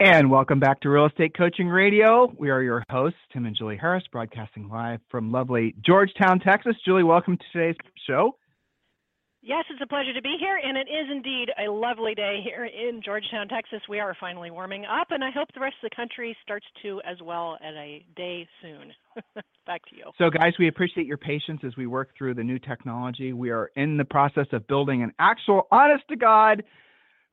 And 0.00 0.30
welcome 0.30 0.60
back 0.60 0.80
to 0.82 0.90
Real 0.90 1.06
Estate 1.06 1.36
Coaching 1.36 1.66
Radio. 1.66 2.32
We 2.38 2.50
are 2.50 2.62
your 2.62 2.84
hosts, 2.88 3.18
Tim 3.32 3.46
and 3.46 3.56
Julie 3.56 3.76
Harris, 3.76 4.04
broadcasting 4.12 4.68
live 4.68 5.00
from 5.10 5.32
lovely 5.32 5.74
Georgetown, 5.84 6.38
Texas. 6.38 6.76
Julie, 6.84 7.02
welcome 7.02 7.36
to 7.36 7.44
today's 7.52 7.74
show. 8.06 8.36
Yes, 9.42 9.64
it's 9.68 9.80
a 9.82 9.88
pleasure 9.88 10.12
to 10.14 10.22
be 10.22 10.36
here, 10.38 10.60
and 10.62 10.76
it 10.76 10.86
is 10.88 11.08
indeed 11.10 11.48
a 11.58 11.68
lovely 11.68 12.14
day 12.14 12.38
here 12.44 12.66
in 12.66 13.02
Georgetown, 13.04 13.48
Texas. 13.48 13.80
We 13.88 13.98
are 13.98 14.16
finally 14.20 14.52
warming 14.52 14.84
up, 14.84 15.08
and 15.10 15.24
I 15.24 15.32
hope 15.32 15.48
the 15.52 15.60
rest 15.60 15.74
of 15.82 15.90
the 15.90 15.96
country 15.96 16.36
starts 16.44 16.66
to 16.82 17.00
as 17.04 17.16
well 17.20 17.58
at 17.60 17.74
a 17.74 18.04
day 18.14 18.46
soon. 18.62 18.92
Back 19.66 19.84
to 19.90 19.96
you. 19.96 20.04
So, 20.16 20.30
guys, 20.30 20.52
we 20.60 20.68
appreciate 20.68 21.08
your 21.08 21.16
patience 21.16 21.62
as 21.66 21.76
we 21.76 21.88
work 21.88 22.10
through 22.16 22.34
the 22.34 22.44
new 22.44 22.60
technology. 22.60 23.32
We 23.32 23.50
are 23.50 23.72
in 23.74 23.96
the 23.96 24.04
process 24.04 24.46
of 24.52 24.64
building 24.68 25.02
an 25.02 25.12
actual, 25.18 25.66
honest 25.72 26.04
to 26.10 26.16
God, 26.16 26.62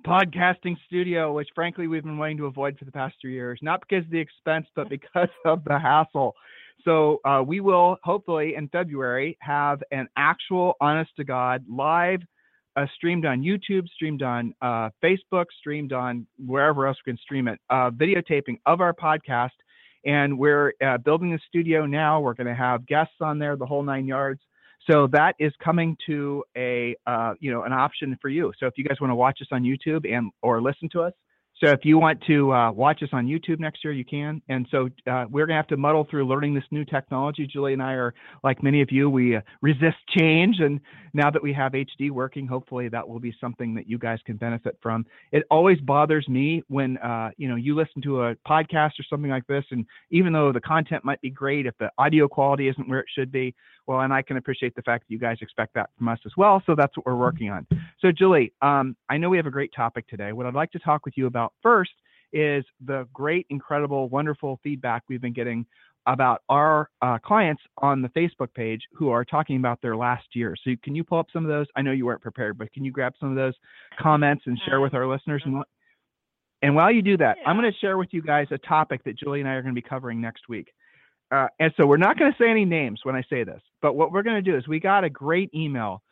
podcasting 0.06 0.75
studio, 0.86 1.34
which 1.34 1.50
frankly 1.56 1.88
we've 1.88 2.03
been 2.03 2.17
wanting 2.17 2.38
to 2.38 2.45
avoid 2.45 2.78
for 2.78 2.86
the 2.86 2.92
past 2.92 3.16
three 3.20 3.34
years, 3.34 3.59
not 3.64 3.81
because 3.81 4.06
of 4.06 4.11
the 4.11 4.20
expense, 4.20 4.67
but 4.75 4.88
because 4.88 5.30
of 5.45 5.64
the 5.64 5.80
hassle. 5.80 6.36
So 6.84 7.20
uh, 7.25 7.44
we 7.45 7.59
will 7.59 7.98
hopefully 8.03 8.53
in 8.56 8.67
February 8.70 9.36
have 9.42 9.81
an 9.92 10.08
actual, 10.16 10.76
honest 10.80 11.09
to 11.17 11.23
God, 11.23 11.64
live 11.67 12.20
uh, 12.76 12.86
streamed 12.95 13.26
on 13.26 13.42
YouTube, 13.42 13.88
streamed 13.89 14.22
on 14.22 14.53
uh, 14.61 14.89
Facebook, 15.03 15.45
streamed 15.59 15.94
on 15.94 16.28
wherever 16.45 16.86
else 16.86 16.98
we 17.06 17.11
can 17.11 17.17
stream 17.17 17.48
it, 17.48 17.59
uh, 17.72 17.89
videotaping 17.89 18.59
of 18.66 18.81
our 18.81 18.94
podcast. 18.94 19.50
And 20.06 20.38
we're 20.38 20.73
uh, 20.86 21.00
building 21.00 21.33
a 21.33 21.39
studio 21.48 21.88
now. 21.88 22.20
We're 22.20 22.36
going 22.36 22.48
to 22.48 22.53
have 22.53 22.86
guests 22.86 23.16
on 23.22 23.39
there, 23.39 23.56
the 23.56 23.66
whole 23.66 23.81
nine 23.81 24.06
yards. 24.06 24.42
So 24.89 25.08
that 25.08 25.36
is 25.39 25.52
coming 25.64 25.97
to 26.05 26.44
a 26.55 26.95
uh, 27.08 27.33
you 27.39 27.52
know 27.52 27.64
an 27.64 27.73
option 27.73 28.17
for 28.22 28.30
you. 28.30 28.52
So 28.59 28.67
if 28.67 28.73
you 28.78 28.83
guys 28.83 28.97
want 29.02 29.11
to 29.11 29.16
watch 29.16 29.39
us 29.42 29.47
on 29.52 29.64
YouTube 29.64 30.11
and 30.11 30.31
or 30.42 30.61
listen 30.61 30.89
to 30.94 31.02
us, 31.02 31.14
so 31.61 31.72
if 31.72 31.86
you 31.86 31.98
want 31.98 32.22
to 32.28 32.52
uh, 32.52 32.72
watch 32.72 33.02
us 33.02 33.09
on 33.14 33.28
YouTube 33.28 33.59
next 33.59 33.84
year, 33.84 33.94
you 33.94 34.03
can. 34.03 34.42
And 34.50 34.67
so 34.70 34.89
uh, 35.09 35.25
we're 35.30 35.45
going 35.45 35.56
to 35.56 35.61
have 35.61 35.67
to 35.67 35.78
muddle 35.78 36.06
through 36.09 36.28
learning 36.28 36.53
this 36.53 36.66
new 36.70 36.84
technology. 36.84 37.48
Julie 37.48 37.72
and 37.72 37.81
I 37.81 37.94
are, 37.94 38.14
like 38.44 38.61
many 38.61 38.81
of 38.81 38.92
you, 38.92 39.09
we 39.09 39.38
uh, 39.38 39.42
resist 39.61 39.95
change. 40.17 40.58
And 40.59 40.81
now 41.14 41.31
that 41.31 41.42
we 41.42 41.53
have 41.53 41.72
HD 41.72 42.11
working, 42.11 42.45
hopefully 42.45 42.89
that 42.89 43.08
will 43.08 43.22
be 43.22 43.33
something 43.39 43.73
that 43.76 43.88
you 43.88 43.98
guys 43.98 44.20
can 44.26 44.36
benefit 44.36 44.78
from. 44.81 45.06
It 45.31 45.44
always 45.50 45.80
bothers 45.80 46.28
me 46.28 46.61
when, 46.67 46.98
uh, 46.98 47.31
you 47.38 47.48
know, 47.48 47.56
you 47.56 47.73
listen 47.73 48.02
to 48.02 48.23
a 48.23 48.36
podcast 48.48 49.00
or 49.00 49.06
something 49.09 49.31
like 49.31 49.48
this, 49.48 49.64
and 49.72 49.86
even 50.11 50.33
though 50.33 50.52
the 50.52 50.61
content 50.61 51.06
might 51.06 51.22
be 51.22 51.30
great, 51.30 51.66
if 51.66 51.78
the 51.80 51.89
audio 51.98 52.28
quality 52.28 52.67
isn't 52.67 52.89
where 52.89 53.00
it 53.00 53.08
should 53.16 53.31
be, 53.31 53.56
well, 53.88 54.02
and 54.02 54.11
I 54.11 54.22
can 54.22 54.38
appreciate 54.38 54.76
the 54.76 54.82
fact 54.82 55.05
that 55.08 55.14
you 55.14 55.20
guys 55.20 55.37
expect 55.42 55.76
that 55.76 55.89
from 55.98 56.08
us 56.08 56.20
as 56.26 56.32
well. 56.37 56.61
So 56.66 56.76
that's 56.76 56.95
what 56.98 57.05
we're 57.05 57.16
working 57.16 57.49
on. 57.49 57.67
So, 57.99 58.11
Julie, 58.11 58.52
um, 58.61 58.95
I 59.10 59.17
know 59.17 59.30
we 59.30 59.37
have 59.37 59.45
a 59.45 59.52
great 59.52 59.72
topic 59.76 60.08
today. 60.08 60.32
What 60.32 60.45
I'd 60.45 60.55
like 60.55 60.72
to 60.72 60.80
talk 60.80 61.05
with 61.05 61.16
you 61.17 61.27
about 61.27 61.45
first 61.61 61.92
is 62.33 62.66
the 62.86 63.08
great, 63.14 63.45
incredible, 63.50 64.10
wonderful 64.10 64.60
feedback 64.64 65.04
we've 65.08 65.22
been 65.22 65.33
getting 65.33 65.66
about 66.08 66.44
our 66.50 66.89
uh, 67.02 67.17
clients 67.17 67.64
on 67.80 68.02
the 68.02 68.10
Facebook 68.10 68.54
page 68.54 68.82
who 68.94 69.10
are 69.10 69.26
talking 69.26 69.58
about 69.58 69.82
their 69.82 69.95
last 69.95 70.26
year. 70.34 70.55
So, 70.64 70.72
can 70.84 70.94
you 70.95 71.04
pull 71.04 71.17
up 71.17 71.28
some 71.34 71.44
of 71.44 71.50
those? 71.50 71.66
I 71.76 71.82
know 71.82 71.92
you 71.92 72.05
weren't 72.05 72.22
prepared, 72.22 72.58
but 72.58 72.72
can 72.73 72.86
you 72.86 72.92
grab 72.92 73.14
some 73.20 73.30
of 73.30 73.36
those 73.36 73.54
comments 74.00 74.44
and 74.45 74.60
share 74.67 74.82
with 74.82 74.94
our 74.94 75.08
listeners? 75.08 75.42
And, 75.45 75.64
and 76.61 76.76
while 76.76 76.92
you 76.92 77.02
do 77.02 77.17
that, 77.17 77.38
I'm 77.45 77.58
going 77.58 77.72
to 77.72 77.80
share 77.80 77.98
with 77.98 78.10
you 78.11 78.22
guys 78.22 78.48
a 78.52 78.58
topic 78.60 79.04
that 79.05 79.17
Julie 79.17 79.39
and 79.39 79.50
I 79.50 79.54
are 79.54 79.61
going 79.61 79.73
to 79.73 79.82
be 79.82 79.88
covering 79.88 80.22
next 80.22 80.48
week. 80.48 80.67
Uh, 81.32 81.48
and 81.60 81.73
so 81.76 81.88
we're 81.88 81.98
not 81.98 82.20
going 82.20 82.32
to 82.32 82.38
say 82.38 82.50
any 82.50 82.66
names 82.66 83.00
when 83.04 83.16
I 83.16 83.23
say 83.30 83.44
this, 83.44 83.61
but 83.82 83.95
what 83.95 84.11
we're 84.11 84.23
going 84.23 84.44
to 84.44 84.52
do 84.52 84.55
is 84.55 84.67
we 84.67 84.80
got 84.80 85.04
a 85.04 85.10
great 85.10 85.50
email 85.55 86.04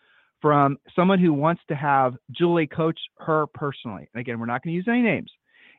from 0.43 0.77
someone 0.93 1.19
who 1.19 1.31
wants 1.31 1.61
to 1.69 1.75
have 1.75 2.15
Julie 2.31 2.67
coach 2.67 2.99
her 3.17 3.47
personally. 3.53 4.09
And 4.13 4.19
again, 4.19 4.39
we're 4.39 4.45
not 4.45 4.61
going 4.61 4.73
to 4.73 4.75
use 4.75 4.87
any 4.89 5.01
names. 5.01 5.31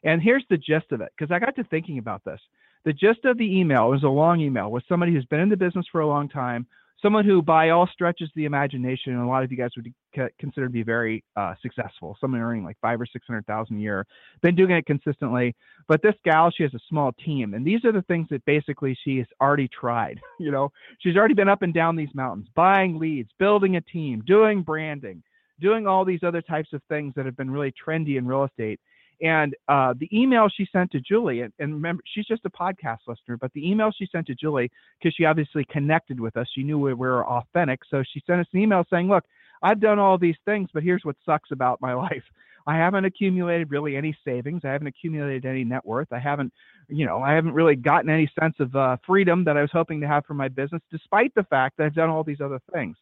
And 0.05 0.23
here's 0.23 0.45
the 0.49 0.57
gist 0.57 0.91
of 0.91 1.03
it, 1.03 1.13
because 1.17 1.31
I 1.31 1.39
got 1.39 1.55
to 1.57 1.65
thinking 1.65 1.99
about 1.99 2.25
this. 2.25 2.41
The 2.87 2.95
gist 2.95 3.27
of 3.27 3.37
the 3.37 3.59
email 3.59 3.91
was 3.91 4.05
a 4.05 4.09
long 4.09 4.41
email 4.41 4.71
with 4.71 4.83
somebody 4.89 5.13
who's 5.13 5.27
been 5.27 5.41
in 5.41 5.51
the 5.51 5.57
business 5.57 5.85
for 5.93 6.01
a 6.01 6.07
long 6.07 6.31
time, 6.31 6.67
someone 7.03 7.27
who, 7.27 7.43
by 7.43 7.71
all 7.71 7.87
stretches 7.93 8.29
of 8.29 8.35
the 8.37 8.47
imagination, 8.47 9.13
and 9.13 9.23
a 9.23 9.27
lot 9.27 9.45
of 9.45 9.51
you 9.51 9.59
guys 9.59 9.71
would 9.77 9.93
consider 10.39 10.67
to 10.67 10.73
be 10.73 10.83
very 10.83 11.25
uh, 11.37 11.55
successful, 11.63 12.17
someone 12.21 12.41
earning 12.41 12.65
like 12.65 12.77
five 12.81 13.01
or 13.01 13.07
six 13.07 13.27
hundred 13.27 13.47
thousand 13.47 13.79
a 13.79 13.81
year, 13.81 14.07
been 14.43 14.55
doing 14.55 14.71
it 14.71 14.87
consistently. 14.87 15.55
But 15.89 16.03
this 16.03 16.15
gal, 16.25 16.51
she 16.51 16.63
has 16.63 16.75
a 16.75 16.81
small 16.89 17.13
team, 17.25 17.55
and 17.55 17.67
these 17.67 17.85
are 17.85 17.93
the 17.93 18.03
things 18.03 18.29
that 18.31 18.45
basically 18.45 18.97
she 19.05 19.19
has 19.19 19.27
already 19.41 19.69
tried. 19.69 20.21
You 20.41 20.51
know, 20.51 20.73
she's 20.99 21.17
already 21.17 21.33
been 21.33 21.49
up 21.49 21.63
and 21.63 21.73
down 21.73 21.97
these 21.97 22.13
mountains, 22.13 22.49
buying 22.55 22.99
leads, 22.99 23.31
building 23.39 23.77
a 23.77 23.81
team, 23.81 24.23
doing 24.27 24.63
branding, 24.63 25.23
doing 25.61 25.87
all 25.87 26.05
these 26.05 26.23
other 26.23 26.43
types 26.43 26.73
of 26.75 26.83
things 26.89 27.15
that 27.17 27.25
have 27.25 27.37
been 27.37 27.51
really 27.51 27.73
trendy 27.73 28.19
in 28.19 28.27
real 28.27 28.45
estate. 28.45 28.79
And 29.23 29.55
uh, 29.69 29.95
the 29.99 30.09
email 30.13 30.49
she 30.55 30.67
sent 30.73 30.91
to 30.91 31.01
Julie, 31.01 31.43
and, 31.43 31.53
and, 31.59 31.75
remember, 31.75 32.03
she's 32.13 32.27
just 32.27 32.45
a 32.45 32.51
podcast 32.51 32.99
listener, 33.07 33.37
but 33.37 33.53
the 33.55 33.67
email 33.67 33.91
she 33.97 34.09
sent 34.11 34.27
to 34.27 34.35
Julie, 34.35 34.71
because 34.99 35.15
she 35.15 35.25
obviously 35.25 35.65
connected 35.71 36.19
with 36.19 36.37
us, 36.37 36.47
she 36.55 36.63
knew 36.63 36.79
we 36.79 36.95
were 36.95 37.27
authentic. 37.27 37.81
So 37.89 38.03
she 38.13 38.23
sent 38.27 38.41
us 38.41 38.47
an 38.53 38.61
email 38.61 38.85
saying, 38.91 39.09
Look, 39.09 39.25
I've 39.65 39.81
done 39.81 39.99
all 39.99 40.19
these 40.19 40.37
things, 40.45 40.69
but 40.73 40.83
here's 40.83 41.05
what 41.05 41.17
sucks 41.25 41.51
about 41.51 41.81
my 41.81 41.95
life. 42.07 42.23
I 42.67 42.77
haven't 42.77 43.05
accumulated 43.05 43.71
really 43.71 43.97
any 43.97 44.17
savings. 44.25 44.63
I 44.65 44.69
haven't 44.69 44.87
accumulated 44.87 45.45
any 45.45 45.65
net 45.65 45.85
worth. 45.85 46.09
I 46.13 46.19
haven't, 46.19 46.53
you 46.89 47.05
know, 47.05 47.19
I 47.19 47.33
haven't 47.33 47.53
really 47.53 47.77
gotten 47.77 48.09
any 48.09 48.31
sense 48.41 48.55
of 48.59 48.75
uh, 48.75 48.97
freedom 49.07 49.45
that 49.45 49.57
I 49.57 49.61
was 49.61 49.71
hoping 49.73 50.01
to 50.01 50.07
have 50.07 50.25
for 50.25 50.35
my 50.35 50.49
business, 50.49 50.81
despite 50.91 51.35
the 51.35 51.43
fact 51.45 51.77
that 51.77 51.85
I've 51.85 51.95
done 51.95 52.09
all 52.09 52.25
these 52.25 52.41
other 52.41 52.61
things. 52.73 52.97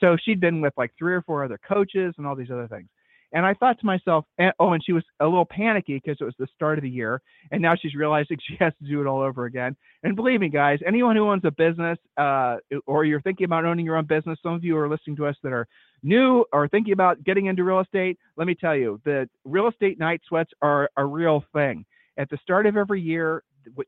So 0.00 0.16
she'd 0.24 0.40
been 0.40 0.60
with 0.60 0.72
like 0.76 0.90
three 0.98 1.14
or 1.14 1.22
four 1.22 1.44
other 1.44 1.58
coaches 1.66 2.14
and 2.18 2.26
all 2.26 2.34
these 2.34 2.50
other 2.50 2.66
things. 2.66 2.88
And 3.34 3.44
I 3.44 3.52
thought 3.52 3.80
to 3.80 3.86
myself, 3.86 4.24
oh, 4.60 4.72
and 4.72 4.82
she 4.84 4.92
was 4.92 5.02
a 5.18 5.24
little 5.24 5.44
panicky 5.44 6.00
because 6.02 6.16
it 6.20 6.24
was 6.24 6.34
the 6.38 6.46
start 6.54 6.78
of 6.78 6.82
the 6.82 6.88
year, 6.88 7.20
and 7.50 7.60
now 7.60 7.74
she's 7.74 7.94
realizing 7.94 8.38
she 8.48 8.56
has 8.60 8.72
to 8.80 8.88
do 8.88 9.00
it 9.00 9.06
all 9.06 9.20
over 9.20 9.44
again. 9.44 9.76
And 10.04 10.14
believe 10.14 10.40
me, 10.40 10.48
guys, 10.48 10.78
anyone 10.86 11.16
who 11.16 11.28
owns 11.28 11.44
a 11.44 11.50
business, 11.50 11.98
uh, 12.16 12.56
or 12.86 13.04
you're 13.04 13.20
thinking 13.20 13.44
about 13.44 13.64
owning 13.64 13.84
your 13.84 13.96
own 13.96 14.06
business, 14.06 14.38
some 14.42 14.54
of 14.54 14.62
you 14.62 14.78
are 14.78 14.88
listening 14.88 15.16
to 15.16 15.26
us 15.26 15.36
that 15.42 15.52
are 15.52 15.66
new 16.04 16.44
or 16.52 16.68
thinking 16.68 16.92
about 16.92 17.24
getting 17.24 17.46
into 17.46 17.64
real 17.64 17.80
estate. 17.80 18.18
Let 18.36 18.46
me 18.46 18.54
tell 18.54 18.76
you, 18.76 19.00
the 19.04 19.28
real 19.44 19.68
estate 19.68 19.98
night 19.98 20.20
sweats 20.28 20.52
are 20.62 20.88
a 20.96 21.04
real 21.04 21.44
thing. 21.52 21.84
At 22.16 22.30
the 22.30 22.38
start 22.40 22.66
of 22.66 22.76
every 22.76 23.00
year, 23.00 23.42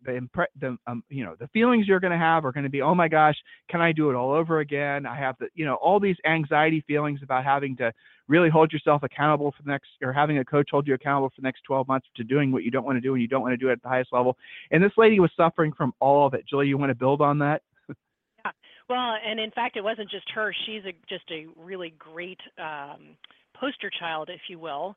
the, 0.04 0.46
the 0.60 0.78
um, 0.86 1.02
you 1.08 1.24
know 1.24 1.34
the 1.38 1.48
feelings 1.48 1.86
you're 1.86 2.00
going 2.00 2.12
to 2.12 2.18
have 2.18 2.44
are 2.44 2.52
going 2.52 2.64
to 2.64 2.70
be 2.70 2.82
oh 2.82 2.94
my 2.94 3.08
gosh 3.08 3.36
can 3.68 3.80
i 3.80 3.92
do 3.92 4.10
it 4.10 4.14
all 4.14 4.32
over 4.32 4.60
again? 4.60 5.06
I 5.06 5.16
have 5.16 5.36
the 5.38 5.48
you 5.54 5.64
know 5.64 5.74
all 5.74 5.98
these 5.98 6.16
anxiety 6.24 6.84
feelings 6.86 7.20
about 7.22 7.44
having 7.44 7.76
to 7.76 7.92
really 8.28 8.48
hold 8.48 8.72
yourself 8.72 9.02
accountable 9.02 9.52
for 9.56 9.62
the 9.62 9.70
next 9.70 9.88
or 10.02 10.12
having 10.12 10.38
a 10.38 10.44
coach 10.44 10.68
hold 10.70 10.86
you 10.86 10.94
accountable 10.94 11.28
for 11.30 11.40
the 11.40 11.46
next 11.46 11.62
12 11.62 11.88
months 11.88 12.06
to 12.16 12.24
doing 12.24 12.52
what 12.52 12.64
you 12.64 12.70
don't 12.70 12.84
want 12.84 12.96
to 12.96 13.00
do 13.00 13.14
and 13.14 13.22
you 13.22 13.28
don't 13.28 13.42
want 13.42 13.52
to 13.52 13.56
do 13.56 13.68
it 13.68 13.72
at 13.72 13.82
the 13.82 13.88
highest 13.88 14.12
level. 14.12 14.36
And 14.70 14.82
this 14.82 14.92
lady 14.96 15.20
was 15.20 15.30
suffering 15.36 15.72
from 15.72 15.92
all 16.00 16.26
of 16.26 16.34
it. 16.34 16.44
Julie 16.48 16.68
you 16.68 16.78
want 16.78 16.90
to 16.90 16.94
build 16.94 17.20
on 17.20 17.38
that? 17.38 17.62
Yeah. 17.88 18.50
Well 18.88 19.16
and 19.24 19.38
in 19.38 19.50
fact 19.52 19.76
it 19.76 19.84
wasn't 19.84 20.10
just 20.10 20.28
her. 20.34 20.54
She's 20.66 20.82
a, 20.84 20.92
just 21.08 21.30
a 21.30 21.46
really 21.56 21.94
great 21.98 22.40
um, 22.58 23.16
poster 23.54 23.90
child 23.98 24.28
if 24.32 24.40
you 24.48 24.58
will 24.58 24.96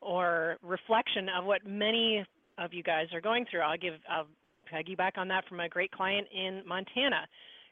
or 0.00 0.56
reflection 0.62 1.28
of 1.28 1.44
what 1.44 1.66
many 1.66 2.24
of 2.60 2.72
you 2.72 2.82
guys 2.82 3.06
are 3.12 3.20
going 3.20 3.46
through. 3.50 3.60
I'll 3.60 3.78
give 3.78 3.94
I'll 4.08 4.26
piggyback 4.72 5.16
on 5.16 5.28
that 5.28 5.48
from 5.48 5.60
a 5.60 5.68
great 5.68 5.90
client 5.90 6.28
in 6.32 6.62
Montana 6.66 7.26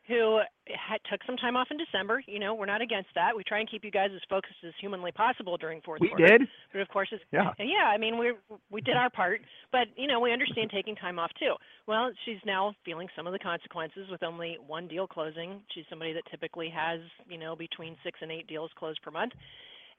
who 0.08 0.40
had, 0.66 0.98
took 1.10 1.20
some 1.26 1.36
time 1.36 1.54
off 1.54 1.68
in 1.70 1.76
December. 1.76 2.22
You 2.26 2.38
know, 2.38 2.54
we're 2.54 2.66
not 2.66 2.80
against 2.80 3.10
that. 3.14 3.36
We 3.36 3.44
try 3.44 3.60
and 3.60 3.70
keep 3.70 3.84
you 3.84 3.90
guys 3.90 4.08
as 4.14 4.22
focused 4.28 4.56
as 4.66 4.72
humanly 4.80 5.12
possible 5.12 5.58
during 5.58 5.82
fourth 5.82 6.00
we 6.00 6.08
quarter. 6.08 6.24
We 6.24 6.30
did. 6.30 6.48
But 6.72 6.80
of 6.80 6.88
course, 6.88 7.08
it's, 7.12 7.22
yeah. 7.30 7.52
Yeah, 7.58 7.92
I 7.92 7.98
mean, 7.98 8.18
we 8.18 8.32
we 8.70 8.80
did 8.80 8.96
our 8.96 9.10
part, 9.10 9.42
but 9.70 9.88
you 9.96 10.06
know, 10.06 10.18
we 10.18 10.32
understand 10.32 10.70
taking 10.72 10.96
time 10.96 11.18
off 11.18 11.30
too. 11.38 11.54
Well, 11.86 12.10
she's 12.24 12.40
now 12.46 12.74
feeling 12.86 13.08
some 13.14 13.26
of 13.26 13.34
the 13.34 13.38
consequences 13.38 14.08
with 14.10 14.22
only 14.22 14.56
one 14.66 14.88
deal 14.88 15.06
closing. 15.06 15.60
She's 15.74 15.84
somebody 15.90 16.14
that 16.14 16.22
typically 16.30 16.70
has, 16.70 17.00
you 17.28 17.38
know, 17.38 17.54
between 17.54 17.94
six 18.02 18.18
and 18.22 18.32
eight 18.32 18.46
deals 18.46 18.70
closed 18.78 19.02
per 19.02 19.10
month. 19.10 19.32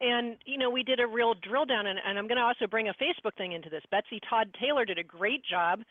And, 0.02 0.38
you 0.46 0.58
know, 0.58 0.70
we 0.70 0.84
did 0.84 1.00
a 1.00 1.08
real 1.08 1.34
drill 1.34 1.66
down, 1.66 1.88
and, 1.88 2.00
and 2.06 2.18
I'm 2.18 2.28
going 2.28 2.38
to 2.38 2.44
also 2.44 2.68
bring 2.68 2.88
a 2.88 2.94
Facebook 2.94 3.36
thing 3.38 3.52
into 3.52 3.70
this. 3.70 3.84
Betsy 3.92 4.22
Todd 4.30 4.50
Taylor 4.60 4.86
did 4.86 4.98
a 4.98 5.04
great 5.04 5.44
job 5.44 5.82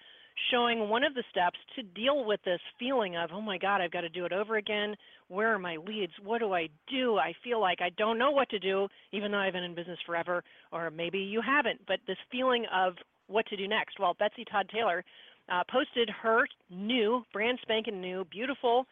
showing 0.51 0.89
one 0.89 1.05
of 1.05 1.15
the 1.15 1.25
steps 1.31 1.59
to 1.77 1.83
deal 1.83 2.25
with 2.25 2.41
this 2.45 2.61
feeling 2.79 3.17
of, 3.17 3.31
oh 3.33 3.41
my 3.41 3.59
God, 3.59 3.81
I've 3.81 3.91
got 3.91 4.03
to 4.03 4.09
do 4.09 4.25
it 4.25 4.33
over 4.33 4.57
again. 4.57 4.95
Where 5.29 5.53
are 5.53 5.59
my 5.59 5.77
leads? 5.77 6.13
What 6.25 6.39
do 6.39 6.55
I 6.55 6.69
do? 6.89 7.19
I 7.19 7.35
feel 7.45 7.61
like 7.61 7.81
I 7.83 7.91
don't 7.99 8.19
know 8.19 8.31
what 8.31 8.49
to 8.51 8.59
do, 8.59 8.89
even 9.13 9.31
though 9.31 9.39
I've 9.39 9.53
been 9.53 9.65
in 9.65 9.75
business 9.75 9.99
forever, 10.07 10.43
or 10.73 10.91
maybe 10.91 11.19
you 11.19 11.43
haven't, 11.45 11.81
but 11.87 11.99
this 12.07 12.17
feeling 12.31 12.65
of 12.73 12.95
what 13.27 13.47
to 13.49 13.57
do 13.57 13.69
next. 13.69 13.99
Well, 13.99 14.15
Betsy 14.19 14.45
Todd 14.45 14.71
Taylor 14.73 15.05
uh, 15.53 15.65
posted 15.71 16.09
her 16.23 16.47
new, 16.71 17.25
brand 17.33 17.59
spanking 17.63 18.01
new, 18.01 18.25
beautiful 18.31 18.87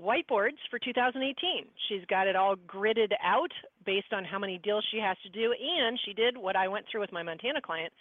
whiteboards 0.00 0.58
for 0.70 0.78
2018. 0.78 1.66
She's 1.88 2.04
got 2.08 2.26
it 2.26 2.36
all 2.36 2.56
gridded 2.66 3.12
out 3.22 3.50
based 3.86 4.12
on 4.12 4.24
how 4.24 4.38
many 4.38 4.58
deals 4.58 4.84
she 4.90 4.98
has 4.98 5.16
to 5.22 5.28
do, 5.28 5.52
and 5.52 5.98
she 6.04 6.12
did 6.12 6.36
what 6.36 6.56
I 6.56 6.68
went 6.68 6.86
through 6.90 7.02
with 7.02 7.12
my 7.12 7.22
Montana 7.22 7.60
client. 7.60 7.92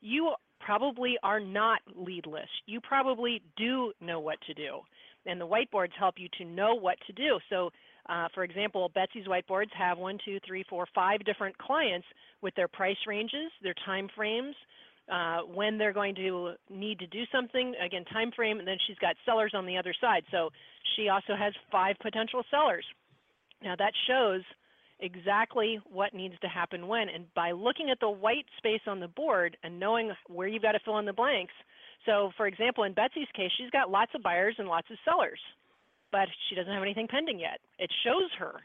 You 0.00 0.34
probably 0.60 1.16
are 1.22 1.40
not 1.40 1.80
leadless. 1.94 2.48
You 2.66 2.80
probably 2.80 3.42
do 3.56 3.92
know 4.00 4.20
what 4.20 4.38
to 4.46 4.54
do, 4.54 4.80
and 5.26 5.40
the 5.40 5.46
whiteboards 5.46 5.92
help 5.98 6.14
you 6.18 6.28
to 6.38 6.44
know 6.44 6.74
what 6.74 6.96
to 7.06 7.12
do. 7.12 7.38
So, 7.50 7.70
uh, 8.08 8.28
for 8.34 8.44
example, 8.44 8.90
Betsy's 8.94 9.26
whiteboards 9.26 9.72
have 9.78 9.98
one, 9.98 10.18
two, 10.24 10.38
three, 10.46 10.64
four, 10.68 10.86
five 10.94 11.24
different 11.24 11.56
clients 11.58 12.06
with 12.40 12.54
their 12.54 12.68
price 12.68 12.96
ranges, 13.06 13.50
their 13.62 13.74
time 13.84 14.08
frames, 14.14 14.54
uh, 15.10 15.40
when 15.40 15.78
they're 15.78 15.92
going 15.92 16.14
to 16.14 16.54
need 16.70 16.98
to 16.98 17.06
do 17.06 17.22
something. 17.32 17.74
Again, 17.84 18.04
time 18.06 18.30
frame, 18.34 18.58
and 18.58 18.68
then 18.68 18.78
she's 18.86 18.98
got 18.98 19.16
sellers 19.24 19.52
on 19.54 19.66
the 19.66 19.76
other 19.76 19.94
side. 20.00 20.24
So 20.30 20.50
she 20.96 21.08
also 21.08 21.34
has 21.38 21.52
five 21.70 21.96
potential 22.00 22.42
sellers. 22.50 22.84
Now 23.62 23.74
that 23.76 23.92
shows 24.06 24.42
exactly 25.00 25.80
what 25.90 26.14
needs 26.14 26.34
to 26.40 26.48
happen 26.48 26.86
when. 26.86 27.08
And 27.08 27.26
by 27.34 27.50
looking 27.50 27.90
at 27.90 28.00
the 28.00 28.08
white 28.08 28.46
space 28.58 28.80
on 28.86 29.00
the 29.00 29.08
board 29.08 29.56
and 29.62 29.78
knowing 29.78 30.12
where 30.28 30.48
you've 30.48 30.62
got 30.62 30.72
to 30.72 30.80
fill 30.84 30.98
in 30.98 31.06
the 31.06 31.12
blanks. 31.12 31.54
So 32.06 32.30
for 32.36 32.46
example, 32.46 32.84
in 32.84 32.94
Betsy's 32.94 33.28
case, 33.34 33.50
she's 33.58 33.70
got 33.70 33.90
lots 33.90 34.12
of 34.14 34.22
buyers 34.22 34.54
and 34.58 34.68
lots 34.68 34.88
of 34.90 34.96
sellers, 35.04 35.40
but 36.10 36.28
she 36.48 36.54
doesn't 36.54 36.72
have 36.72 36.82
anything 36.82 37.08
pending 37.08 37.38
yet. 37.38 37.58
It 37.78 37.90
shows 38.04 38.30
her. 38.38 38.60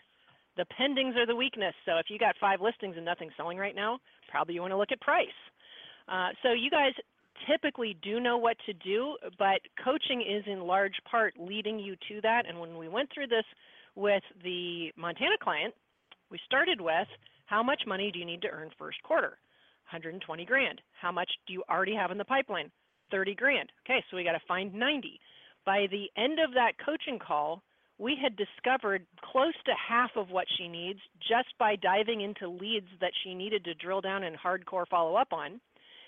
The 0.57 0.65
pendings 0.79 1.15
are 1.15 1.25
the 1.25 1.35
weakness. 1.35 1.73
So 1.85 1.97
if 1.97 2.07
you 2.09 2.17
got 2.17 2.35
five 2.39 2.61
listings 2.61 2.95
and 2.97 3.05
nothing 3.05 3.29
selling 3.37 3.57
right 3.57 3.75
now, 3.75 3.99
probably 4.29 4.55
you 4.55 4.61
want 4.61 4.71
to 4.71 4.77
look 4.77 4.91
at 4.91 5.01
price. 5.01 5.27
Uh, 6.07 6.29
so 6.41 6.53
you 6.53 6.69
guys 6.69 6.93
typically 7.49 7.97
do 8.01 8.19
know 8.19 8.37
what 8.37 8.57
to 8.65 8.73
do, 8.73 9.17
but 9.37 9.59
coaching 9.83 10.21
is 10.21 10.43
in 10.47 10.61
large 10.61 10.95
part 11.09 11.33
leading 11.39 11.79
you 11.79 11.95
to 12.07 12.21
that. 12.21 12.43
And 12.47 12.59
when 12.59 12.77
we 12.77 12.87
went 12.87 13.09
through 13.13 13.27
this 13.27 13.45
with 13.95 14.23
the 14.43 14.91
Montana 14.95 15.35
client, 15.41 15.73
we 16.31 16.39
started 16.45 16.81
with 16.81 17.07
how 17.45 17.63
much 17.63 17.83
money 17.87 18.11
do 18.11 18.19
you 18.19 18.25
need 18.25 18.41
to 18.41 18.49
earn 18.49 18.69
first 18.77 19.01
quarter? 19.03 19.37
120 19.91 20.45
grand. 20.45 20.81
How 20.99 21.11
much 21.11 21.29
do 21.45 21.53
you 21.53 21.63
already 21.69 21.95
have 21.95 22.11
in 22.11 22.17
the 22.17 22.25
pipeline? 22.25 22.71
30 23.11 23.35
grand. 23.35 23.71
Okay, 23.85 24.03
so 24.09 24.17
we 24.17 24.23
got 24.23 24.33
to 24.33 24.41
find 24.47 24.73
90. 24.73 25.19
By 25.65 25.87
the 25.89 26.07
end 26.21 26.39
of 26.39 26.53
that 26.53 26.73
coaching 26.83 27.19
call, 27.19 27.61
we 27.97 28.17
had 28.21 28.35
discovered 28.35 29.05
close 29.23 29.53
to 29.65 29.71
half 29.89 30.11
of 30.15 30.29
what 30.29 30.45
she 30.57 30.67
needs 30.67 30.99
just 31.19 31.47
by 31.57 31.75
diving 31.77 32.21
into 32.21 32.47
leads 32.47 32.87
that 32.99 33.11
she 33.23 33.33
needed 33.33 33.63
to 33.63 33.73
drill 33.75 34.01
down 34.01 34.23
and 34.23 34.37
hardcore 34.37 34.87
follow 34.87 35.15
up 35.15 35.31
on 35.31 35.59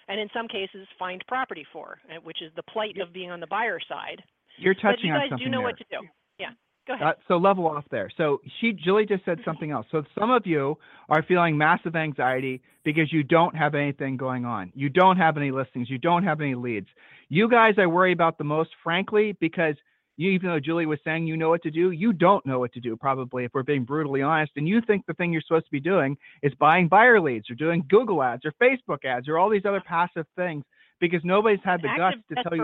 and 0.10 0.20
in 0.20 0.28
some 0.34 0.48
cases 0.48 0.88
find 0.98 1.24
property 1.28 1.66
for, 1.72 2.00
uh, 2.10 2.20
which 2.24 2.42
is 2.42 2.52
the 2.56 2.64
plight 2.64 3.00
of 3.00 3.14
being 3.14 3.32
on 3.32 3.40
the 3.40 3.48
buyer 3.48 3.80
side. 3.88 4.22
You're 4.58 4.74
touching 4.74 4.90
but 4.94 5.04
you 5.04 5.14
guys 5.14 5.24
on 5.24 5.30
something 5.30 5.46
do 5.46 5.52
know 5.52 5.60
there. 5.60 5.68
what 5.68 5.78
to 5.78 5.86
do. 5.90 6.08
Yeah. 6.40 6.50
Go 6.88 6.96
ahead. 6.96 7.08
Uh, 7.08 7.14
so 7.28 7.38
level 7.38 7.68
off 7.68 7.86
there. 7.92 8.10
So 8.18 8.42
she, 8.60 8.74
Julie 8.74 9.06
just 9.06 9.24
said 9.24 9.40
something 9.46 9.72
else. 9.72 9.86
So 9.92 10.04
some 10.18 10.32
of 10.32 10.46
you 10.46 10.78
are 11.08 11.24
feeling 11.24 11.58
massive 11.58 11.96
anxiety 11.96 12.62
because 12.84 13.14
you 13.14 13.24
don't 13.24 13.56
have 13.56 13.76
anything 13.76 14.18
going 14.18 14.44
on. 14.46 14.72
You 14.76 14.90
don't 14.90 15.18
have 15.18 15.38
any 15.38 15.52
listings. 15.52 15.90
You 15.90 16.00
don't 16.00 16.24
have 16.24 16.42
any 16.42 16.56
leads. 16.56 16.88
You 17.30 17.48
guys, 17.48 17.76
I 17.78 17.86
worry 17.86 18.12
about 18.12 18.40
the 18.40 18.44
most, 18.44 18.72
frankly, 18.84 19.38
because 19.40 19.76
you, 20.20 20.32
even 20.32 20.50
though 20.50 20.60
Julie 20.60 20.86
was 20.86 21.00
saying 21.06 21.28
you 21.28 21.38
know 21.38 21.50
what 21.50 21.64
to 21.64 21.72
do, 21.72 21.92
you 21.92 22.12
don't 22.12 22.46
know 22.46 22.60
what 22.60 22.74
to 22.74 22.82
do, 22.82 22.98
probably, 22.98 23.46
if 23.46 23.52
we're 23.54 23.64
being 23.64 23.86
brutally 23.86 24.22
honest. 24.22 24.52
And 24.58 24.68
you 24.68 24.82
think 24.82 25.06
the 25.06 25.14
thing 25.14 25.32
you're 25.32 25.42
supposed 25.42 25.66
to 25.66 25.72
be 25.72 25.80
doing 25.80 26.18
is 26.44 26.54
buying 26.60 26.90
buyer 26.90 27.22
leads 27.22 27.50
or 27.50 27.56
doing 27.56 27.86
Google 27.88 28.22
ads 28.22 28.44
or 28.44 28.54
Facebook 28.62 29.06
ads 29.06 29.30
or 29.30 29.38
all 29.38 29.50
these 29.50 29.66
other 29.66 29.82
passive 29.82 30.26
things 30.36 30.66
because 31.00 31.22
nobody's 31.24 31.62
had 31.64 31.82
the 31.82 31.90
guts 31.96 32.18
to 32.28 32.44
tell 32.44 32.56
you. 32.58 32.62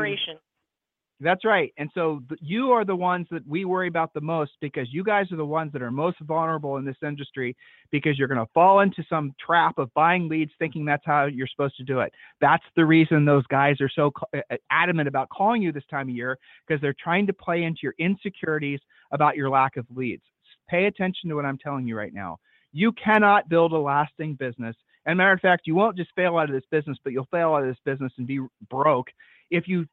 That's 1.22 1.46
right. 1.46 1.74
And 1.78 1.90
so 1.94 2.22
you 2.42 2.72
are 2.72 2.84
the 2.84 2.96
ones 2.96 3.28
that 3.32 3.48
we 3.48 3.64
worry 3.64 3.88
about 3.88 4.14
the 4.14 4.20
most 4.20 4.52
because 4.60 4.88
you 4.92 5.02
guys 5.02 5.32
are 5.32 5.38
the 5.38 5.46
ones 5.46 5.72
that 5.72 5.82
are 5.82 5.92
most 5.92 6.20
vulnerable 6.20 6.76
in 6.76 6.84
this 6.84 6.98
industry 7.02 7.56
because 7.90 8.20
you're 8.20 8.28
going 8.28 8.46
to 8.46 8.52
fall 8.54 8.82
into 8.82 9.02
some 9.10 9.34
trap 9.44 9.78
of 9.78 9.94
buying 9.94 10.28
leads 10.28 10.52
thinking 10.60 10.84
that's 10.84 11.06
how 11.06 11.26
you're 11.26 11.48
supposed 11.48 11.78
to 11.78 11.84
do 11.84 12.02
it. 12.02 12.12
That's 12.42 12.64
the 12.76 12.86
reason 12.86 13.24
those 13.24 13.48
guys 13.48 13.80
are 13.80 13.90
so 13.90 14.12
adamant 14.70 15.08
about 15.08 15.30
calling 15.30 15.62
you 15.62 15.72
this 15.72 15.86
time 15.90 16.10
of 16.10 16.16
year 16.16 16.38
because 16.68 16.82
they're 16.82 16.96
trying 17.02 17.28
to 17.28 17.34
play 17.34 17.64
into 17.64 17.80
your 17.84 17.96
insecurities 17.98 18.82
about 19.12 19.38
your 19.38 19.50
lack 19.50 19.78
of 19.78 19.86
leads. 19.96 20.24
Pay 20.68 20.86
attention 20.86 21.30
to 21.30 21.36
what 21.36 21.46
I'm 21.46 21.58
telling 21.58 21.88
you 21.88 21.96
right 21.96 22.14
now. 22.14 22.40
You 22.74 22.92
cannot 22.92 23.48
build 23.48 23.72
a 23.72 23.78
lasting 23.80 24.36
business. 24.36 24.76
And 25.06 25.18
matter 25.18 25.32
of 25.32 25.40
fact, 25.40 25.66
you 25.66 25.76
won't 25.76 25.96
just 25.96 26.12
fail 26.14 26.38
out 26.38 26.50
of 26.50 26.56
this 26.56 26.66
business, 26.72 26.98
but 27.04 27.14
you'll 27.14 27.28
fail 27.32 27.54
out 27.54 27.64
of 27.64 27.70
this 27.70 27.78
business 27.86 28.12
and 28.18 28.28
be 28.28 28.42
broke 28.70 29.08
if 29.52 29.68
you 29.68 29.86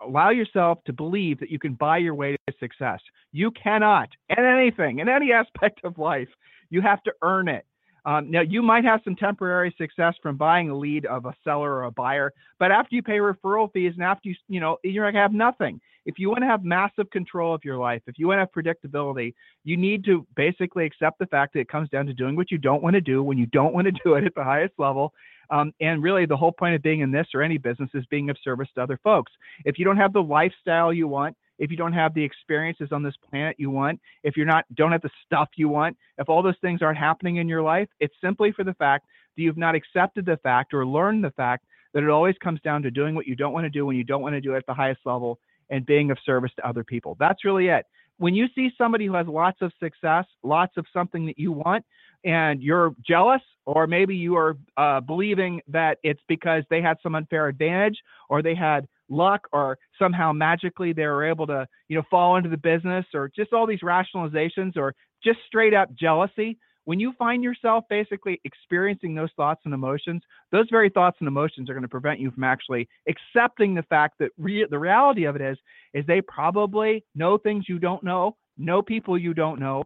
allow 0.00 0.30
yourself 0.30 0.78
to 0.84 0.92
believe 0.92 1.40
that 1.40 1.50
you 1.50 1.58
can 1.58 1.74
buy 1.74 1.98
your 1.98 2.14
way 2.14 2.36
to 2.46 2.54
success. 2.58 3.00
You 3.32 3.50
cannot, 3.50 4.08
in 4.28 4.44
anything, 4.44 4.98
in 4.98 5.08
any 5.08 5.32
aspect 5.32 5.80
of 5.84 5.98
life, 5.98 6.28
you 6.70 6.80
have 6.80 7.02
to 7.04 7.12
earn 7.22 7.48
it. 7.48 7.66
Um, 8.04 8.30
now, 8.30 8.40
you 8.40 8.62
might 8.62 8.84
have 8.84 9.00
some 9.04 9.14
temporary 9.14 9.72
success 9.78 10.14
from 10.22 10.36
buying 10.36 10.70
a 10.70 10.76
lead 10.76 11.06
of 11.06 11.24
a 11.24 11.34
seller 11.44 11.72
or 11.72 11.84
a 11.84 11.92
buyer, 11.92 12.32
but 12.58 12.72
after 12.72 12.96
you 12.96 13.02
pay 13.02 13.18
referral 13.18 13.72
fees 13.72 13.92
and 13.94 14.02
after 14.02 14.28
you, 14.28 14.34
you 14.48 14.58
know, 14.58 14.78
you're 14.82 15.04
going 15.04 15.14
to 15.14 15.20
have 15.20 15.32
nothing. 15.32 15.80
If 16.04 16.18
you 16.18 16.28
want 16.28 16.40
to 16.40 16.46
have 16.46 16.64
massive 16.64 17.10
control 17.10 17.54
of 17.54 17.64
your 17.64 17.76
life, 17.78 18.02
if 18.06 18.18
you 18.18 18.26
want 18.26 18.38
to 18.38 18.40
have 18.40 18.52
predictability, 18.52 19.34
you 19.64 19.76
need 19.76 20.04
to 20.06 20.26
basically 20.36 20.84
accept 20.84 21.18
the 21.18 21.26
fact 21.26 21.52
that 21.54 21.60
it 21.60 21.68
comes 21.68 21.88
down 21.90 22.06
to 22.06 22.14
doing 22.14 22.36
what 22.36 22.50
you 22.50 22.58
don't 22.58 22.82
want 22.82 22.94
to 22.94 23.00
do 23.00 23.22
when 23.22 23.38
you 23.38 23.46
don't 23.46 23.74
want 23.74 23.86
to 23.86 23.92
do 24.04 24.14
it 24.14 24.24
at 24.24 24.34
the 24.34 24.44
highest 24.44 24.74
level 24.78 25.12
um, 25.52 25.74
and 25.80 26.02
really, 26.02 26.24
the 26.24 26.36
whole 26.36 26.50
point 26.50 26.74
of 26.74 26.82
being 26.82 27.00
in 27.00 27.12
this 27.12 27.26
or 27.34 27.42
any 27.42 27.58
business 27.58 27.90
is 27.92 28.06
being 28.06 28.30
of 28.30 28.38
service 28.42 28.68
to 28.74 28.82
other 28.82 28.98
folks. 29.04 29.30
If 29.66 29.78
you 29.78 29.84
don't 29.84 29.98
have 29.98 30.14
the 30.14 30.22
lifestyle 30.22 30.94
you 30.94 31.06
want, 31.06 31.36
if 31.58 31.70
you 31.70 31.76
don't 31.76 31.92
have 31.92 32.14
the 32.14 32.24
experiences 32.24 32.88
on 32.90 33.02
this 33.02 33.14
planet 33.28 33.56
you 33.58 33.70
want, 33.70 34.00
if 34.24 34.34
you're 34.34 34.46
not 34.46 34.64
don't 34.74 34.92
have 34.92 35.02
the 35.02 35.10
stuff 35.26 35.50
you 35.56 35.68
want, 35.68 35.96
if 36.16 36.30
all 36.30 36.42
those 36.42 36.58
things 36.62 36.80
aren't 36.80 36.98
happening 36.98 37.36
in 37.36 37.48
your 37.48 37.60
life, 37.60 37.88
it's 38.00 38.14
simply 38.22 38.50
for 38.50 38.64
the 38.64 38.72
fact 38.74 39.06
that 39.36 39.42
you've 39.42 39.58
not 39.58 39.74
accepted 39.74 40.24
the 40.24 40.38
fact 40.38 40.72
or 40.72 40.86
learned 40.86 41.22
the 41.22 41.30
fact 41.32 41.66
that 41.92 42.02
it 42.02 42.08
always 42.08 42.34
comes 42.42 42.60
down 42.62 42.82
to 42.82 42.90
doing 42.90 43.14
what 43.14 43.26
you 43.26 43.36
don't 43.36 43.52
want 43.52 43.64
to 43.64 43.70
do 43.70 43.84
when 43.84 43.96
you 43.96 44.04
don't 44.04 44.22
want 44.22 44.34
to 44.34 44.40
do 44.40 44.54
it 44.54 44.58
at 44.58 44.66
the 44.66 44.72
highest 44.72 45.00
level 45.04 45.38
and 45.72 45.84
being 45.84 46.12
of 46.12 46.18
service 46.24 46.52
to 46.56 46.68
other 46.68 46.84
people. 46.84 47.16
That's 47.18 47.44
really 47.44 47.66
it. 47.66 47.84
When 48.18 48.34
you 48.34 48.46
see 48.54 48.70
somebody 48.78 49.06
who 49.06 49.14
has 49.14 49.26
lots 49.26 49.60
of 49.62 49.72
success, 49.82 50.26
lots 50.44 50.76
of 50.76 50.86
something 50.92 51.26
that 51.26 51.38
you 51.38 51.50
want, 51.50 51.84
and 52.24 52.62
you're 52.62 52.94
jealous, 53.04 53.42
or 53.66 53.88
maybe 53.88 54.14
you 54.14 54.36
are 54.36 54.56
uh, 54.76 55.00
believing 55.00 55.60
that 55.66 55.98
it's 56.04 56.20
because 56.28 56.62
they 56.70 56.80
had 56.80 56.98
some 57.02 57.16
unfair 57.16 57.48
advantage, 57.48 57.98
or 58.28 58.40
they 58.42 58.54
had 58.54 58.86
luck, 59.08 59.48
or 59.52 59.76
somehow 59.98 60.32
magically 60.32 60.92
they 60.92 61.06
were 61.06 61.24
able 61.24 61.46
to, 61.48 61.66
you 61.88 61.96
know, 61.96 62.04
fall 62.08 62.36
into 62.36 62.48
the 62.48 62.56
business, 62.56 63.04
or 63.12 63.28
just 63.34 63.52
all 63.52 63.66
these 63.66 63.80
rationalizations, 63.80 64.76
or 64.76 64.94
just 65.24 65.38
straight 65.48 65.74
up 65.74 65.92
jealousy. 65.94 66.58
When 66.84 66.98
you 66.98 67.12
find 67.16 67.44
yourself 67.44 67.84
basically 67.88 68.40
experiencing 68.44 69.14
those 69.14 69.30
thoughts 69.36 69.60
and 69.64 69.72
emotions, 69.72 70.22
those 70.50 70.66
very 70.70 70.90
thoughts 70.90 71.16
and 71.20 71.28
emotions 71.28 71.70
are 71.70 71.74
going 71.74 71.82
to 71.82 71.88
prevent 71.88 72.18
you 72.18 72.30
from 72.32 72.42
actually 72.42 72.88
accepting 73.08 73.74
the 73.74 73.84
fact 73.84 74.18
that 74.18 74.32
re- 74.36 74.66
the 74.68 74.78
reality 74.78 75.24
of 75.24 75.36
it 75.36 75.42
is, 75.42 75.56
is 75.94 76.04
they 76.06 76.20
probably 76.20 77.04
know 77.14 77.38
things 77.38 77.68
you 77.68 77.78
don't 77.78 78.02
know, 78.02 78.36
know 78.58 78.82
people 78.82 79.16
you 79.16 79.32
don't 79.32 79.60
know, 79.60 79.84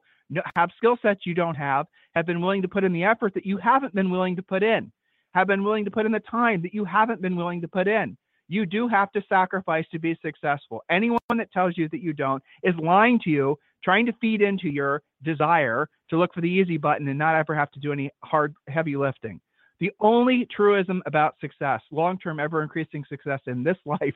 have 0.56 0.70
skill 0.76 0.96
sets 1.02 1.26
you 1.26 1.34
don't 1.34 1.54
have, 1.54 1.86
have 2.14 2.26
been 2.26 2.40
willing 2.40 2.62
to 2.62 2.68
put 2.68 2.84
in 2.84 2.92
the 2.92 3.04
effort 3.04 3.34
that 3.34 3.46
you 3.46 3.58
haven't 3.58 3.94
been 3.94 4.10
willing 4.10 4.36
to 4.36 4.42
put 4.42 4.62
in, 4.62 4.90
have 5.34 5.46
been 5.46 5.62
willing 5.62 5.84
to 5.84 5.90
put 5.90 6.06
in 6.06 6.12
the 6.12 6.20
time 6.20 6.62
that 6.62 6.74
you 6.74 6.84
haven't 6.84 7.20
been 7.20 7.36
willing 7.36 7.60
to 7.60 7.68
put 7.68 7.86
in. 7.86 8.16
You 8.48 8.66
do 8.66 8.88
have 8.88 9.10
to 9.12 9.22
sacrifice 9.28 9.86
to 9.92 9.98
be 9.98 10.18
successful. 10.24 10.82
Anyone 10.90 11.18
that 11.36 11.52
tells 11.52 11.76
you 11.76 11.88
that 11.90 12.02
you 12.02 12.12
don't 12.12 12.42
is 12.62 12.74
lying 12.76 13.18
to 13.24 13.30
you, 13.30 13.58
trying 13.82 14.06
to 14.06 14.12
feed 14.20 14.42
into 14.42 14.68
your 14.68 15.02
desire 15.22 15.88
to 16.10 16.18
look 16.18 16.32
for 16.32 16.40
the 16.40 16.50
easy 16.50 16.76
button 16.76 17.08
and 17.08 17.18
not 17.18 17.34
ever 17.34 17.54
have 17.54 17.70
to 17.72 17.80
do 17.80 17.92
any 17.92 18.10
hard, 18.22 18.54
heavy 18.68 18.96
lifting. 18.96 19.40
The 19.78 19.90
only 20.00 20.46
truism 20.46 21.02
about 21.04 21.34
success, 21.40 21.82
long 21.90 22.18
term, 22.18 22.40
ever 22.40 22.62
increasing 22.62 23.04
success 23.08 23.40
in 23.46 23.62
this 23.62 23.76
life, 23.84 24.14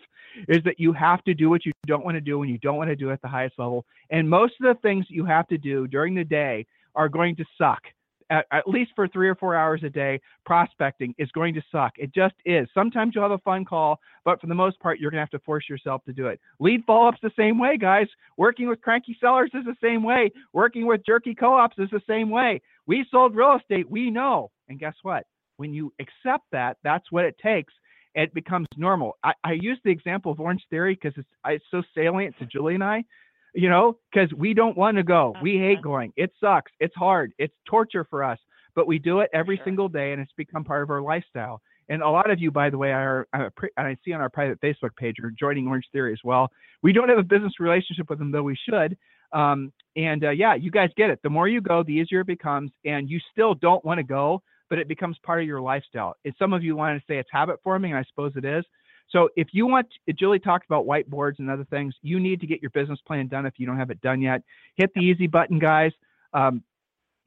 is 0.49 0.63
that 0.65 0.79
you 0.79 0.93
have 0.93 1.23
to 1.25 1.35
do 1.35 1.51
what 1.51 1.67
you 1.67 1.73
don't 1.87 2.05
want 2.05 2.15
to 2.17 2.21
do 2.21 2.43
and 2.43 2.51
you 2.51 2.59
don't 2.59 2.77
want 2.77 2.89
to 2.89 2.97
do 2.97 3.11
at 3.11 3.21
the 3.21 3.29
highest 3.29 3.59
level. 3.59 3.85
And 4.11 4.29
most 4.29 4.55
of 4.61 4.67
the 4.75 4.81
things 4.81 5.07
you 5.09 5.25
have 5.27 5.47
to 5.49 5.59
do 5.59 5.87
during 5.87 6.15
the 6.15 6.25
day 6.25 6.67
are 6.95 7.09
going 7.09 7.37
to 7.37 7.45
suck. 7.59 7.83
At, 8.31 8.47
at, 8.53 8.69
least 8.69 8.93
for 8.95 9.09
three 9.09 9.29
or 9.29 9.35
four 9.35 9.57
hours 9.57 9.83
a 9.83 9.91
day, 9.91 10.21
prospecting 10.47 11.15
is 11.19 11.31
going 11.33 11.53
to 11.55 11.63
suck. 11.73 11.93
It 11.99 12.15
just 12.15 12.35
is. 12.45 12.69
Sometimes 12.73 13.15
you'll 13.15 13.25
have 13.25 13.33
a 13.33 13.39
fun 13.39 13.65
call, 13.65 13.99
but 14.25 14.41
for 14.41 14.47
the 14.47 14.55
most 14.55 14.79
part, 14.81 15.01
you're 15.01 15.11
going 15.11 15.19
to 15.19 15.23
have 15.23 15.31
to 15.31 15.45
force 15.45 15.69
yourself 15.69 16.05
to 16.05 16.13
do 16.13 16.29
it. 16.29 16.41
Lead 16.61 16.85
follow 16.87 17.09
ups 17.09 17.19
the 17.23 17.33
same 17.37 17.59
way, 17.59 17.77
guys. 17.77 18.07
Working 18.37 18.69
with 18.69 18.81
cranky 18.81 19.17
sellers 19.21 19.51
is 19.53 19.65
the 19.65 19.77
same 19.83 20.03
way. 20.03 20.31
Working 20.53 20.87
with 20.87 21.05
jerky 21.05 21.35
co 21.35 21.55
ops 21.55 21.77
is 21.79 21.91
the 21.91 22.03
same 22.09 22.31
way. 22.31 22.63
We 22.87 23.05
sold 23.11 23.35
real 23.35 23.59
estate. 23.61 23.91
We 23.91 24.11
know. 24.11 24.51
And 24.69 24.79
guess 24.79 24.95
what? 25.03 25.27
when 25.61 25.75
you 25.75 25.93
accept 26.01 26.47
that, 26.53 26.79
that's 26.83 27.13
what 27.13 27.27
it 27.27 27.37
takes. 27.39 27.73
it 28.15 28.33
becomes 28.35 28.67
normal. 28.77 29.17
I, 29.23 29.35
I 29.45 29.53
use 29.53 29.79
the 29.85 29.91
example 29.91 30.33
of 30.33 30.41
Orange 30.41 30.65
Theory 30.71 30.99
because 31.01 31.17
it's, 31.17 31.29
it's 31.47 31.65
so 31.71 31.83
salient 31.95 32.35
to 32.39 32.47
Julie 32.47 32.75
and 32.75 32.83
I, 32.83 33.05
you 33.54 33.69
know, 33.69 33.99
because 34.12 34.33
we 34.35 34.54
don't 34.54 34.76
want 34.76 34.97
to 34.97 35.02
go. 35.02 35.35
We 35.42 35.59
hate 35.59 35.83
going. 35.83 36.12
It 36.16 36.33
sucks. 36.40 36.73
It's 36.80 36.95
hard. 36.95 37.33
It's 37.38 37.54
torture 37.66 38.07
for 38.09 38.23
us, 38.23 38.38
but 38.75 38.87
we 38.87 38.99
do 38.99 39.21
it 39.21 39.30
every 39.33 39.57
Sure. 39.57 39.64
single 39.64 39.88
day 39.88 40.12
and 40.12 40.21
it's 40.21 40.33
become 40.37 40.64
part 40.64 40.83
of 40.83 40.90
our 40.90 41.02
lifestyle. 41.02 41.61
And 41.88 42.02
a 42.02 42.09
lot 42.09 42.30
of 42.30 42.38
you, 42.38 42.52
by 42.52 42.71
the 42.71 42.78
way, 42.78 42.92
are, 42.92 43.26
are 43.33 43.52
and 43.76 43.87
I 43.88 43.97
see 44.04 44.12
on 44.12 44.21
our 44.21 44.30
private 44.30 44.61
Facebook 44.61 44.95
page, 44.97 45.16
are 45.23 45.33
joining 45.33 45.66
Orange 45.66 45.87
Theory 45.92 46.12
as 46.12 46.21
well. 46.23 46.49
We 46.83 46.92
don't 46.92 47.09
have 47.09 47.19
a 47.19 47.25
business 47.25 47.59
relationship 47.59 48.09
with 48.09 48.21
them, 48.21 48.30
though 48.30 48.45
we 48.45 48.57
should. 48.69 48.97
Um, 49.33 49.73
and 49.97 50.25
uh, 50.25 50.30
yeah, 50.30 50.54
you 50.54 50.71
guys 50.71 50.90
get 50.97 51.11
it. 51.11 51.19
The 51.23 51.30
more 51.30 51.49
you 51.49 51.61
go, 51.61 51.83
the 51.83 51.92
easier 51.92 52.21
it 52.21 52.28
becomes, 52.28 52.71
and 52.85 53.11
you 53.11 53.19
still 53.33 53.54
don't 53.54 53.85
want 53.85 53.99
to 53.99 54.04
go, 54.04 54.40
but 54.69 54.78
it 54.78 54.87
becomes 54.87 55.19
part 55.25 55.40
of 55.40 55.49
your 55.49 55.61
lifestyle. 55.61 56.14
And 56.25 56.33
some 56.38 56.52
of 56.52 56.62
you 56.62 56.76
want 56.76 56.99
to 56.99 57.04
say 57.12 57.19
it's 57.19 57.28
habit 57.33 57.59
forming, 57.64 57.90
and 57.92 57.99
I 57.99 58.04
suppose 58.04 58.33
it 58.37 58.45
is. 58.45 58.64
So 59.11 59.29
if 59.37 59.49
you 59.52 59.67
want, 59.67 59.88
Julie 60.19 60.38
talked 60.38 60.64
about 60.67 60.87
whiteboards 60.87 61.38
and 61.38 61.50
other 61.50 61.64
things. 61.64 61.95
You 62.02 62.21
need 62.21 62.40
to 62.40 62.47
get 62.47 62.62
your 62.62 62.71
business 62.71 63.00
plan 63.07 63.29
done 63.29 63.45
if 63.47 63.55
you 63.59 63.67
don't 63.67 63.79
have 63.79 63.90
it 63.90 64.00
done 64.00 64.23
yet. 64.23 64.43
Hit 64.76 64.93
the 64.95 65.00
easy 65.00 65.26
button, 65.26 65.59
guys. 65.59 65.90
Um, 66.33 66.62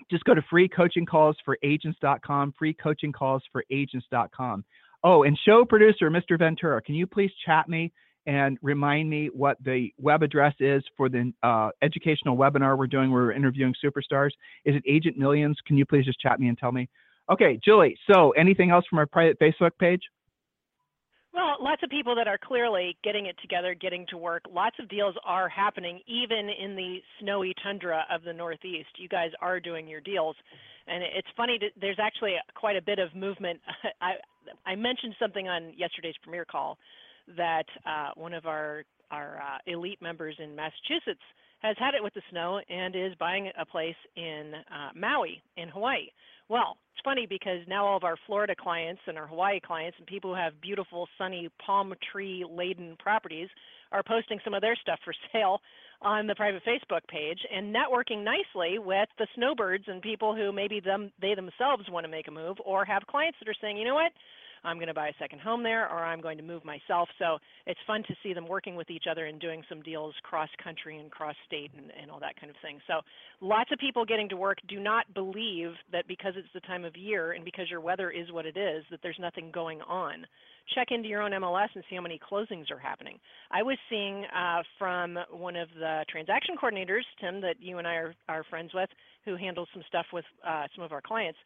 just 0.09 0.23
go 0.23 0.33
to 0.33 0.41
freecoachingcallsforagents.com, 0.41 2.53
freecoachingcallsforagents.com. 2.61 4.65
Oh, 5.03 5.23
and 5.23 5.37
show 5.45 5.65
producer, 5.65 6.09
Mr. 6.09 6.39
Ventura, 6.39 6.81
can 6.81 6.95
you 6.95 7.05
please 7.05 7.31
chat 7.45 7.67
me 7.67 7.91
and 8.25 8.57
remind 8.61 9.09
me 9.09 9.29
what 9.33 9.61
the 9.63 9.93
web 9.97 10.23
address 10.23 10.53
is 10.59 10.81
for 10.95 11.09
the 11.09 11.33
uh, 11.43 11.71
educational 11.81 12.37
webinar 12.37 12.77
we're 12.77 12.87
doing 12.87 13.11
where 13.11 13.23
we're 13.23 13.33
interviewing 13.33 13.75
superstars? 13.83 14.29
Is 14.63 14.75
it 14.75 14.83
Agent 14.87 15.17
Millions? 15.17 15.57
Can 15.65 15.75
you 15.77 15.85
please 15.85 16.05
just 16.05 16.21
chat 16.21 16.39
me 16.39 16.47
and 16.47 16.57
tell 16.57 16.71
me? 16.71 16.87
Okay, 17.29 17.59
Julie, 17.63 17.97
so 18.11 18.31
anything 18.31 18.69
else 18.69 18.83
from 18.89 18.99
our 18.99 19.05
private 19.05 19.39
Facebook 19.39 19.71
page? 19.79 20.01
Well, 21.33 21.55
lots 21.59 21.81
of 21.81 21.89
people 21.89 22.13
that 22.15 22.27
are 22.27 22.37
clearly 22.37 22.95
getting 23.03 23.25
it 23.25 23.35
together, 23.41 23.73
getting 23.73 24.05
to 24.09 24.17
work. 24.17 24.43
Lots 24.53 24.75
of 24.79 24.87
deals 24.87 25.15
are 25.25 25.49
happening, 25.49 25.99
even 26.05 26.47
in 26.49 26.75
the 26.75 26.99
snowy 27.19 27.55
tundra 27.63 28.05
of 28.13 28.23
the 28.23 28.33
Northeast. 28.33 28.89
You 28.97 29.09
guys 29.09 29.31
are 29.41 29.59
doing 29.59 29.87
your 29.87 29.99
deals, 29.99 30.35
and 30.85 31.03
it's 31.03 31.27
funny. 31.35 31.57
To, 31.57 31.69
there's 31.81 31.97
actually 31.99 32.35
quite 32.53 32.75
a 32.75 32.81
bit 32.83 32.99
of 32.99 33.15
movement. 33.15 33.59
I 34.01 34.13
I 34.65 34.75
mentioned 34.75 35.15
something 35.19 35.47
on 35.47 35.73
yesterday's 35.75 36.13
premiere 36.21 36.45
call 36.45 36.77
that 37.35 37.65
uh, 37.83 38.11
one 38.15 38.33
of 38.33 38.45
our 38.45 38.83
our 39.09 39.37
uh, 39.41 39.57
elite 39.65 40.03
members 40.03 40.35
in 40.37 40.55
Massachusetts 40.55 41.23
has 41.63 41.77
had 41.79 41.95
it 41.95 42.03
with 42.03 42.13
the 42.13 42.21
snow 42.29 42.59
and 42.69 42.95
is 42.95 43.13
buying 43.19 43.49
a 43.59 43.65
place 43.65 43.95
in 44.15 44.51
uh, 44.69 44.89
Maui 44.95 45.41
in 45.57 45.69
Hawaii. 45.69 46.07
Well, 46.49 46.77
it's 46.93 47.01
funny 47.03 47.25
because 47.27 47.59
now 47.67 47.85
all 47.85 47.97
of 47.97 48.03
our 48.03 48.17
Florida 48.27 48.53
clients 48.59 49.01
and 49.07 49.17
our 49.17 49.27
Hawaii 49.27 49.59
clients 49.59 49.97
and 49.97 50.05
people 50.05 50.35
who 50.35 50.39
have 50.39 50.59
beautiful, 50.61 51.07
sunny, 51.17 51.49
palm 51.65 51.93
tree 52.11 52.45
laden 52.49 52.95
properties 52.99 53.47
are 53.91 54.03
posting 54.03 54.39
some 54.43 54.53
of 54.53 54.61
their 54.61 54.75
stuff 54.75 54.99
for 55.05 55.13
sale 55.31 55.59
on 56.01 56.27
the 56.27 56.35
private 56.35 56.61
Facebook 56.67 57.07
page 57.07 57.39
and 57.55 57.73
networking 57.73 58.25
nicely 58.25 58.77
with 58.77 59.07
the 59.17 59.27
snowbirds 59.35 59.85
and 59.87 60.01
people 60.01 60.35
who 60.35 60.51
maybe 60.51 60.81
them 60.81 61.11
they 61.21 61.33
themselves 61.33 61.89
want 61.89 62.03
to 62.03 62.11
make 62.11 62.27
a 62.27 62.31
move 62.31 62.57
or 62.65 62.83
have 62.83 63.07
clients 63.07 63.37
that 63.39 63.49
are 63.49 63.55
saying, 63.61 63.77
you 63.77 63.85
know 63.85 63.95
what, 63.95 64.11
I'm 64.63 64.77
going 64.77 64.87
to 64.87 64.93
buy 64.93 65.09
a 65.09 65.13
second 65.19 65.41
home 65.41 65.63
there 65.63 65.89
or 65.89 66.03
I'm 66.03 66.21
going 66.21 66.37
to 66.37 66.43
move 66.43 66.63
myself. 66.63 67.09
So 67.19 67.37
it's 67.65 67.79
fun 67.85 68.03
to 68.07 68.15
see 68.23 68.33
them 68.33 68.47
working 68.47 68.75
with 68.75 68.89
each 68.89 69.05
other 69.09 69.25
and 69.25 69.39
doing 69.39 69.63
some 69.69 69.81
deals 69.81 70.13
cross 70.23 70.49
country 70.63 70.99
and 70.99 71.11
cross 71.11 71.35
state 71.45 71.71
and, 71.77 71.91
and 71.99 72.09
all 72.09 72.19
that 72.19 72.39
kind 72.39 72.49
of 72.49 72.55
thing. 72.61 72.79
So 72.87 73.01
lots 73.41 73.71
of 73.71 73.79
people 73.79 74.05
getting 74.05 74.29
to 74.29 74.37
work. 74.37 74.57
Do 74.67 74.79
not 74.79 75.11
believe 75.13 75.71
that 75.91 76.07
because 76.07 76.33
it's 76.35 76.47
the 76.53 76.61
time 76.61 76.85
of 76.85 76.95
year 76.95 77.33
and 77.33 77.43
because 77.43 77.69
your 77.69 77.81
weather 77.81 78.11
is 78.11 78.31
what 78.31 78.45
it 78.45 78.57
is, 78.57 78.83
that 78.91 78.99
there's 79.03 79.19
nothing 79.19 79.51
going 79.53 79.81
on. 79.81 80.25
Check 80.75 80.87
into 80.91 81.09
your 81.09 81.21
own 81.21 81.31
MLS 81.31 81.67
and 81.75 81.83
see 81.89 81.95
how 81.95 82.01
many 82.01 82.19
closings 82.19 82.71
are 82.71 82.79
happening. 82.79 83.19
I 83.51 83.63
was 83.63 83.77
seeing 83.89 84.23
uh, 84.25 84.63
from 84.79 85.19
one 85.29 85.57
of 85.57 85.67
the 85.77 86.05
transaction 86.09 86.55
coordinators, 86.61 87.03
Tim, 87.19 87.41
that 87.41 87.55
you 87.59 87.79
and 87.79 87.87
I 87.87 87.95
are, 87.95 88.15
are 88.29 88.45
friends 88.49 88.71
with, 88.73 88.89
who 89.25 89.35
handles 89.35 89.67
some 89.73 89.83
stuff 89.89 90.05
with 90.13 90.25
uh, 90.47 90.67
some 90.73 90.85
of 90.85 90.93
our 90.93 91.01
clients 91.01 91.37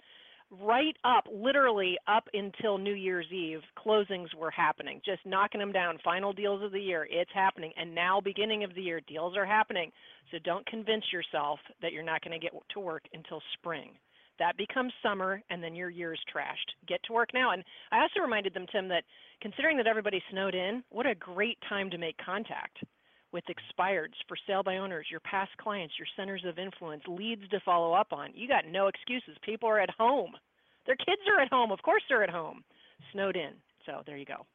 right 0.51 0.95
up, 1.03 1.25
literally 1.31 1.97
up 2.07 2.27
until 2.33 2.77
New 2.77 2.93
Year's 2.93 3.31
Eve, 3.31 3.61
closings 3.77 4.33
were 4.35 4.51
happening, 4.51 5.01
just 5.05 5.25
knocking 5.25 5.59
them 5.59 5.71
down. 5.71 5.97
Final 6.03 6.33
deals 6.33 6.63
of 6.63 6.71
the 6.71 6.79
year, 6.79 7.07
it's 7.09 7.31
happening. 7.33 7.73
And 7.77 7.93
now, 7.93 8.21
beginning 8.21 8.63
of 8.63 8.73
the 8.73 8.81
year, 8.81 9.01
deals 9.07 9.35
are 9.35 9.45
happening. 9.45 9.91
So 10.31 10.37
don't 10.43 10.65
convince 10.65 11.05
yourself 11.11 11.59
that 11.81 11.91
you're 11.91 12.03
not 12.03 12.23
going 12.23 12.39
to 12.39 12.43
get 12.43 12.53
to 12.73 12.79
work 12.79 13.03
until 13.13 13.41
spring. 13.53 13.91
That 14.39 14.57
becomes 14.57 14.93
summer, 15.01 15.41
and 15.49 15.63
then 15.63 15.75
your 15.75 15.89
year's 15.89 16.19
trashed. 16.33 16.75
Get 16.87 17.01
to 17.03 17.13
work 17.13 17.29
now. 17.33 17.51
And 17.51 17.63
I 17.91 18.01
also 18.01 18.19
reminded 18.21 18.53
them, 18.53 18.67
Tim, 18.71 18.87
that 18.89 19.03
considering 19.41 19.77
that 19.77 19.87
everybody 19.87 20.21
snowed 20.31 20.53
in, 20.53 20.83
what 20.89 21.07
a 21.07 21.15
great 21.15 21.57
time 21.67 21.89
to 21.89 21.97
make 21.97 22.15
contact 22.23 22.77
with 23.37 23.55
expireds, 23.55 24.15
for 24.27 24.35
sale 24.47 24.63
by 24.63 24.77
owners, 24.77 25.05
your 25.11 25.19
past 25.19 25.51
clients, 25.61 25.93
your 25.99 26.07
centers 26.17 26.43
of 26.43 26.57
influence, 26.57 27.03
leads 27.07 27.47
to 27.49 27.59
follow 27.59 27.93
up 27.93 28.11
on. 28.11 28.29
You 28.33 28.47
got 28.47 28.65
no 28.67 28.87
excuses. 28.87 29.37
People 29.43 29.69
are 29.69 29.79
at 29.79 29.91
home. 29.91 30.31
Their 30.87 30.95
kids 30.95 31.21
are 31.29 31.39
at 31.39 31.49
home. 31.51 31.71
Of 31.71 31.79
course 31.83 32.01
they're 32.09 32.23
at 32.23 32.31
home. 32.31 32.63
Snowed 33.13 33.35
in. 33.35 33.51
So 33.85 34.01
there 34.07 34.17
you 34.17 34.25
go. 34.25 34.47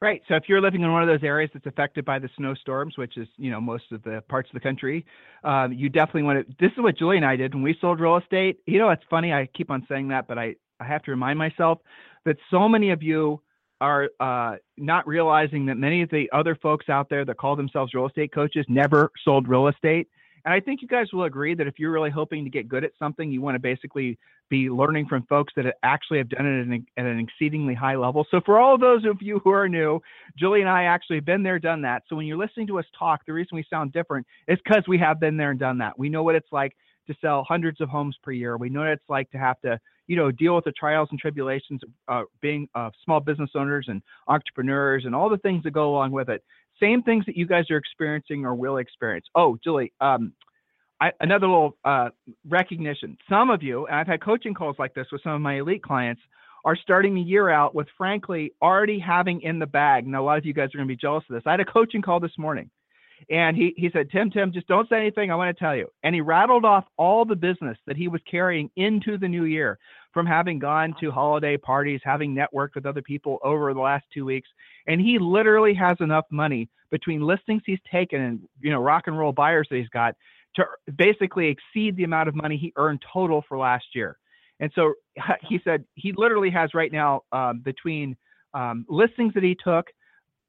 Right. 0.00 0.22
So 0.28 0.36
if 0.36 0.44
you're 0.46 0.60
living 0.60 0.82
in 0.82 0.92
one 0.92 1.02
of 1.02 1.08
those 1.08 1.24
areas 1.24 1.50
that's 1.52 1.66
affected 1.66 2.04
by 2.04 2.20
the 2.20 2.28
snowstorms, 2.36 2.96
which 2.96 3.16
is 3.16 3.26
you 3.38 3.50
know 3.50 3.60
most 3.60 3.90
of 3.90 4.02
the 4.04 4.22
parts 4.28 4.48
of 4.50 4.54
the 4.54 4.60
country, 4.60 5.04
um, 5.42 5.72
you 5.72 5.88
definitely 5.88 6.22
want 6.22 6.46
to. 6.46 6.54
This 6.60 6.70
is 6.76 6.82
what 6.82 6.96
Julie 6.96 7.16
and 7.16 7.26
I 7.26 7.34
did 7.34 7.54
when 7.54 7.62
we 7.64 7.76
sold 7.80 7.98
real 7.98 8.18
estate. 8.18 8.58
You 8.66 8.78
know, 8.78 8.90
it's 8.90 9.02
funny. 9.10 9.32
I 9.32 9.48
keep 9.56 9.70
on 9.70 9.84
saying 9.88 10.08
that, 10.08 10.28
but 10.28 10.38
I 10.38 10.54
I 10.78 10.84
have 10.84 11.02
to 11.04 11.10
remind 11.10 11.38
myself 11.38 11.78
that 12.24 12.36
so 12.50 12.68
many 12.68 12.90
of 12.90 13.02
you 13.02 13.40
are 13.80 14.08
uh, 14.20 14.56
not 14.76 15.06
realizing 15.06 15.66
that 15.66 15.76
many 15.76 16.02
of 16.02 16.10
the 16.10 16.30
other 16.32 16.54
folks 16.54 16.88
out 16.88 17.08
there 17.08 17.24
that 17.24 17.36
call 17.36 17.56
themselves 17.56 17.94
real 17.94 18.06
estate 18.06 18.32
coaches 18.32 18.64
never 18.68 19.10
sold 19.24 19.48
real 19.48 19.68
estate. 19.68 20.08
And 20.44 20.54
I 20.54 20.60
think 20.60 20.80
you 20.80 20.86
guys 20.86 21.12
will 21.12 21.24
agree 21.24 21.54
that 21.56 21.66
if 21.66 21.78
you're 21.78 21.90
really 21.90 22.10
hoping 22.10 22.44
to 22.44 22.50
get 22.50 22.68
good 22.68 22.84
at 22.84 22.92
something, 23.00 23.32
you 23.32 23.42
want 23.42 23.56
to 23.56 23.58
basically 23.58 24.16
be 24.48 24.70
learning 24.70 25.06
from 25.08 25.24
folks 25.24 25.52
that 25.56 25.66
actually 25.82 26.18
have 26.18 26.28
done 26.28 26.46
it 26.46 26.82
at 26.96 27.04
an, 27.04 27.18
exceedingly 27.18 27.74
high 27.74 27.96
level. 27.96 28.24
So 28.30 28.40
for 28.46 28.58
all 28.60 28.72
of 28.72 28.80
those 28.80 29.04
of 29.04 29.20
you 29.20 29.40
who 29.40 29.50
are 29.50 29.68
new, 29.68 30.00
Julie 30.38 30.60
and 30.60 30.70
I 30.70 30.84
actually 30.84 31.16
have 31.16 31.24
been 31.24 31.42
there, 31.42 31.58
done 31.58 31.82
that. 31.82 32.04
So 32.08 32.14
when 32.14 32.26
you're 32.26 32.36
listening 32.36 32.68
to 32.68 32.78
us 32.78 32.84
talk, 32.96 33.26
the 33.26 33.32
reason 33.32 33.56
we 33.56 33.66
sound 33.68 33.92
different 33.92 34.24
is 34.46 34.58
because 34.64 34.84
we 34.86 34.98
have 34.98 35.18
been 35.18 35.36
there 35.36 35.50
and 35.50 35.58
done 35.58 35.78
that. 35.78 35.98
We 35.98 36.08
know 36.08 36.22
what 36.22 36.36
it's 36.36 36.52
like 36.52 36.76
to 37.06 37.14
sell 37.20 37.44
hundreds 37.48 37.80
of 37.80 37.88
homes 37.88 38.16
per 38.22 38.32
year. 38.32 38.56
We 38.56 38.68
know 38.68 38.80
what 38.80 38.90
it's 38.90 39.08
like 39.08 39.30
to 39.30 39.38
have 39.38 39.60
to, 39.60 39.78
you 40.06 40.16
know, 40.16 40.30
deal 40.30 40.54
with 40.54 40.64
the 40.64 40.72
trials 40.72 41.08
and 41.10 41.18
tribulations 41.18 41.80
of 42.08 42.22
uh, 42.22 42.24
being 42.40 42.68
uh, 42.74 42.90
small 43.04 43.20
business 43.20 43.50
owners 43.54 43.86
and 43.88 44.02
entrepreneurs 44.28 45.04
and 45.04 45.14
all 45.14 45.28
the 45.28 45.38
things 45.38 45.62
that 45.64 45.72
go 45.72 45.90
along 45.90 46.12
with 46.12 46.28
it. 46.28 46.42
Same 46.80 47.02
things 47.02 47.24
that 47.26 47.36
you 47.36 47.46
guys 47.46 47.70
are 47.70 47.76
experiencing 47.76 48.44
or 48.44 48.54
will 48.54 48.76
experience. 48.78 49.26
Oh, 49.34 49.58
Julie, 49.64 49.92
um, 50.00 50.32
I, 51.00 51.12
another 51.20 51.46
little 51.46 51.76
uh, 51.84 52.10
recognition. 52.48 53.16
Some 53.28 53.50
of 53.50 53.62
you, 53.62 53.86
and 53.86 53.96
I've 53.96 54.06
had 54.06 54.22
coaching 54.22 54.54
calls 54.54 54.76
like 54.78 54.94
this 54.94 55.06
with 55.12 55.22
some 55.22 55.32
of 55.32 55.40
my 55.40 55.58
elite 55.58 55.82
clients, 55.82 56.22
are 56.64 56.76
starting 56.76 57.14
the 57.14 57.20
year 57.20 57.48
out 57.48 57.74
with, 57.74 57.86
frankly, 57.96 58.52
already 58.60 58.98
having 58.98 59.40
in 59.42 59.58
the 59.58 59.66
bag. 59.66 60.06
Now, 60.06 60.22
a 60.22 60.24
lot 60.24 60.38
of 60.38 60.44
you 60.44 60.52
guys 60.52 60.70
are 60.74 60.78
going 60.78 60.88
to 60.88 60.92
be 60.92 60.96
jealous 60.96 61.24
of 61.30 61.34
this. 61.34 61.44
I 61.46 61.52
had 61.52 61.60
a 61.60 61.64
coaching 61.64 62.02
call 62.02 62.18
this 62.18 62.36
morning, 62.38 62.70
and 63.30 63.56
he, 63.56 63.74
he 63.76 63.90
said, 63.92 64.10
Tim, 64.10 64.30
Tim, 64.30 64.52
just 64.52 64.68
don't 64.68 64.88
say 64.88 64.96
anything. 64.96 65.30
I 65.30 65.34
want 65.34 65.56
to 65.56 65.64
tell 65.64 65.74
you. 65.74 65.88
And 66.02 66.14
he 66.14 66.20
rattled 66.20 66.64
off 66.64 66.84
all 66.96 67.24
the 67.24 67.34
business 67.34 67.76
that 67.86 67.96
he 67.96 68.08
was 68.08 68.20
carrying 68.30 68.70
into 68.76 69.18
the 69.18 69.28
new 69.28 69.44
year 69.44 69.78
from 70.12 70.26
having 70.26 70.58
gone 70.58 70.94
to 71.00 71.10
holiday 71.10 71.56
parties, 71.56 72.00
having 72.04 72.34
networked 72.34 72.74
with 72.74 72.86
other 72.86 73.02
people 73.02 73.38
over 73.42 73.74
the 73.74 73.80
last 73.80 74.04
two 74.12 74.24
weeks. 74.24 74.48
And 74.86 75.00
he 75.00 75.18
literally 75.18 75.74
has 75.74 75.96
enough 76.00 76.24
money 76.30 76.68
between 76.90 77.20
listings 77.20 77.62
he's 77.66 77.78
taken 77.90 78.20
and, 78.20 78.40
you 78.60 78.70
know, 78.70 78.80
rock 78.80 79.04
and 79.06 79.18
roll 79.18 79.32
buyers 79.32 79.66
that 79.70 79.76
he's 79.76 79.88
got 79.88 80.14
to 80.54 80.64
basically 80.96 81.48
exceed 81.48 81.96
the 81.96 82.04
amount 82.04 82.28
of 82.28 82.34
money 82.34 82.56
he 82.56 82.72
earned 82.76 83.02
total 83.12 83.44
for 83.48 83.58
last 83.58 83.86
year. 83.94 84.18
And 84.60 84.70
so 84.74 84.94
he 85.48 85.60
said 85.64 85.84
he 85.94 86.12
literally 86.16 86.50
has 86.50 86.74
right 86.74 86.92
now 86.92 87.22
um, 87.32 87.60
between 87.60 88.16
um, 88.54 88.86
listings 88.88 89.34
that 89.34 89.42
he 89.42 89.56
took, 89.62 89.86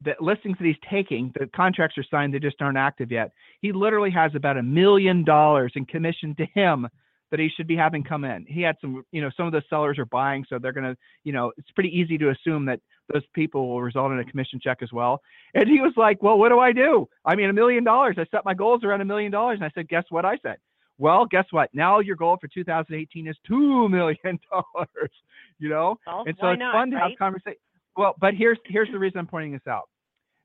the 0.04 0.14
listings 0.20 0.56
that 0.58 0.66
he's 0.66 0.76
taking, 0.88 1.32
the 1.38 1.46
contracts 1.48 1.98
are 1.98 2.04
signed, 2.10 2.32
they 2.32 2.38
just 2.38 2.60
aren't 2.60 2.78
active 2.78 3.10
yet. 3.10 3.32
He 3.60 3.72
literally 3.72 4.10
has 4.10 4.32
about 4.34 4.56
a 4.56 4.62
million 4.62 5.24
dollars 5.24 5.72
in 5.74 5.84
commission 5.86 6.34
to 6.36 6.46
him 6.54 6.88
that 7.30 7.40
he 7.40 7.50
should 7.54 7.66
be 7.66 7.76
having 7.76 8.02
come 8.02 8.24
in. 8.24 8.46
He 8.48 8.62
had 8.62 8.76
some, 8.80 9.04
you 9.12 9.20
know, 9.20 9.30
some 9.36 9.46
of 9.46 9.52
the 9.52 9.62
sellers 9.68 9.98
are 9.98 10.06
buying, 10.06 10.44
so 10.48 10.58
they're 10.58 10.72
going 10.72 10.94
to, 10.94 10.96
you 11.24 11.32
know, 11.32 11.52
it's 11.58 11.70
pretty 11.72 11.90
easy 11.90 12.16
to 12.18 12.30
assume 12.30 12.64
that 12.66 12.80
those 13.12 13.22
people 13.34 13.68
will 13.68 13.82
result 13.82 14.12
in 14.12 14.18
a 14.18 14.24
commission 14.24 14.60
check 14.62 14.78
as 14.82 14.92
well. 14.92 15.20
And 15.54 15.68
he 15.68 15.80
was 15.80 15.92
like, 15.96 16.22
well, 16.22 16.38
what 16.38 16.50
do 16.50 16.58
I 16.58 16.72
do? 16.72 17.08
I 17.24 17.34
mean, 17.34 17.50
a 17.50 17.52
million 17.52 17.84
dollars. 17.84 18.16
I 18.18 18.24
set 18.30 18.44
my 18.44 18.54
goals 18.54 18.82
around 18.84 19.00
a 19.00 19.04
million 19.04 19.30
dollars. 19.30 19.56
And 19.56 19.64
I 19.64 19.70
said, 19.74 19.88
guess 19.88 20.04
what 20.08 20.24
I 20.24 20.38
said? 20.42 20.56
Well, 20.98 21.26
guess 21.26 21.44
what? 21.50 21.70
Now 21.72 22.00
your 22.00 22.16
goal 22.16 22.38
for 22.40 22.48
2018 22.48 23.28
is 23.28 23.36
$2 23.50 23.90
million, 23.90 24.18
you 25.58 25.68
know? 25.68 25.96
Well, 26.06 26.24
and 26.26 26.36
so 26.40 26.48
it's 26.48 26.58
not, 26.58 26.74
fun 26.74 26.90
to 26.90 26.96
right? 26.96 27.10
have 27.10 27.18
conversation. 27.18 27.58
Well, 27.98 28.14
but 28.20 28.34
here's, 28.34 28.58
here's 28.64 28.88
the 28.92 28.98
reason 28.98 29.18
I'm 29.18 29.26
pointing 29.26 29.52
this 29.52 29.66
out. 29.68 29.88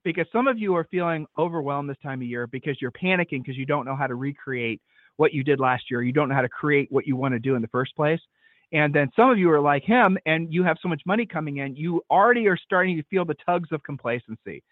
Because 0.04 0.26
some 0.34 0.48
of 0.48 0.58
you 0.58 0.76
are 0.76 0.86
feeling 0.90 1.28
overwhelmed 1.38 1.88
this 1.88 1.98
time 2.04 2.20
of 2.22 2.28
year 2.28 2.48
because 2.48 2.82
you're 2.82 2.92
panicking 2.92 3.44
because 3.44 3.56
you 3.56 3.68
don't 3.68 3.86
know 3.86 3.96
how 3.96 4.08
to 4.08 4.16
recreate 4.16 4.82
what 5.18 5.34
you 5.34 5.44
did 5.44 5.60
last 5.60 5.84
year. 5.92 6.02
You 6.02 6.12
don't 6.12 6.28
know 6.30 6.36
how 6.36 6.42
to 6.42 6.50
create 6.50 6.92
what 6.92 7.06
you 7.06 7.16
want 7.16 7.36
to 7.36 7.40
do 7.40 7.54
in 7.54 7.62
the 7.62 7.68
first 7.68 7.96
place. 7.96 8.20
And 8.74 8.92
then 8.94 9.12
some 9.16 9.30
of 9.30 9.38
you 9.38 9.52
are 9.52 9.62
like 9.62 9.84
him 9.84 10.18
and 10.26 10.52
you 10.52 10.64
have 10.64 10.78
so 10.82 10.90
much 10.90 11.04
money 11.06 11.28
coming 11.28 11.58
in, 11.58 11.76
you 11.76 12.02
already 12.10 12.48
are 12.48 12.58
starting 12.58 12.98
to 12.98 13.04
feel 13.04 13.24
the 13.24 13.36
tugs 13.46 13.70
of 13.72 13.84
complacency. 13.84 14.64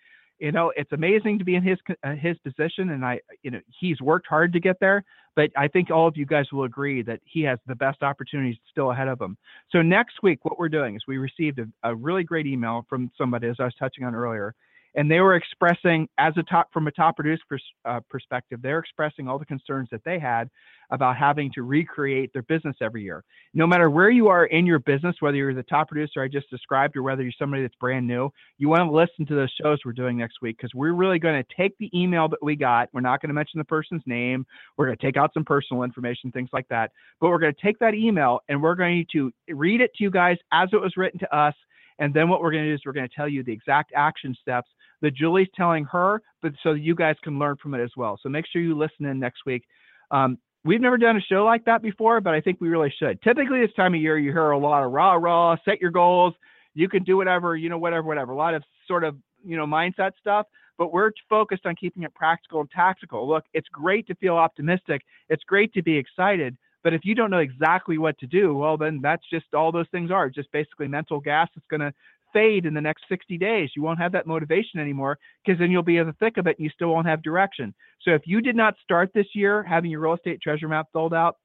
You 0.41 0.51
know, 0.51 0.74
it's 0.75 0.91
amazing 0.91 1.38
to 1.38 1.45
be 1.45 1.53
in 1.53 1.62
his 1.62 1.77
uh, 2.03 2.15
his 2.15 2.36
position, 2.39 2.89
and 2.89 3.05
I, 3.05 3.19
you 3.43 3.51
know, 3.51 3.60
he's 3.79 4.01
worked 4.01 4.25
hard 4.25 4.51
to 4.53 4.60
get 4.60 4.77
there. 4.79 5.03
But 5.36 5.51
I 5.55 5.67
think 5.67 5.91
all 5.91 6.07
of 6.07 6.17
you 6.17 6.25
guys 6.25 6.45
will 6.51 6.63
agree 6.63 7.03
that 7.03 7.19
he 7.25 7.43
has 7.43 7.60
the 7.67 7.75
best 7.75 8.01
opportunities 8.01 8.57
still 8.71 8.89
ahead 8.91 9.07
of 9.07 9.21
him. 9.21 9.38
So 9.69 9.83
next 9.83 10.15
week, 10.24 10.43
what 10.43 10.57
we're 10.57 10.67
doing 10.67 10.95
is 10.95 11.03
we 11.07 11.19
received 11.19 11.60
a, 11.60 11.67
a 11.83 11.95
really 11.95 12.24
great 12.24 12.48
email 12.48 12.88
from 12.89 13.12
somebody, 13.15 13.50
as 13.50 13.57
I 13.60 13.65
was 13.65 13.75
touching 13.75 14.03
on 14.03 14.15
earlier, 14.15 14.55
and 14.95 15.10
they 15.10 15.19
were 15.19 15.36
expressing 15.36 16.07
as 16.17 16.33
a 16.38 16.43
top 16.43 16.67
from 16.74 16.88
a 16.88 16.91
top 16.91 17.15
producer 17.15 17.41
pers- 17.48 17.74
uh, 17.86 18.00
perspective 18.10 18.60
they're 18.62 18.79
expressing 18.79 19.27
all 19.27 19.39
the 19.39 19.45
concerns 19.45 19.88
that 19.91 20.03
they 20.03 20.19
had 20.19 20.50
about 20.91 21.15
having 21.15 21.50
to 21.53 21.63
recreate 21.63 22.31
their 22.33 22.41
business 22.43 22.75
every 22.81 23.01
year. 23.01 23.24
No 23.53 23.65
matter 23.65 23.89
where 23.89 24.10
you 24.10 24.27
are 24.27 24.45
in 24.45 24.65
your 24.65 24.79
business 24.79 25.15
whether 25.19 25.38
you're 25.38 25.53
the 25.53 25.63
top 25.63 25.89
producer 25.89 26.21
i 26.21 26.27
just 26.27 26.50
described 26.50 26.95
or 26.95 27.03
whether 27.03 27.24
you're 27.24 27.31
somebody 27.38 27.62
that's 27.62 27.75
brand 27.75 28.07
new 28.07 28.29
you 28.57 28.69
want 28.69 28.81
to 28.81 28.91
listen 28.91 29.25
to 29.25 29.36
those 29.36 29.51
shows 29.62 29.79
we're 29.86 29.93
doing 29.93 30.17
next 30.17 30.38
week 30.41 30.57
because 30.57 30.74
we're 30.74 30.93
really 30.93 31.19
going 31.19 31.41
to 31.41 31.55
take 31.55 31.77
the 31.77 31.89
email 31.98 32.27
that 32.27 32.41
we 32.41 32.55
got 32.55 32.89
we're 32.93 33.01
not 33.01 33.21
going 33.21 33.29
to 33.29 33.33
mention 33.33 33.57
the 33.57 33.65
person's 33.65 34.03
name 34.05 34.45
we're 34.77 34.86
going 34.86 34.98
to 34.98 35.05
take 35.05 35.17
out 35.17 35.33
some 35.33 35.45
personal 35.45 35.83
information 35.83 36.31
things 36.31 36.50
like 36.53 36.67
that 36.69 36.91
but 37.19 37.29
we're 37.29 37.39
going 37.39 37.53
to 37.53 37.62
take 37.62 37.79
that 37.79 37.93
email 37.93 38.39
and 38.50 38.62
we're 38.62 38.75
going 38.75 39.05
to 39.12 39.31
read 39.50 39.81
it 39.81 39.91
to 39.95 40.03
you 40.03 40.12
guys 40.12 40.38
as 40.51 40.69
it 40.74 40.81
was 40.81 40.93
written 40.98 41.19
to 41.19 41.36
us 41.36 41.55
and 42.00 42.13
then 42.13 42.29
what 42.29 42.41
we're 42.41 42.51
going 42.51 42.63
to 42.63 42.69
do 42.69 42.74
is 42.74 42.81
we're 42.86 42.93
going 42.93 43.07
to 43.07 43.15
tell 43.15 43.27
you 43.27 43.43
the 43.43 43.53
exact 43.53 43.91
action 43.95 44.36
steps 44.41 44.69
that 45.01 45.15
Julie's 45.15 45.48
telling 45.55 45.86
her, 45.86 46.22
but 46.41 46.53
so 46.63 46.74
you 46.74 46.96
guys 46.96 47.15
can 47.24 47.39
learn 47.39 47.55
from 47.62 47.74
it 47.74 47.84
as 47.84 47.91
well. 47.98 48.20
So 48.22 48.29
make 48.29 48.46
sure 48.51 48.62
you 48.62 48.77
listen 48.77 49.05
in 49.05 49.20
next 49.20 49.46
week. 49.46 49.63
Um, 50.12 50.38
we've 50.63 50.81
never 50.81 50.98
done 50.98 51.17
a 51.17 51.22
show 51.22 51.43
like 51.43 51.65
that 51.65 51.81
before, 51.81 52.22
but 52.22 52.34
I 52.34 52.41
think 52.41 52.62
we 52.62 52.70
really 52.70 52.93
should. 52.98 53.22
Typically, 53.22 53.62
this 53.62 53.74
time 53.75 53.93
of 53.93 54.01
year, 54.01 54.17
you 54.17 54.31
hear 54.31 54.51
a 54.51 54.58
lot 54.58 54.84
of 54.84 54.91
rah 54.91 55.13
rah, 55.13 55.55
set 55.65 55.81
your 55.81 55.91
goals, 55.91 56.34
you 56.74 56.88
can 56.88 57.03
do 57.03 57.17
whatever, 57.17 57.55
you 57.55 57.70
know, 57.70 57.77
whatever, 57.77 58.08
whatever. 58.08 58.31
A 58.31 58.36
lot 58.36 58.53
of 58.53 58.63
sort 58.88 59.03
of 59.03 59.15
you 59.43 59.58
know 59.58 59.65
mindset 59.65 60.12
stuff. 60.20 60.48
But 60.77 60.91
we're 60.91 61.12
focused 61.29 61.65
on 61.65 61.75
keeping 61.75 62.03
it 62.03 62.13
practical 62.15 62.62
and 62.62 62.72
tactical. 62.72 63.27
Look, 63.27 63.43
it's 63.53 63.67
great 63.70 64.08
to 64.08 64.15
feel 64.15 64.36
optimistic. 64.36 65.03
It's 65.29 65.43
great 65.43 65.74
to 65.74 65.84
be 65.84 65.96
excited. 65.96 66.58
But 66.84 66.93
if 66.93 67.01
you 67.03 67.13
don't 67.13 67.29
know 67.29 67.38
exactly 67.38 68.00
what 68.00 68.17
to 68.20 68.25
do, 68.25 68.55
well, 68.55 68.77
then 68.77 69.00
that's 69.01 69.24
just 69.31 69.46
all 69.53 69.72
those 69.72 69.86
things 69.91 70.10
are 70.10 70.29
just 70.29 70.51
basically 70.51 70.88
mental 70.88 71.20
gas 71.20 71.50
that's 71.53 71.67
going 71.67 71.81
to 71.81 71.93
fade 72.33 72.65
in 72.65 72.73
the 72.73 72.81
next 72.81 73.03
60 73.09 73.38
days. 73.38 73.69
You 73.75 73.81
won't 73.81 74.00
have 74.00 74.11
that 74.13 74.27
motivation 74.27 74.79
anymore 74.79 75.17
because 75.45 75.59
then 75.59 75.71
you'll 75.71 75.83
be 75.83 75.97
in 75.97 76.07
the 76.07 76.13
thick 76.13 76.38
of 76.38 76.47
it 76.47 76.57
and 76.57 76.63
you 76.63 76.69
still 76.73 76.89
won't 76.89 77.07
have 77.07 77.21
direction. 77.21 77.73
So 78.01 78.11
if 78.11 78.23
you 78.25 78.41
did 78.41 78.55
not 78.55 78.75
start 78.83 79.11
this 79.13 79.27
year 79.33 79.63
having 79.63 79.91
your 79.91 80.01
real 80.01 80.13
estate 80.13 80.41
treasure 80.41 80.67
map 80.67 80.88
filled 80.93 81.13
out, 81.13 81.38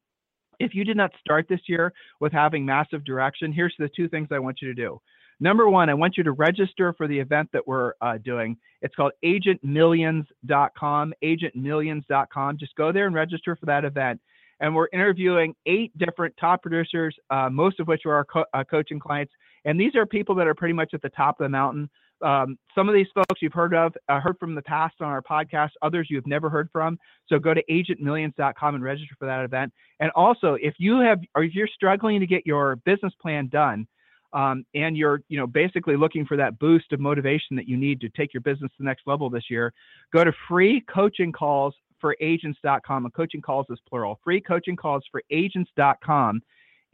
if 0.59 0.75
you 0.75 0.85
did 0.85 0.97
not 0.97 1.11
start 1.21 1.47
this 1.49 1.61
year 1.67 1.93
with 2.21 2.33
having 2.33 2.65
massive 2.65 3.05
direction, 3.05 3.53
here's 3.53 3.75
the 3.79 3.91
two 3.95 4.09
things 4.09 4.29
I 4.31 4.39
want 4.39 4.63
you 4.63 4.69
to 4.69 4.75
do. 4.75 5.01
Number 5.39 5.69
one, 5.69 5.91
I 5.91 5.95
want 5.95 6.17
you 6.17 6.25
to 6.25 6.33
register 6.33 6.95
for 6.95 7.07
the 7.07 7.19
event 7.19 7.51
that 7.53 7.67
we're 7.67 7.93
uh, 8.01 8.17
doing. 8.25 8.57
It's 8.81 8.95
called 8.95 9.13
agentmillions.com, 9.23 11.15
agentmillions.com. 11.23 12.59
Just 12.59 12.75
go 12.75 12.91
there 12.91 13.07
and 13.07 13.15
register 13.15 13.55
for 13.55 13.67
that 13.67 13.85
event 13.85 14.21
and 14.61 14.75
we're 14.75 14.89
interviewing 14.93 15.55
eight 15.67 15.97
different 15.99 16.35
top 16.41 16.63
producers, 16.63 17.15
uh, 17.31 17.49
most 17.51 17.81
of 17.81 17.89
which 17.89 18.07
are 18.07 18.15
our 18.15 18.25
co- 18.25 18.45
uh, 18.55 18.65
coaching 18.65 18.99
clients. 18.99 19.33
And 19.67 19.79
these 19.79 19.95
are 19.95 20.07
people 20.07 20.35
that 20.37 20.47
are 20.47 20.55
pretty 20.55 20.73
much 20.73 20.95
at 20.95 21.03
the 21.03 21.11
top 21.11 21.39
of 21.41 21.45
the 21.45 21.49
mountain. 21.51 21.91
Um, 22.23 22.57
some 22.75 22.89
of 22.89 22.95
these 22.95 23.09
folks 23.15 23.43
you've 23.43 23.53
heard 23.53 23.75
of, 23.75 23.93
uh, 24.09 24.21
heard 24.21 24.39
from 24.39 24.55
the 24.55 24.63
past 24.63 24.95
on 25.01 25.09
our 25.09 25.21
podcast. 25.21 25.71
Others 25.83 26.07
you've 26.09 26.27
never 26.27 26.49
heard 26.49 26.71
from. 26.73 26.99
So 27.29 27.39
go 27.39 27.53
to 27.53 27.63
agentmillions.com 27.71 28.75
and 28.75 28.83
register 28.83 29.15
for 29.19 29.27
that 29.27 29.45
event. 29.45 29.73
And 30.01 30.11
also, 30.13 30.57
if 30.61 30.75
you 30.79 31.01
have, 31.01 31.21
or 31.35 31.43
if 31.43 31.55
you're 31.55 31.69
struggling 31.69 32.21
to 32.21 32.27
get 32.27 32.47
your 32.47 32.77
business 32.77 33.13
plan 33.21 33.49
done, 33.49 33.87
um, 34.33 34.65
and 34.75 34.97
you're, 34.97 35.23
you 35.29 35.39
know, 35.39 35.47
basically 35.47 35.97
looking 35.97 36.27
for 36.27 36.37
that 36.37 36.59
boost 36.59 36.93
of 36.93 37.01
motivation 37.01 37.57
that 37.57 37.69
you 37.69 37.77
need 37.77 38.01
to 38.01 38.09
take 38.11 38.35
your 38.35 38.41
business 38.43 38.71
to 38.73 38.77
the 38.79 38.85
next 38.85 39.07
level 39.07 39.31
this 39.31 39.45
year, 39.51 39.73
go 40.13 40.25
to 40.25 40.33
free 40.49 40.83
coaching 40.93 41.33
calls 41.33 41.75
for 42.01 42.17
agents.com. 42.21 43.05
And 43.05 43.15
coaching 43.15 43.41
calls 43.41 43.67
is 43.71 43.79
plural. 43.89 44.21
Free 44.23 44.41
coaching 44.41 44.77
calls 44.77 45.05
for 45.11 45.23
agents.com. 45.31 46.43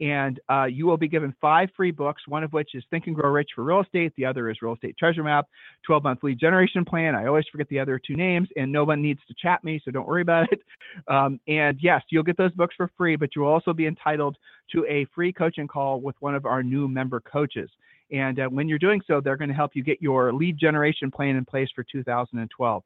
And 0.03 0.37
uh, 0.49 0.65
you 0.65 0.85
will 0.85 0.97
be 0.97 1.07
given 1.07 1.33
five 1.39 1.69
free 1.77 1.91
books, 1.91 2.23
one 2.27 2.43
of 2.43 2.51
which 2.51 2.75
is 2.75 2.83
Think 2.89 3.07
and 3.07 3.15
Grow 3.15 3.29
Rich 3.31 3.51
for 3.55 3.63
Real 3.63 3.79
Estate. 3.79 4.11
The 4.17 4.25
other 4.25 4.49
is 4.49 4.61
Real 4.61 4.73
Estate 4.73 4.97
Treasure 4.97 5.23
Map, 5.23 5.47
12 5.85 6.03
month 6.03 6.23
lead 6.23 6.37
generation 6.37 6.83
plan. 6.83 7.15
I 7.15 7.27
always 7.27 7.45
forget 7.49 7.69
the 7.69 7.79
other 7.79 7.97
two 8.05 8.15
names, 8.15 8.49
and 8.57 8.69
no 8.69 8.83
one 8.83 9.01
needs 9.01 9.21
to 9.29 9.33
chat 9.41 9.63
me, 9.63 9.81
so 9.83 9.91
don't 9.91 10.07
worry 10.07 10.21
about 10.21 10.51
it. 10.51 10.59
Um, 11.07 11.39
and 11.47 11.79
yes, 11.81 12.03
you'll 12.09 12.23
get 12.23 12.37
those 12.37 12.51
books 12.51 12.75
for 12.77 12.87
free, 12.95 13.15
but 13.15 13.29
you'll 13.35 13.47
also 13.47 13.73
be 13.73 13.87
entitled 13.87 14.37
to 14.71 14.85
a 14.85 15.07
free 15.15 15.33
coaching 15.33 15.67
call 15.67 15.99
with 15.99 16.15
one 16.19 16.35
of 16.35 16.45
our 16.45 16.61
new 16.61 16.87
member 16.87 17.19
coaches. 17.19 17.67
And 18.11 18.39
uh, 18.39 18.47
when 18.47 18.67
you're 18.67 18.77
doing 18.77 19.01
so, 19.07 19.19
they're 19.19 19.35
going 19.35 19.49
to 19.49 19.55
help 19.55 19.71
you 19.73 19.83
get 19.83 20.03
your 20.03 20.31
lead 20.31 20.55
generation 20.59 21.09
plan 21.09 21.35
in 21.35 21.45
place 21.45 21.69
for 21.73 21.83
2012 21.91 22.83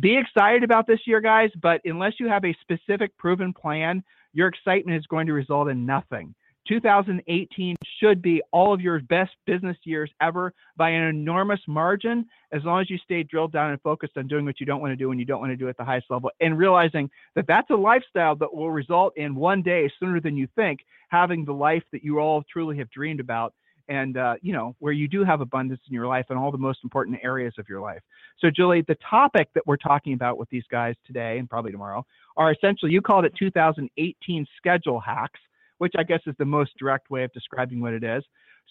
be 0.00 0.16
excited 0.16 0.64
about 0.64 0.86
this 0.86 1.00
year, 1.06 1.20
guys, 1.20 1.50
but 1.62 1.80
unless 1.84 2.14
you 2.18 2.28
have 2.28 2.44
a 2.44 2.56
specific 2.60 3.16
proven 3.16 3.52
plan, 3.52 4.02
your 4.32 4.48
excitement 4.48 4.98
is 4.98 5.06
going 5.06 5.26
to 5.26 5.32
result 5.32 5.68
in 5.68 5.86
nothing. 5.86 6.34
2018 6.68 7.76
should 8.00 8.22
be 8.22 8.42
all 8.52 8.72
of 8.72 8.80
your 8.80 9.00
best 9.00 9.32
business 9.46 9.76
years 9.84 10.10
ever 10.20 10.52
by 10.76 10.90
an 10.90 11.02
enormous 11.02 11.60
margin, 11.66 12.26
as 12.52 12.62
long 12.64 12.80
as 12.80 12.90
you 12.90 12.98
stay 12.98 13.22
drilled 13.22 13.52
down 13.52 13.70
and 13.70 13.80
focused 13.82 14.16
on 14.16 14.26
doing 14.26 14.44
what 14.44 14.60
you 14.60 14.66
don't 14.66 14.80
want 14.80 14.92
to 14.92 14.96
do 14.96 15.10
and 15.10 15.20
you 15.20 15.26
don't 15.26 15.40
want 15.40 15.52
to 15.52 15.56
do 15.56 15.68
at 15.68 15.76
the 15.76 15.84
highest 15.84 16.06
level, 16.10 16.30
and 16.40 16.58
realizing 16.58 17.10
that 17.34 17.46
that's 17.46 17.70
a 17.70 17.74
lifestyle 17.74 18.34
that 18.36 18.52
will 18.52 18.70
result 18.70 19.16
in 19.16 19.34
one 19.34 19.62
day, 19.62 19.90
sooner 20.00 20.20
than 20.20 20.36
you 20.36 20.48
think, 20.54 20.80
having 21.08 21.44
the 21.44 21.52
life 21.52 21.82
that 21.92 22.02
you 22.02 22.18
all 22.18 22.42
truly 22.50 22.78
have 22.78 22.90
dreamed 22.90 23.20
about 23.20 23.54
and 23.88 24.16
uh, 24.16 24.34
you 24.40 24.52
know 24.52 24.74
where 24.78 24.92
you 24.92 25.08
do 25.08 25.24
have 25.24 25.40
abundance 25.40 25.80
in 25.86 25.94
your 25.94 26.06
life 26.06 26.26
and 26.30 26.38
all 26.38 26.50
the 26.50 26.58
most 26.58 26.78
important 26.84 27.18
areas 27.22 27.52
of 27.58 27.68
your 27.68 27.80
life. 27.80 28.00
So 28.38 28.50
julie 28.50 28.82
the 28.82 28.96
topic 29.08 29.48
that 29.54 29.66
we're 29.66 29.76
talking 29.76 30.14
about 30.14 30.38
with 30.38 30.48
these 30.50 30.64
guys 30.70 30.94
today 31.06 31.38
and 31.38 31.48
probably 31.48 31.72
tomorrow 31.72 32.04
are 32.36 32.50
essentially 32.50 32.92
you 32.92 33.02
called 33.02 33.24
it 33.24 33.34
2018 33.38 34.46
schedule 34.56 35.00
hacks 35.00 35.40
which 35.84 35.94
i 35.98 36.02
guess 36.02 36.20
is 36.26 36.34
the 36.38 36.44
most 36.44 36.72
direct 36.78 37.10
way 37.10 37.24
of 37.24 37.32
describing 37.32 37.80
what 37.80 37.92
it 37.92 38.02
is 38.02 38.22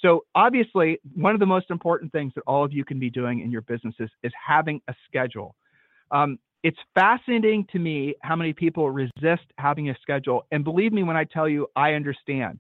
so 0.02 0.26
obviously 0.36 1.00
one 1.14 1.34
of 1.34 1.40
the 1.40 1.46
most 1.46 1.70
important 1.70 2.12
things 2.12 2.34
that 2.36 2.44
all 2.48 2.66
of 2.66 2.74
you 2.74 2.84
can 2.84 3.00
be 3.00 3.10
doing 3.10 3.40
in 3.40 3.52
your 3.52 3.62
businesses 3.62 4.10
is 4.24 4.32
having 4.46 4.82
a 4.90 4.94
schedule 5.08 5.56
um, 6.12 6.38
it's 6.64 6.78
fascinating 6.96 7.66
to 7.72 7.80
me 7.80 8.16
how 8.22 8.36
many 8.36 8.54
people 8.54 8.90
resist 8.90 9.46
having 9.58 9.90
a 9.90 9.96
schedule 10.02 10.46
and 10.52 10.64
believe 10.64 10.92
me 10.92 11.04
when 11.04 11.16
i 11.16 11.24
tell 11.24 11.48
you 11.48 11.68
i 11.76 11.94
understand 11.94 12.60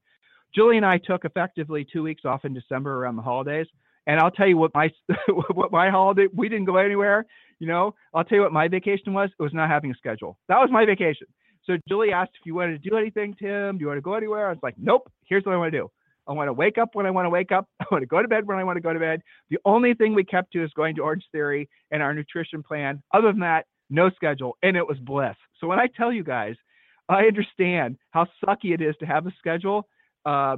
Julie 0.53 0.77
and 0.77 0.85
I 0.85 0.97
took 0.97 1.25
effectively 1.25 1.85
two 1.91 2.03
weeks 2.03 2.25
off 2.25 2.45
in 2.45 2.53
December 2.53 2.95
around 2.95 3.15
the 3.15 3.21
holidays. 3.21 3.67
And 4.05 4.19
I'll 4.19 4.31
tell 4.31 4.47
you 4.47 4.57
what 4.57 4.71
my 4.73 4.89
what 5.29 5.71
my 5.71 5.89
holiday 5.89 6.27
we 6.33 6.49
didn't 6.49 6.65
go 6.65 6.77
anywhere. 6.77 7.25
You 7.59 7.67
know, 7.67 7.95
I'll 8.13 8.23
tell 8.23 8.37
you 8.37 8.41
what 8.41 8.51
my 8.51 8.67
vacation 8.67 9.13
was. 9.13 9.29
It 9.37 9.41
was 9.41 9.53
not 9.53 9.69
having 9.69 9.91
a 9.91 9.95
schedule. 9.95 10.37
That 10.49 10.59
was 10.59 10.69
my 10.71 10.85
vacation. 10.85 11.27
So 11.65 11.77
Julie 11.87 12.11
asked 12.11 12.31
if 12.39 12.45
you 12.45 12.55
wanted 12.55 12.81
to 12.81 12.89
do 12.89 12.97
anything, 12.97 13.35
Tim. 13.39 13.77
Do 13.77 13.81
you 13.81 13.87
want 13.87 13.97
to 13.97 14.01
go 14.01 14.15
anywhere? 14.15 14.47
I 14.47 14.49
was 14.49 14.59
like, 14.61 14.75
nope. 14.77 15.11
Here's 15.25 15.45
what 15.45 15.53
I 15.53 15.57
want 15.57 15.71
to 15.71 15.79
do. 15.79 15.89
I 16.27 16.33
want 16.33 16.47
to 16.47 16.53
wake 16.53 16.77
up 16.77 16.89
when 16.93 17.05
I 17.05 17.11
want 17.11 17.25
to 17.25 17.29
wake 17.29 17.51
up. 17.51 17.67
I 17.79 17.85
want 17.91 18.01
to 18.01 18.07
go 18.07 18.21
to 18.21 18.27
bed 18.27 18.47
when 18.47 18.57
I 18.57 18.63
want 18.63 18.77
to 18.77 18.81
go 18.81 18.93
to 18.93 18.99
bed. 18.99 19.21
The 19.49 19.59
only 19.65 19.93
thing 19.93 20.13
we 20.13 20.23
kept 20.23 20.53
to 20.53 20.63
is 20.63 20.71
going 20.75 20.95
to 20.95 21.01
Orange 21.01 21.25
Theory 21.31 21.69
and 21.91 22.01
our 22.01 22.13
nutrition 22.13 22.63
plan. 22.63 23.01
Other 23.13 23.31
than 23.31 23.41
that, 23.41 23.65
no 23.89 24.09
schedule, 24.11 24.57
and 24.63 24.75
it 24.75 24.87
was 24.87 24.97
bliss. 24.99 25.35
So 25.59 25.67
when 25.67 25.79
I 25.79 25.87
tell 25.87 26.11
you 26.11 26.23
guys, 26.23 26.55
I 27.09 27.23
understand 27.25 27.97
how 28.11 28.25
sucky 28.43 28.73
it 28.73 28.81
is 28.81 28.95
to 28.99 29.05
have 29.05 29.27
a 29.27 29.31
schedule 29.37 29.87
uh, 30.25 30.57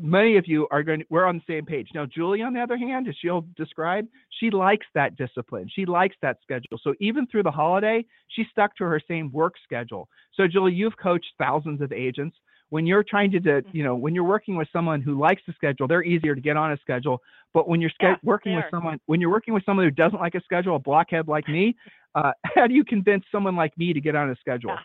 many 0.00 0.36
of 0.36 0.46
you 0.46 0.68
are 0.70 0.82
going 0.82 1.00
to, 1.00 1.06
we're 1.10 1.24
on 1.24 1.36
the 1.36 1.52
same 1.52 1.66
page. 1.66 1.88
Now, 1.94 2.06
Julie, 2.06 2.42
on 2.42 2.52
the 2.52 2.60
other 2.60 2.76
hand, 2.76 3.08
as 3.08 3.14
she'll 3.20 3.44
describe, 3.56 4.06
she 4.38 4.50
likes 4.50 4.86
that 4.94 5.16
discipline. 5.16 5.68
She 5.74 5.84
likes 5.84 6.16
that 6.22 6.38
schedule. 6.42 6.78
So 6.82 6.94
even 7.00 7.26
through 7.26 7.42
the 7.42 7.50
holiday, 7.50 8.04
she 8.28 8.44
stuck 8.50 8.76
to 8.76 8.84
her 8.84 9.00
same 9.08 9.32
work 9.32 9.54
schedule. 9.64 10.08
So, 10.34 10.46
Julie, 10.46 10.74
you've 10.74 10.96
coached 10.96 11.32
thousands 11.38 11.80
of 11.80 11.92
agents. 11.92 12.36
When 12.68 12.86
you're 12.86 13.02
trying 13.02 13.32
to, 13.32 13.40
mm-hmm. 13.40 13.76
you 13.76 13.82
know, 13.82 13.96
when 13.96 14.14
you're 14.14 14.22
working 14.22 14.56
with 14.56 14.68
someone 14.72 15.02
who 15.02 15.18
likes 15.18 15.42
the 15.44 15.52
schedule, 15.54 15.88
they're 15.88 16.04
easier 16.04 16.36
to 16.36 16.40
get 16.40 16.56
on 16.56 16.70
a 16.70 16.76
schedule. 16.78 17.20
But 17.52 17.68
when 17.68 17.80
you're 17.80 17.90
yeah, 18.00 18.14
working 18.22 18.54
with 18.54 18.66
someone, 18.70 19.00
when 19.06 19.20
you're 19.20 19.30
working 19.30 19.54
with 19.54 19.64
someone 19.64 19.84
who 19.84 19.90
doesn't 19.90 20.20
like 20.20 20.36
a 20.36 20.40
schedule, 20.42 20.76
a 20.76 20.78
blockhead 20.78 21.26
like 21.26 21.48
me, 21.48 21.74
uh, 22.14 22.30
how 22.54 22.68
do 22.68 22.74
you 22.74 22.84
convince 22.84 23.24
someone 23.32 23.56
like 23.56 23.76
me 23.76 23.92
to 23.92 24.00
get 24.00 24.14
on 24.14 24.30
a 24.30 24.36
schedule? 24.36 24.70
Yeah. 24.70 24.78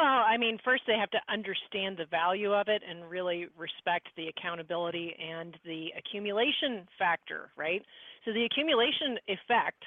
Well, 0.00 0.24
I 0.26 0.38
mean, 0.38 0.56
first 0.64 0.84
they 0.86 0.96
have 0.96 1.10
to 1.10 1.20
understand 1.28 1.98
the 1.98 2.06
value 2.06 2.54
of 2.54 2.68
it 2.68 2.80
and 2.88 3.10
really 3.10 3.48
respect 3.58 4.08
the 4.16 4.28
accountability 4.28 5.14
and 5.20 5.54
the 5.66 5.88
accumulation 5.98 6.88
factor, 6.98 7.50
right? 7.54 7.82
So 8.24 8.32
the 8.32 8.46
accumulation 8.46 9.18
effect 9.28 9.84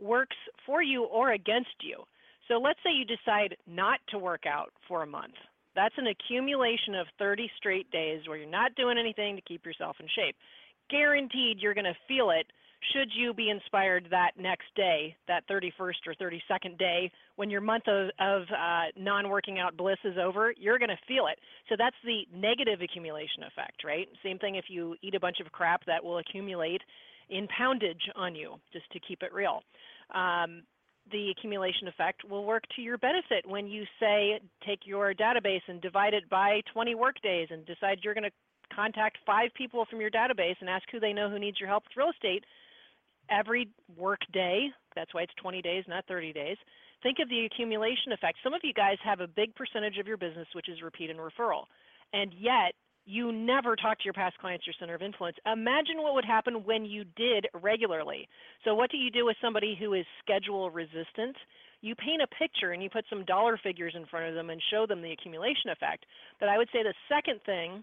works 0.00 0.36
for 0.64 0.82
you 0.82 1.04
or 1.04 1.32
against 1.32 1.76
you. 1.82 2.04
So 2.48 2.54
let's 2.54 2.78
say 2.82 2.92
you 2.92 3.04
decide 3.04 3.58
not 3.66 4.00
to 4.08 4.18
work 4.18 4.46
out 4.46 4.72
for 4.88 5.02
a 5.02 5.06
month. 5.06 5.34
That's 5.76 5.98
an 5.98 6.06
accumulation 6.06 6.94
of 6.94 7.06
30 7.18 7.50
straight 7.58 7.90
days 7.90 8.22
where 8.26 8.38
you're 8.38 8.48
not 8.48 8.74
doing 8.74 8.96
anything 8.96 9.36
to 9.36 9.42
keep 9.42 9.66
yourself 9.66 9.96
in 10.00 10.06
shape. 10.16 10.36
Guaranteed 10.88 11.58
you're 11.60 11.74
going 11.74 11.84
to 11.84 12.06
feel 12.08 12.30
it 12.30 12.46
should 12.92 13.10
you 13.14 13.32
be 13.32 13.50
inspired 13.50 14.08
that 14.10 14.32
next 14.36 14.66
day, 14.74 15.14
that 15.28 15.46
31st 15.48 16.06
or 16.06 16.14
32nd 16.14 16.78
day, 16.78 17.10
when 17.36 17.50
your 17.50 17.60
month 17.60 17.84
of, 17.86 18.10
of 18.18 18.42
uh, 18.50 18.86
non 18.96 19.28
working 19.28 19.58
out 19.58 19.76
bliss 19.76 19.98
is 20.04 20.16
over, 20.22 20.52
you're 20.58 20.78
going 20.78 20.88
to 20.88 20.98
feel 21.06 21.26
it. 21.26 21.38
So 21.68 21.76
that's 21.78 21.96
the 22.04 22.26
negative 22.34 22.80
accumulation 22.82 23.44
effect, 23.44 23.84
right? 23.84 24.08
Same 24.22 24.38
thing 24.38 24.56
if 24.56 24.64
you 24.68 24.96
eat 25.02 25.14
a 25.14 25.20
bunch 25.20 25.38
of 25.44 25.52
crap 25.52 25.84
that 25.86 26.02
will 26.02 26.18
accumulate 26.18 26.80
in 27.30 27.46
poundage 27.48 28.10
on 28.16 28.34
you, 28.34 28.56
just 28.72 28.90
to 28.92 29.00
keep 29.00 29.22
it 29.22 29.32
real. 29.32 29.62
Um, 30.14 30.62
the 31.10 31.30
accumulation 31.30 31.88
effect 31.88 32.24
will 32.28 32.44
work 32.44 32.64
to 32.76 32.82
your 32.82 32.98
benefit 32.98 33.44
when 33.46 33.66
you 33.66 33.84
say 33.98 34.40
take 34.64 34.80
your 34.84 35.14
database 35.14 35.62
and 35.66 35.80
divide 35.80 36.14
it 36.14 36.28
by 36.30 36.60
20 36.72 36.94
work 36.94 37.16
days 37.22 37.48
and 37.50 37.66
decide 37.66 37.98
you're 38.02 38.14
going 38.14 38.24
to 38.24 38.30
contact 38.74 39.18
five 39.26 39.50
people 39.54 39.84
from 39.90 40.00
your 40.00 40.10
database 40.10 40.54
and 40.60 40.68
ask 40.68 40.84
who 40.90 41.00
they 41.00 41.12
know 41.12 41.28
who 41.28 41.38
needs 41.38 41.58
your 41.58 41.68
help 41.68 41.84
with 41.84 41.96
real 41.96 42.10
estate 42.10 42.44
every 43.32 43.68
work 43.96 44.20
day. 44.32 44.68
That's 44.94 45.12
why 45.14 45.22
it's 45.22 45.34
20 45.40 45.62
days, 45.62 45.84
not 45.88 46.06
30 46.06 46.32
days. 46.32 46.56
Think 47.02 47.18
of 47.20 47.28
the 47.28 47.46
accumulation 47.46 48.12
effect. 48.12 48.38
Some 48.44 48.54
of 48.54 48.60
you 48.62 48.72
guys 48.72 48.96
have 49.04 49.20
a 49.20 49.26
big 49.26 49.54
percentage 49.54 49.98
of 49.98 50.06
your 50.06 50.16
business 50.16 50.46
which 50.54 50.68
is 50.68 50.82
repeat 50.82 51.10
and 51.10 51.18
referral, 51.18 51.64
and 52.12 52.32
yet 52.38 52.74
you 53.04 53.32
never 53.32 53.74
talk 53.74 53.98
to 53.98 54.04
your 54.04 54.14
past 54.14 54.38
clients 54.38 54.66
your 54.66 54.74
center 54.78 54.94
of 54.94 55.02
influence. 55.02 55.36
Imagine 55.50 56.02
what 56.02 56.14
would 56.14 56.24
happen 56.24 56.64
when 56.64 56.84
you 56.84 57.04
did 57.16 57.48
regularly. 57.60 58.28
So, 58.64 58.74
what 58.74 58.90
do 58.90 58.96
you 58.96 59.10
do 59.10 59.24
with 59.24 59.36
somebody 59.42 59.76
who 59.78 59.94
is 59.94 60.06
schedule 60.24 60.70
resistant? 60.70 61.36
You 61.80 61.96
paint 61.96 62.22
a 62.22 62.28
picture 62.28 62.70
and 62.70 62.80
you 62.80 62.88
put 62.88 63.04
some 63.10 63.24
dollar 63.24 63.58
figures 63.60 63.94
in 63.96 64.06
front 64.06 64.26
of 64.26 64.34
them 64.34 64.50
and 64.50 64.62
show 64.70 64.86
them 64.86 65.02
the 65.02 65.10
accumulation 65.10 65.70
effect. 65.70 66.06
But 66.38 66.48
I 66.48 66.58
would 66.58 66.68
say 66.72 66.84
the 66.84 66.94
second 67.08 67.40
thing 67.44 67.82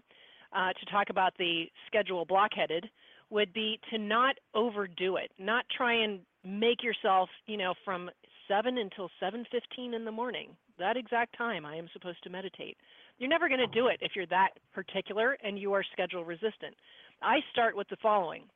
uh, 0.56 0.72
to 0.72 0.90
talk 0.90 1.10
about 1.10 1.34
the 1.38 1.66
schedule 1.86 2.24
blockheaded 2.24 2.88
would 3.30 3.52
be 3.52 3.78
to 3.90 3.98
not 3.98 4.36
overdo 4.54 5.16
it, 5.16 5.30
not 5.38 5.64
try 5.74 5.94
and 5.94 6.20
make 6.44 6.82
yourself, 6.82 7.28
you 7.46 7.56
know, 7.56 7.74
from 7.84 8.10
7 8.48 8.78
until 8.78 9.10
7:15 9.20 9.94
in 9.94 10.04
the 10.04 10.10
morning, 10.10 10.56
that 10.78 10.96
exact 10.96 11.36
time 11.36 11.64
I 11.64 11.76
am 11.76 11.88
supposed 11.92 12.22
to 12.24 12.30
meditate. 12.30 12.76
You're 13.18 13.28
never 13.28 13.48
going 13.48 13.60
to 13.60 13.66
do 13.66 13.88
it 13.88 13.98
if 14.00 14.16
you're 14.16 14.26
that 14.26 14.58
particular 14.72 15.36
and 15.44 15.58
you 15.58 15.72
are 15.72 15.84
schedule 15.84 16.24
resistant. 16.24 16.74
I 17.22 17.40
start 17.52 17.76
with 17.76 17.88
the 17.88 17.96
following. 17.96 18.48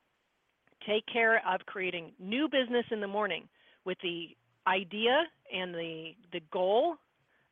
Take 0.85 1.05
care 1.05 1.41
of 1.47 1.65
creating 1.65 2.13
new 2.19 2.49
business 2.49 2.85
in 2.91 2.99
the 2.99 3.07
morning 3.07 3.47
with 3.85 3.97
the 4.01 4.35
idea 4.67 5.25
and 5.53 5.73
the 5.73 6.15
the 6.31 6.41
goal 6.51 6.97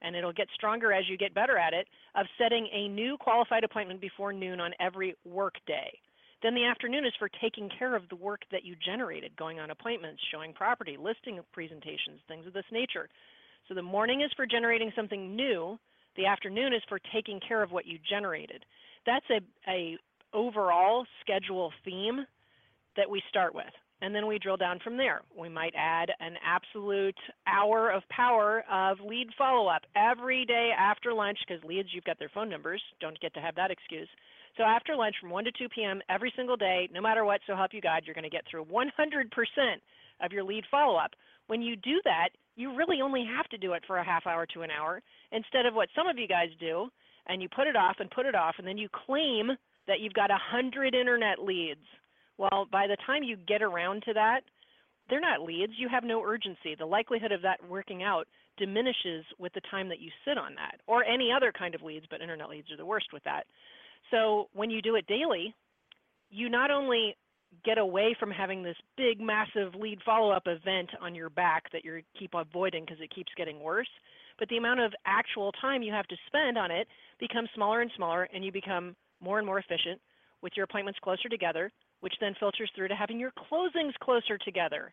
and 0.01 0.15
it'll 0.15 0.33
get 0.33 0.47
stronger 0.53 0.91
as 0.91 1.07
you 1.07 1.17
get 1.17 1.33
better 1.33 1.57
at 1.57 1.73
it 1.73 1.87
of 2.15 2.25
setting 2.37 2.67
a 2.73 2.87
new 2.89 3.17
qualified 3.17 3.63
appointment 3.63 4.01
before 4.01 4.33
noon 4.33 4.59
on 4.59 4.73
every 4.79 5.15
work 5.23 5.55
day. 5.65 5.99
Then 6.43 6.53
the 6.55 6.65
afternoon 6.65 7.05
is 7.05 7.13
for 7.17 7.29
taking 7.41 7.69
care 7.79 7.95
of 7.95 8.07
the 8.09 8.17
work 8.17 8.41
that 8.51 8.65
you 8.65 8.75
generated, 8.85 9.35
going 9.37 9.61
on 9.61 9.71
appointments, 9.71 10.21
showing 10.29 10.53
property, 10.53 10.97
listing 10.99 11.39
presentations, 11.53 12.19
things 12.27 12.45
of 12.45 12.53
this 12.53 12.65
nature. 12.69 13.07
So 13.69 13.73
the 13.73 13.81
morning 13.81 14.21
is 14.21 14.31
for 14.35 14.45
generating 14.45 14.91
something 14.93 15.37
new. 15.37 15.79
The 16.17 16.25
afternoon 16.25 16.73
is 16.73 16.81
for 16.89 16.99
taking 17.13 17.39
care 17.47 17.63
of 17.63 17.71
what 17.71 17.87
you 17.87 17.97
generated. 18.09 18.65
That's 19.05 19.25
a, 19.31 19.39
a 19.71 19.97
overall 20.33 21.05
schedule 21.21 21.71
theme 21.85 22.25
that 22.97 23.09
we 23.09 23.23
start 23.29 23.55
with. 23.55 23.71
And 24.01 24.13
then 24.13 24.27
we 24.27 24.37
drill 24.37 24.57
down 24.57 24.79
from 24.83 24.97
there. 24.97 25.21
We 25.37 25.47
might 25.47 25.73
add 25.77 26.09
an 26.19 26.35
absolute 26.45 27.15
hour 27.47 27.89
of 27.89 28.03
power 28.09 28.65
of 28.69 28.99
lead 28.99 29.29
follow 29.37 29.67
up 29.67 29.83
every 29.95 30.43
day 30.43 30.71
after 30.77 31.13
lunch 31.13 31.37
because 31.47 31.63
leads, 31.63 31.93
you've 31.93 32.03
got 32.03 32.19
their 32.19 32.31
phone 32.33 32.49
numbers. 32.49 32.81
Don't 32.99 33.19
get 33.21 33.33
to 33.35 33.39
have 33.39 33.55
that 33.55 33.71
excuse. 33.71 34.09
So 34.57 34.63
after 34.63 34.95
lunch 34.95 35.15
from 35.19 35.31
1 35.31 35.45
to 35.45 35.51
2 35.51 35.69
p.m. 35.69 36.01
every 36.09 36.31
single 36.35 36.57
day, 36.57 36.87
no 36.93 37.01
matter 37.01 37.25
what, 37.25 37.41
so 37.47 37.55
help 37.55 37.73
you 37.73 37.81
God, 37.81 38.03
you're 38.05 38.13
going 38.13 38.23
to 38.23 38.29
get 38.29 38.43
through 38.49 38.65
100% 38.65 38.89
of 40.21 40.31
your 40.31 40.43
lead 40.43 40.63
follow 40.69 40.95
up. 40.95 41.11
When 41.47 41.61
you 41.61 41.75
do 41.75 41.99
that, 42.03 42.29
you 42.55 42.75
really 42.75 43.01
only 43.01 43.25
have 43.35 43.47
to 43.49 43.57
do 43.57 43.73
it 43.73 43.83
for 43.87 43.97
a 43.97 44.05
half 44.05 44.27
hour 44.27 44.45
to 44.53 44.61
an 44.61 44.69
hour 44.69 45.01
instead 45.31 45.65
of 45.65 45.73
what 45.73 45.89
some 45.95 46.07
of 46.07 46.17
you 46.17 46.27
guys 46.27 46.49
do, 46.59 46.87
and 47.27 47.41
you 47.41 47.49
put 47.49 47.67
it 47.67 47.75
off 47.75 47.95
and 47.99 48.11
put 48.11 48.25
it 48.25 48.35
off, 48.35 48.55
and 48.59 48.67
then 48.67 48.77
you 48.77 48.89
claim 49.05 49.49
that 49.87 49.99
you've 49.99 50.13
got 50.13 50.29
100 50.29 50.93
internet 50.93 51.39
leads. 51.39 51.83
Well, 52.37 52.67
by 52.71 52.87
the 52.87 52.97
time 53.05 53.23
you 53.23 53.37
get 53.47 53.61
around 53.61 54.03
to 54.03 54.13
that, 54.13 54.41
they're 55.09 55.19
not 55.19 55.41
leads. 55.41 55.73
You 55.77 55.89
have 55.89 56.03
no 56.03 56.23
urgency. 56.23 56.75
The 56.77 56.85
likelihood 56.85 57.31
of 57.31 57.41
that 57.41 57.67
working 57.67 58.03
out 58.03 58.27
diminishes 58.57 59.25
with 59.39 59.51
the 59.53 59.61
time 59.69 59.89
that 59.89 59.99
you 59.99 60.11
sit 60.25 60.37
on 60.37 60.55
that, 60.55 60.79
or 60.87 61.03
any 61.03 61.31
other 61.35 61.51
kind 61.51 61.75
of 61.75 61.81
leads, 61.81 62.05
but 62.09 62.21
internet 62.21 62.49
leads 62.49 62.71
are 62.71 62.77
the 62.77 62.85
worst 62.85 63.07
with 63.11 63.23
that. 63.23 63.45
So 64.11 64.49
when 64.53 64.69
you 64.69 64.81
do 64.81 64.95
it 64.95 65.07
daily, 65.07 65.55
you 66.29 66.49
not 66.49 66.71
only 66.71 67.15
get 67.63 67.77
away 67.77 68.15
from 68.19 68.31
having 68.31 68.63
this 68.63 68.75
big, 68.97 69.21
massive 69.21 69.75
lead 69.75 69.99
follow-up 70.03 70.43
event 70.47 70.89
on 71.01 71.13
your 71.13 71.29
back 71.29 71.71
that 71.71 71.85
you 71.85 72.01
keep 72.17 72.33
avoiding 72.33 72.83
because 72.83 73.01
it 73.01 73.13
keeps 73.13 73.31
getting 73.37 73.59
worse, 73.59 73.89
but 74.39 74.49
the 74.49 74.57
amount 74.57 74.79
of 74.79 74.91
actual 75.05 75.51
time 75.53 75.83
you 75.83 75.91
have 75.93 76.07
to 76.07 76.15
spend 76.27 76.57
on 76.57 76.71
it 76.71 76.87
becomes 77.19 77.49
smaller 77.53 77.81
and 77.81 77.91
smaller, 77.95 78.27
and 78.33 78.43
you 78.43 78.51
become 78.51 78.95
more 79.21 79.37
and 79.37 79.45
more 79.45 79.59
efficient 79.59 80.01
with 80.41 80.53
your 80.55 80.63
appointments 80.65 80.99
closer 81.03 81.29
together, 81.29 81.71
which 82.01 82.13
then 82.19 82.33
filters 82.39 82.69
through 82.75 82.87
to 82.87 82.95
having 82.95 83.19
your 83.19 83.31
closings 83.31 83.93
closer 84.01 84.37
together. 84.37 84.91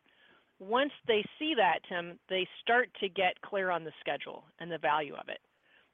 Once 0.60 0.92
they 1.08 1.24
see 1.38 1.54
that, 1.56 1.78
Tim, 1.88 2.18
they 2.28 2.46
start 2.60 2.90
to 3.00 3.08
get 3.08 3.40
clear 3.40 3.70
on 3.70 3.82
the 3.82 3.92
schedule 3.98 4.44
and 4.58 4.70
the 4.70 4.78
value 4.78 5.14
of 5.14 5.28
it. 5.28 5.40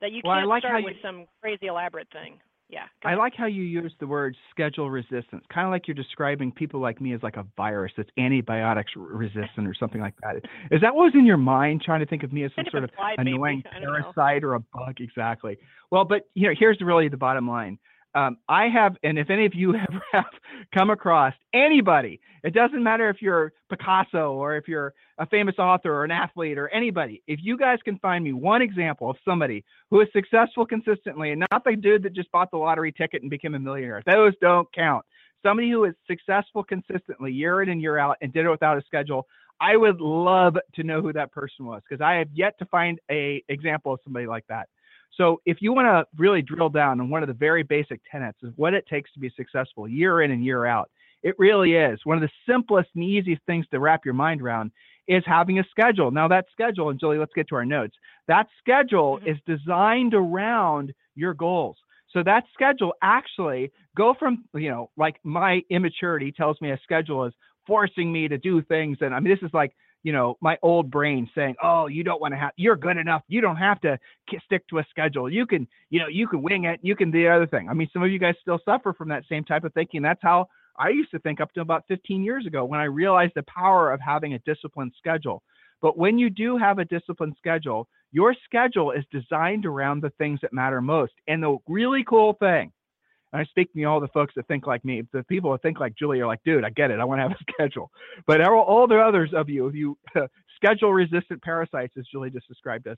That 0.01 0.13
you 0.13 0.23
can't 0.23 0.49
like 0.49 0.63
start 0.63 0.81
you... 0.81 0.87
with 0.87 0.97
some 1.03 1.27
crazy 1.41 1.69
elaborate 1.69 2.09
thing. 2.13 2.39
Yeah. 2.69 2.87
I 3.05 3.15
like 3.15 3.35
how 3.37 3.47
you 3.47 3.63
use 3.63 3.93
the 4.01 4.09
word 4.09 4.37
schedule 4.51 4.91
resistance, 4.91 5.45
kind 5.55 5.67
of 5.67 5.71
like 5.71 5.87
you're 5.87 5.95
describing 5.95 6.51
people 6.51 6.81
like 6.81 7.01
me 7.01 7.15
as 7.15 7.23
like 7.23 7.37
a 7.37 7.47
virus 7.57 7.93
that's 7.97 8.11
antibiotics 8.19 8.91
resistant 8.97 9.69
or 9.69 9.75
something 9.79 10.01
like 10.01 10.15
that. 10.23 10.37
Is 10.73 10.81
that 10.81 10.95
what 10.95 11.05
was 11.05 11.13
in 11.15 11.25
your 11.25 11.37
mind, 11.37 11.83
trying 11.83 12.01
to 12.01 12.07
think 12.07 12.25
of 12.25 12.33
me 12.33 12.43
as 12.43 12.51
some 12.57 12.65
sort 12.71 12.83
of, 12.83 12.91
of 12.91 13.19
annoying 13.19 13.63
parasite 13.71 14.43
or 14.43 14.55
a 14.55 14.61
bug? 14.61 14.97
Exactly. 14.99 15.59
Well, 15.93 16.05
but 16.05 16.29
you 16.35 16.49
know, 16.49 16.55
here's 16.59 16.79
really 16.81 17.09
the 17.09 17.17
bottom 17.17 17.49
line 17.49 17.79
um, 18.17 18.39
I 18.49 18.69
have, 18.69 18.97
and 19.03 19.19
if 19.19 19.29
any 19.29 19.45
of 19.45 19.55
you 19.55 19.75
ever 19.89 20.03
have 20.13 20.25
come 20.75 20.89
across 20.91 21.35
anybody, 21.53 22.19
it 22.43 22.55
doesn't 22.55 22.83
matter 22.83 23.11
if 23.11 23.21
you're 23.21 23.53
Picasso 23.69 24.33
or 24.33 24.57
if 24.57 24.67
you're 24.67 24.95
a 25.19 25.27
famous 25.27 25.57
author 25.59 25.93
or 25.93 26.05
an 26.05 26.11
athlete 26.11 26.57
or 26.57 26.69
anybody, 26.69 27.23
if 27.27 27.41
you 27.43 27.59
guys 27.59 27.79
can 27.85 27.99
find 27.99 28.25
me 28.25 28.33
one 28.33 28.63
example 28.63 29.11
of 29.11 29.17
somebody 29.23 29.65
who 29.91 30.01
is 30.01 30.09
successful 30.15 30.65
consistently 30.65 31.33
and 31.33 31.45
not 31.53 31.63
the 31.65 31.77
dude 31.77 32.03
that 32.05 32.15
just 32.15 32.33
bought 32.33 32.51
the 32.51 32.57
lottery 32.57 32.91
ticket 32.91 33.21
and 33.21 33.31
became 33.31 33.55
a 33.55 33.59
millionaire, 33.59 34.03
those 34.07 34.33
don't 34.41 34.73
count. 34.73 35.05
Somebody 35.45 35.71
who 35.71 35.85
is 35.85 35.95
successful 36.07 36.65
consistently 36.65 37.33
year 37.33 37.63
in 37.63 37.69
and 37.69 37.83
year 37.83 37.99
out 37.99 38.17
and 38.23 38.33
did 38.33 38.47
it 38.47 38.51
without 38.51 38.79
a 38.79 38.83
schedule. 38.87 39.27
I 39.61 39.77
would 39.77 40.01
love 40.01 40.57
to 40.75 40.83
know 40.83 41.03
who 41.03 41.13
that 41.13 41.33
person 41.33 41.67
was 41.67 41.83
because 41.89 42.03
I 42.03 42.15
have 42.15 42.29
yet 42.33 42.59
to 42.59 42.67
find 42.67 42.99
a 43.11 43.43
example 43.49 43.93
of 43.93 44.01
somebody 44.05 44.27
like 44.27 44.45
that. 44.49 44.69
So 45.17 45.41
if 45.47 45.59
you 45.61 45.73
want 45.73 45.87
to 45.87 46.07
really 46.21 46.43
drill 46.43 46.69
down 46.69 47.01
on 47.01 47.09
one 47.09 47.23
of 47.23 47.29
the 47.29 47.35
very 47.35 47.63
basic 47.63 48.01
tenets 48.11 48.39
of 48.43 48.53
what 48.57 48.75
it 48.75 48.87
takes 48.87 49.13
to 49.13 49.21
be 49.21 49.31
successful 49.37 49.89
year 49.89 50.23
in 50.23 50.31
and 50.31 50.45
year 50.45 50.67
out, 50.67 50.91
it 51.23 51.35
really 51.39 51.75
is 51.75 51.99
one 52.05 52.17
of 52.17 52.23
the 52.23 52.53
simplest 52.53 52.91
and 52.95 53.03
easiest 53.03 53.43
things 53.47 53.67
to 53.71 53.81
wrap 53.81 54.05
your 54.05 54.15
mind 54.15 54.43
around 54.43 54.71
is 55.09 55.23
having 55.27 55.59
a 55.59 55.65
schedule. 55.71 56.11
Now 56.11 56.29
that 56.29 56.47
schedule, 56.53 56.91
and 56.91 57.01
Julie, 57.01 57.19
let's 57.19 57.33
get 57.35 57.49
to 57.49 57.55
our 57.55 57.65
notes. 57.65 57.95
That 58.29 58.47
schedule 58.59 59.19
mm-hmm. 59.19 59.29
is 59.29 59.37
designed 59.47 60.15
around 60.15 60.93
your 61.15 61.35
goals. 61.35 61.77
So 62.13 62.23
that 62.23 62.45
schedule 62.55 62.93
actually 63.03 63.73
go 63.97 64.15
from, 64.19 64.45
you 64.55 64.71
know, 64.71 64.91
like 64.97 65.17
my 65.23 65.63
immaturity 65.71 66.33
tells 66.33 66.61
me 66.61 66.71
a 66.71 66.81
schedule 66.83 67.25
is 67.25 67.33
forcing 67.67 68.13
me 68.13 68.29
to 68.29 68.39
do 68.39 68.63
things. 68.63 68.99
And 69.01 69.15
I 69.15 69.21
mean, 69.21 69.33
this 69.33 69.47
is 69.47 69.53
like 69.53 69.75
you 70.03 70.13
know, 70.13 70.37
my 70.41 70.59
old 70.63 70.91
brain 70.91 71.29
saying, 71.35 71.57
"Oh, 71.63 71.87
you 71.87 72.05
don't 72.05 72.21
want 72.21 72.33
to 72.33 72.39
have, 72.39 72.53
you're 72.57 72.77
good 72.77 72.97
enough. 72.97 73.23
You 73.29 73.41
don't 73.41 73.57
have 73.57 73.81
to 73.81 73.99
stick 74.45 74.67
to 74.69 74.79
a 74.79 74.87
schedule. 74.91 75.31
You 75.31 75.47
can, 75.47 75.67
you 75.91 75.99
know, 75.99 76.09
you 76.09 76.29
can 76.29 76.43
wing 76.43 76.65
it. 76.65 76.81
You 76.83 76.95
can 76.97 77.11
do 77.11 77.23
the 77.23 77.29
other 77.29 77.47
thing." 77.47 77.69
I 77.69 77.75
mean, 77.75 77.89
some 77.93 78.03
of 78.03 78.11
you 78.11 78.19
guys 78.19 78.35
still 78.41 78.61
suffer 78.65 78.93
from 78.93 79.09
that 79.09 79.25
same 79.29 79.45
type 79.45 79.65
of 79.65 79.73
thinking. 79.75 80.03
That's 80.03 80.23
how 80.23 80.49
I 80.79 80.91
used 80.91 81.11
to 81.13 81.19
think 81.19 81.41
up 81.41 81.53
to 81.55 81.61
about 81.61 81.85
15 81.89 82.23
years 82.23 82.47
ago 82.47 82.65
when 82.65 82.81
I 82.81 82.85
realized 82.85 83.33
the 83.35 83.43
power 83.45 83.93
of 83.93 84.01
having 84.01 84.35
a 84.35 84.39
disciplined 84.41 84.93
schedule. 84.99 85.43
But 85.83 85.99
when 85.99 86.19
you 86.19 86.31
do 86.31 86.57
have 86.57 86.79
a 86.79 86.85
disciplined 86.85 87.35
schedule, 87.39 87.89
your 88.13 88.35
schedule 88.45 88.93
is 88.93 89.05
designed 89.11 89.67
around 89.67 90.03
the 90.03 90.11
things 90.11 90.41
that 90.43 90.53
matter 90.53 90.81
most. 90.81 91.13
And 91.29 91.43
the 91.43 91.59
really 91.67 92.05
cool 92.05 92.35
thing 92.35 92.73
and 93.33 93.43
I 93.43 93.45
speak 93.45 93.73
to 93.73 93.85
all 93.85 94.01
the 94.01 94.09
folks 94.09 94.35
that 94.37 94.47
think 94.49 94.67
like 94.67 94.85
me. 94.85 95.03
The 95.13 95.25
people 95.25 95.53
that 95.53 95.63
think 95.63 95.81
like 95.81 95.97
Julie 95.97 96.21
are 96.21 96.27
like, 96.27 96.43
dude, 96.45 96.65
I 96.65 96.71
get 96.71 96.91
it. 96.91 97.01
I 97.01 97.05
want 97.05 97.19
to 97.19 97.23
have 97.23 97.33
a 97.33 97.53
schedule. 97.53 97.91
But 98.27 98.41
all 98.47 98.87
the 98.87 98.99
others 98.99 99.31
of 99.35 99.49
you, 99.49 99.67
if 99.67 99.75
you 99.75 99.99
schedule 100.57 100.93
resistant 100.93 101.43
parasites, 101.43 101.95
as 101.99 102.07
Julie 102.11 102.31
just 102.31 102.49
described 102.49 102.87
us, 102.87 102.97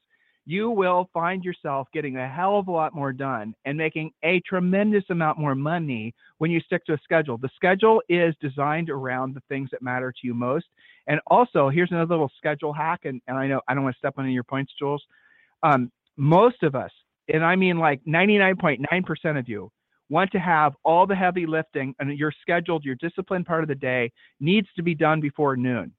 you 0.48 0.70
will 0.70 1.10
find 1.12 1.44
yourself 1.44 1.88
getting 1.92 2.16
a 2.16 2.26
hell 2.26 2.58
of 2.58 2.68
a 2.68 2.70
lot 2.70 2.94
more 2.94 3.12
done 3.12 3.54
and 3.66 3.76
making 3.76 4.10
a 4.24 4.40
tremendous 4.48 5.04
amount 5.10 5.38
more 5.38 5.54
money 5.54 6.14
when 6.38 6.50
you 6.50 6.58
stick 6.60 6.86
to 6.86 6.94
a 6.94 6.98
schedule. 7.04 7.36
The 7.36 7.50
schedule 7.54 8.00
is 8.08 8.34
designed 8.40 8.88
around 8.88 9.34
the 9.34 9.42
things 9.50 9.68
that 9.72 9.82
matter 9.82 10.10
to 10.10 10.26
you 10.26 10.32
most. 10.32 10.64
And 11.06 11.20
also, 11.26 11.68
here's 11.68 11.90
another 11.90 12.14
little 12.14 12.30
schedule 12.38 12.72
hack. 12.72 13.00
And, 13.04 13.20
and 13.28 13.36
I 13.36 13.46
know 13.46 13.60
I 13.68 13.74
don't 13.74 13.82
want 13.82 13.94
to 13.96 13.98
step 13.98 14.14
on 14.16 14.24
any 14.24 14.32
of 14.32 14.34
your 14.34 14.44
points, 14.44 14.72
Jules. 14.78 15.04
Um, 15.62 15.92
most 16.16 16.62
of 16.62 16.74
us, 16.74 16.92
and 17.32 17.44
I 17.44 17.54
mean 17.54 17.78
like 17.78 18.00
99.9% 18.06 19.38
of 19.38 19.48
you, 19.50 19.70
want 20.08 20.30
to 20.32 20.38
have 20.38 20.74
all 20.84 21.06
the 21.06 21.14
heavy 21.14 21.46
lifting 21.46 21.94
and 21.98 22.16
your 22.18 22.32
scheduled, 22.40 22.84
your 22.84 22.94
disciplined 22.96 23.46
part 23.46 23.62
of 23.62 23.68
the 23.68 23.74
day 23.74 24.10
needs 24.40 24.68
to 24.76 24.82
be 24.82 24.94
done 24.94 25.20
before 25.20 25.56
noon. 25.56 25.92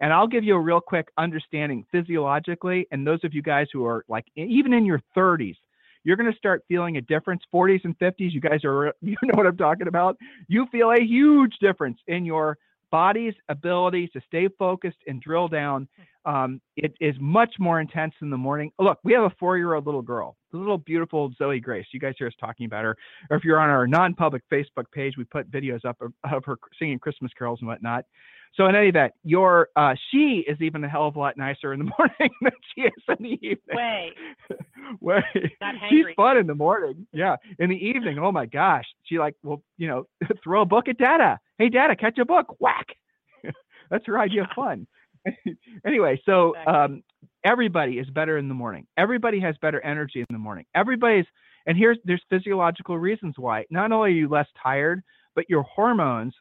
And 0.00 0.12
I'll 0.12 0.26
give 0.26 0.44
you 0.44 0.54
a 0.54 0.60
real 0.60 0.80
quick 0.80 1.08
understanding 1.16 1.86
physiologically. 1.90 2.86
And 2.90 3.06
those 3.06 3.20
of 3.24 3.32
you 3.32 3.42
guys 3.42 3.68
who 3.72 3.84
are 3.86 4.04
like 4.08 4.26
even 4.36 4.72
in 4.72 4.84
your 4.84 5.00
30s, 5.16 5.56
you're 6.02 6.16
going 6.16 6.30
to 6.30 6.36
start 6.36 6.62
feeling 6.68 6.98
a 6.98 7.00
difference. 7.00 7.42
40s 7.52 7.84
and 7.84 7.98
50s, 7.98 8.32
you 8.32 8.40
guys 8.40 8.64
are, 8.64 8.94
you 9.00 9.16
know 9.22 9.34
what 9.34 9.46
I'm 9.46 9.56
talking 9.56 9.88
about. 9.88 10.16
You 10.48 10.66
feel 10.70 10.90
a 10.90 11.00
huge 11.00 11.54
difference 11.60 11.98
in 12.06 12.24
your 12.24 12.58
body's 12.94 13.34
ability 13.48 14.06
to 14.06 14.20
stay 14.24 14.46
focused 14.56 14.98
and 15.08 15.20
drill 15.20 15.48
down 15.48 15.88
um, 16.26 16.60
it 16.76 16.94
is 17.00 17.14
much 17.20 17.54
more 17.58 17.80
intense 17.80 18.14
in 18.22 18.30
the 18.30 18.36
morning. 18.36 18.70
Look, 18.78 18.98
we 19.04 19.12
have 19.12 19.24
a 19.24 19.32
four-year-old 19.38 19.84
little 19.84 20.02
girl, 20.02 20.36
the 20.52 20.58
little 20.58 20.78
beautiful 20.78 21.32
Zoe 21.36 21.60
Grace. 21.60 21.86
You 21.92 22.00
guys 22.00 22.14
hear 22.16 22.28
us 22.28 22.32
talking 22.40 22.66
about 22.66 22.84
her, 22.84 22.96
or 23.30 23.36
if 23.36 23.44
you're 23.44 23.60
on 23.60 23.68
our 23.68 23.86
non-public 23.86 24.42
Facebook 24.50 24.84
page, 24.92 25.14
we 25.18 25.24
put 25.24 25.50
videos 25.50 25.84
up 25.84 26.00
of, 26.00 26.12
of 26.32 26.44
her 26.44 26.56
singing 26.78 26.98
Christmas 26.98 27.32
carols 27.36 27.58
and 27.60 27.68
whatnot. 27.68 28.04
So 28.56 28.66
in 28.66 28.76
any 28.76 28.88
event, 28.88 29.12
your 29.24 29.68
uh, 29.74 29.94
she 30.10 30.44
is 30.46 30.60
even 30.60 30.84
a 30.84 30.88
hell 30.88 31.08
of 31.08 31.16
a 31.16 31.18
lot 31.18 31.36
nicer 31.36 31.72
in 31.72 31.80
the 31.80 31.90
morning 31.98 32.30
than 32.40 32.52
she 32.74 32.82
is 32.82 32.92
in 33.08 33.16
the 33.20 33.32
evening. 33.34 33.58
Way, 33.72 34.10
way. 35.00 35.24
She's 35.90 36.06
fun 36.16 36.38
in 36.38 36.46
the 36.46 36.54
morning. 36.54 37.06
Yeah, 37.12 37.36
in 37.58 37.68
the 37.68 37.76
evening, 37.76 38.18
oh 38.18 38.30
my 38.30 38.46
gosh, 38.46 38.84
she 39.04 39.18
like 39.18 39.34
will 39.42 39.62
you 39.76 39.88
know 39.88 40.06
throw 40.44 40.62
a 40.62 40.66
book 40.66 40.88
at 40.88 40.98
Dada. 40.98 41.38
Hey 41.58 41.68
Dada, 41.68 41.96
catch 41.96 42.18
a 42.18 42.24
book. 42.24 42.56
Whack. 42.58 42.86
That's 43.90 44.06
her 44.06 44.18
idea 44.18 44.42
of 44.42 44.48
fun. 44.56 44.86
anyway, 45.86 46.20
so 46.26 46.54
um, 46.66 47.02
everybody 47.44 47.98
is 47.98 48.08
better 48.10 48.36
in 48.38 48.48
the 48.48 48.54
morning. 48.54 48.86
Everybody 48.96 49.40
has 49.40 49.56
better 49.62 49.80
energy 49.80 50.20
in 50.20 50.26
the 50.30 50.38
morning. 50.38 50.66
Everybody's 50.74 51.26
and 51.66 51.78
here's 51.78 51.98
there's 52.04 52.22
physiological 52.28 52.98
reasons 52.98 53.34
why. 53.38 53.64
Not 53.70 53.92
only 53.92 54.10
are 54.10 54.14
you 54.14 54.28
less 54.28 54.48
tired, 54.62 55.02
but 55.34 55.48
your 55.48 55.62
hormones 55.62 56.34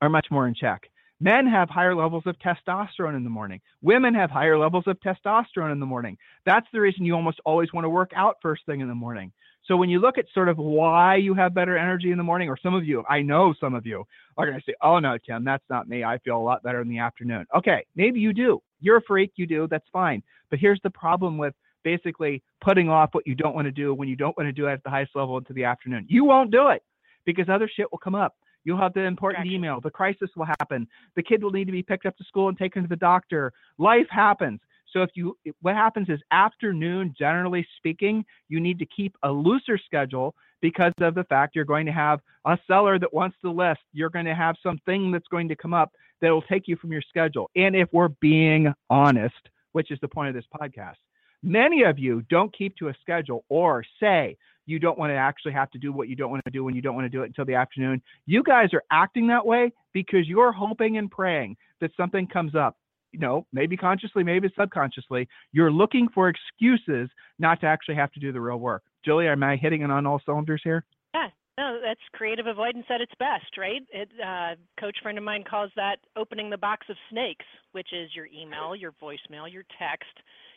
are 0.00 0.08
much 0.08 0.26
more 0.30 0.46
in 0.46 0.54
check. 0.54 0.82
Men 1.20 1.48
have 1.48 1.68
higher 1.68 1.96
levels 1.96 2.22
of 2.26 2.36
testosterone 2.38 3.16
in 3.16 3.24
the 3.24 3.30
morning. 3.30 3.60
Women 3.82 4.14
have 4.14 4.30
higher 4.30 4.56
levels 4.56 4.84
of 4.86 4.98
testosterone 5.00 5.72
in 5.72 5.80
the 5.80 5.86
morning. 5.86 6.16
That's 6.46 6.66
the 6.72 6.80
reason 6.80 7.04
you 7.04 7.14
almost 7.14 7.40
always 7.44 7.72
want 7.72 7.84
to 7.84 7.90
work 7.90 8.12
out 8.14 8.36
first 8.40 8.64
thing 8.66 8.80
in 8.80 8.88
the 8.88 8.94
morning. 8.94 9.32
So 9.68 9.76
when 9.76 9.90
you 9.90 10.00
look 10.00 10.16
at 10.16 10.24
sort 10.32 10.48
of 10.48 10.56
why 10.56 11.16
you 11.16 11.34
have 11.34 11.52
better 11.54 11.76
energy 11.76 12.10
in 12.10 12.16
the 12.16 12.24
morning, 12.24 12.48
or 12.48 12.56
some 12.56 12.74
of 12.74 12.86
you, 12.86 13.04
I 13.08 13.20
know 13.20 13.54
some 13.60 13.74
of 13.74 13.86
you 13.86 14.04
are 14.38 14.46
going 14.46 14.58
to 14.58 14.64
say, 14.64 14.74
oh 14.82 14.98
no, 14.98 15.18
Tim, 15.18 15.44
that's 15.44 15.64
not 15.68 15.88
me. 15.88 16.02
I 16.02 16.16
feel 16.18 16.38
a 16.38 16.42
lot 16.42 16.62
better 16.62 16.80
in 16.80 16.88
the 16.88 16.98
afternoon. 16.98 17.44
Okay, 17.54 17.84
maybe 17.94 18.18
you 18.18 18.32
do. 18.32 18.62
You're 18.80 18.96
a 18.96 19.02
freak, 19.02 19.32
you 19.36 19.46
do. 19.46 19.68
That's 19.70 19.86
fine. 19.92 20.22
But 20.48 20.58
here's 20.58 20.80
the 20.82 20.90
problem 20.90 21.36
with 21.36 21.54
basically 21.84 22.42
putting 22.62 22.88
off 22.88 23.10
what 23.12 23.26
you 23.26 23.34
don't 23.34 23.54
want 23.54 23.66
to 23.66 23.70
do 23.72 23.94
when 23.94 24.08
you 24.08 24.16
don't 24.16 24.36
want 24.38 24.48
to 24.48 24.52
do 24.52 24.66
it 24.66 24.72
at 24.72 24.82
the 24.84 24.90
highest 24.90 25.14
level 25.14 25.36
into 25.36 25.52
the 25.52 25.64
afternoon. 25.64 26.06
You 26.08 26.24
won't 26.24 26.50
do 26.50 26.68
it 26.68 26.82
because 27.26 27.48
other 27.48 27.70
shit 27.72 27.92
will 27.92 27.98
come 27.98 28.14
up. 28.14 28.36
You'll 28.64 28.78
have 28.78 28.94
the 28.94 29.02
important 29.02 29.46
email. 29.46 29.80
The 29.80 29.90
crisis 29.90 30.30
will 30.34 30.46
happen. 30.46 30.86
The 31.14 31.22
kid 31.22 31.42
will 31.42 31.50
need 31.50 31.66
to 31.66 31.72
be 31.72 31.82
picked 31.82 32.06
up 32.06 32.16
to 32.16 32.24
school 32.24 32.48
and 32.48 32.58
taken 32.58 32.82
to 32.82 32.88
the 32.88 32.96
doctor. 32.96 33.52
Life 33.78 34.06
happens. 34.10 34.60
So 34.92 35.02
if 35.02 35.10
you, 35.14 35.36
what 35.60 35.74
happens 35.74 36.08
is 36.08 36.20
afternoon, 36.30 37.14
generally 37.18 37.66
speaking, 37.76 38.24
you 38.48 38.60
need 38.60 38.78
to 38.78 38.86
keep 38.86 39.16
a 39.22 39.30
looser 39.30 39.78
schedule 39.78 40.34
because 40.60 40.92
of 41.00 41.14
the 41.14 41.24
fact 41.24 41.54
you're 41.54 41.64
going 41.64 41.86
to 41.86 41.92
have 41.92 42.20
a 42.44 42.58
seller 42.66 42.98
that 42.98 43.12
wants 43.12 43.36
to 43.42 43.50
list. 43.50 43.80
You're 43.92 44.10
going 44.10 44.24
to 44.24 44.34
have 44.34 44.56
something 44.62 45.12
that's 45.12 45.28
going 45.28 45.48
to 45.48 45.56
come 45.56 45.74
up 45.74 45.92
that 46.20 46.30
will 46.30 46.42
take 46.42 46.66
you 46.66 46.76
from 46.76 46.92
your 46.92 47.02
schedule. 47.02 47.50
And 47.54 47.76
if 47.76 47.88
we're 47.92 48.08
being 48.20 48.72
honest, 48.90 49.48
which 49.72 49.90
is 49.90 49.98
the 50.00 50.08
point 50.08 50.30
of 50.30 50.34
this 50.34 50.46
podcast, 50.60 50.96
many 51.42 51.84
of 51.84 51.98
you 51.98 52.22
don't 52.28 52.56
keep 52.56 52.76
to 52.76 52.88
a 52.88 52.94
schedule 53.00 53.44
or 53.48 53.84
say 54.00 54.36
you 54.66 54.78
don't 54.78 54.98
want 54.98 55.10
to 55.10 55.16
actually 55.16 55.52
have 55.52 55.70
to 55.70 55.78
do 55.78 55.92
what 55.92 56.08
you 56.08 56.16
don't 56.16 56.30
want 56.30 56.44
to 56.44 56.50
do 56.50 56.64
when 56.64 56.74
you 56.74 56.82
don't 56.82 56.94
want 56.94 57.04
to 57.04 57.08
do 57.08 57.22
it 57.22 57.26
until 57.26 57.44
the 57.44 57.54
afternoon. 57.54 58.02
You 58.26 58.42
guys 58.42 58.74
are 58.74 58.82
acting 58.90 59.28
that 59.28 59.46
way 59.46 59.72
because 59.92 60.26
you're 60.26 60.52
hoping 60.52 60.98
and 60.98 61.10
praying 61.10 61.56
that 61.80 61.90
something 61.96 62.26
comes 62.26 62.54
up 62.54 62.76
you 63.12 63.18
know, 63.18 63.46
maybe 63.52 63.76
consciously, 63.76 64.22
maybe 64.22 64.48
subconsciously, 64.58 65.28
you're 65.52 65.70
looking 65.70 66.08
for 66.14 66.28
excuses 66.28 67.08
not 67.38 67.60
to 67.60 67.66
actually 67.66 67.94
have 67.94 68.12
to 68.12 68.20
do 68.20 68.32
the 68.32 68.40
real 68.40 68.58
work. 68.58 68.82
Julie, 69.04 69.28
am 69.28 69.42
I 69.42 69.56
hitting 69.56 69.82
it 69.82 69.90
on 69.90 70.06
all 70.06 70.20
cylinders 70.24 70.60
here? 70.64 70.84
Yeah, 71.14 71.28
no, 71.56 71.80
that's 71.84 72.00
creative 72.12 72.46
avoidance 72.46 72.86
at 72.90 73.00
its 73.00 73.12
best, 73.18 73.56
right? 73.56 73.82
It, 73.92 74.10
uh, 74.24 74.54
coach 74.78 74.96
friend 75.02 75.18
of 75.18 75.24
mine 75.24 75.44
calls 75.48 75.70
that 75.76 75.96
opening 76.16 76.50
the 76.50 76.58
box 76.58 76.86
of 76.90 76.96
snakes, 77.10 77.46
which 77.72 77.88
is 77.92 78.10
your 78.14 78.26
email, 78.26 78.76
your 78.76 78.92
voicemail, 79.02 79.50
your 79.50 79.64
text. 79.78 80.12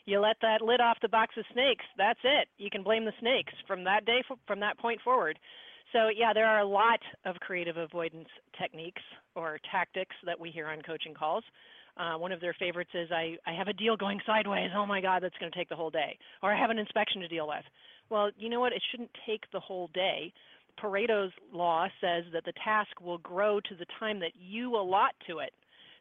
You 0.05 0.19
let 0.19 0.37
that 0.41 0.61
lid 0.61 0.81
off 0.81 0.97
the 1.01 1.09
box 1.09 1.35
of 1.37 1.45
snakes. 1.53 1.85
That's 1.97 2.19
it. 2.23 2.47
You 2.57 2.69
can 2.69 2.83
blame 2.83 3.05
the 3.05 3.13
snakes 3.19 3.53
from 3.67 3.83
that 3.85 4.05
day, 4.05 4.23
from 4.47 4.59
that 4.59 4.79
point 4.79 4.99
forward. 5.01 5.39
So 5.93 6.07
yeah, 6.07 6.33
there 6.33 6.45
are 6.45 6.59
a 6.59 6.67
lot 6.67 6.99
of 7.25 7.35
creative 7.35 7.77
avoidance 7.77 8.29
techniques 8.59 9.01
or 9.35 9.59
tactics 9.71 10.15
that 10.25 10.39
we 10.39 10.49
hear 10.49 10.67
on 10.67 10.81
coaching 10.81 11.13
calls. 11.13 11.43
Uh, 11.97 12.17
one 12.17 12.31
of 12.31 12.41
their 12.41 12.55
favorites 12.57 12.91
is 12.93 13.09
I, 13.11 13.37
I 13.45 13.53
have 13.53 13.67
a 13.67 13.73
deal 13.73 13.97
going 13.97 14.19
sideways. 14.25 14.69
Oh 14.75 14.85
my 14.85 15.01
God, 15.01 15.23
that's 15.23 15.37
going 15.39 15.51
to 15.51 15.57
take 15.57 15.69
the 15.69 15.75
whole 15.75 15.89
day. 15.89 16.17
Or 16.41 16.53
I 16.53 16.59
have 16.59 16.69
an 16.69 16.79
inspection 16.79 17.21
to 17.21 17.27
deal 17.27 17.47
with. 17.47 17.63
Well, 18.09 18.31
you 18.37 18.49
know 18.49 18.59
what? 18.59 18.73
It 18.73 18.81
shouldn't 18.91 19.11
take 19.25 19.43
the 19.51 19.59
whole 19.59 19.89
day. 19.93 20.33
Pareto's 20.81 21.31
law 21.53 21.87
says 21.99 22.23
that 22.33 22.45
the 22.45 22.53
task 22.63 23.01
will 23.01 23.19
grow 23.19 23.59
to 23.59 23.75
the 23.75 23.85
time 23.99 24.19
that 24.19 24.31
you 24.39 24.75
allot 24.75 25.11
to 25.27 25.39
it. 25.39 25.51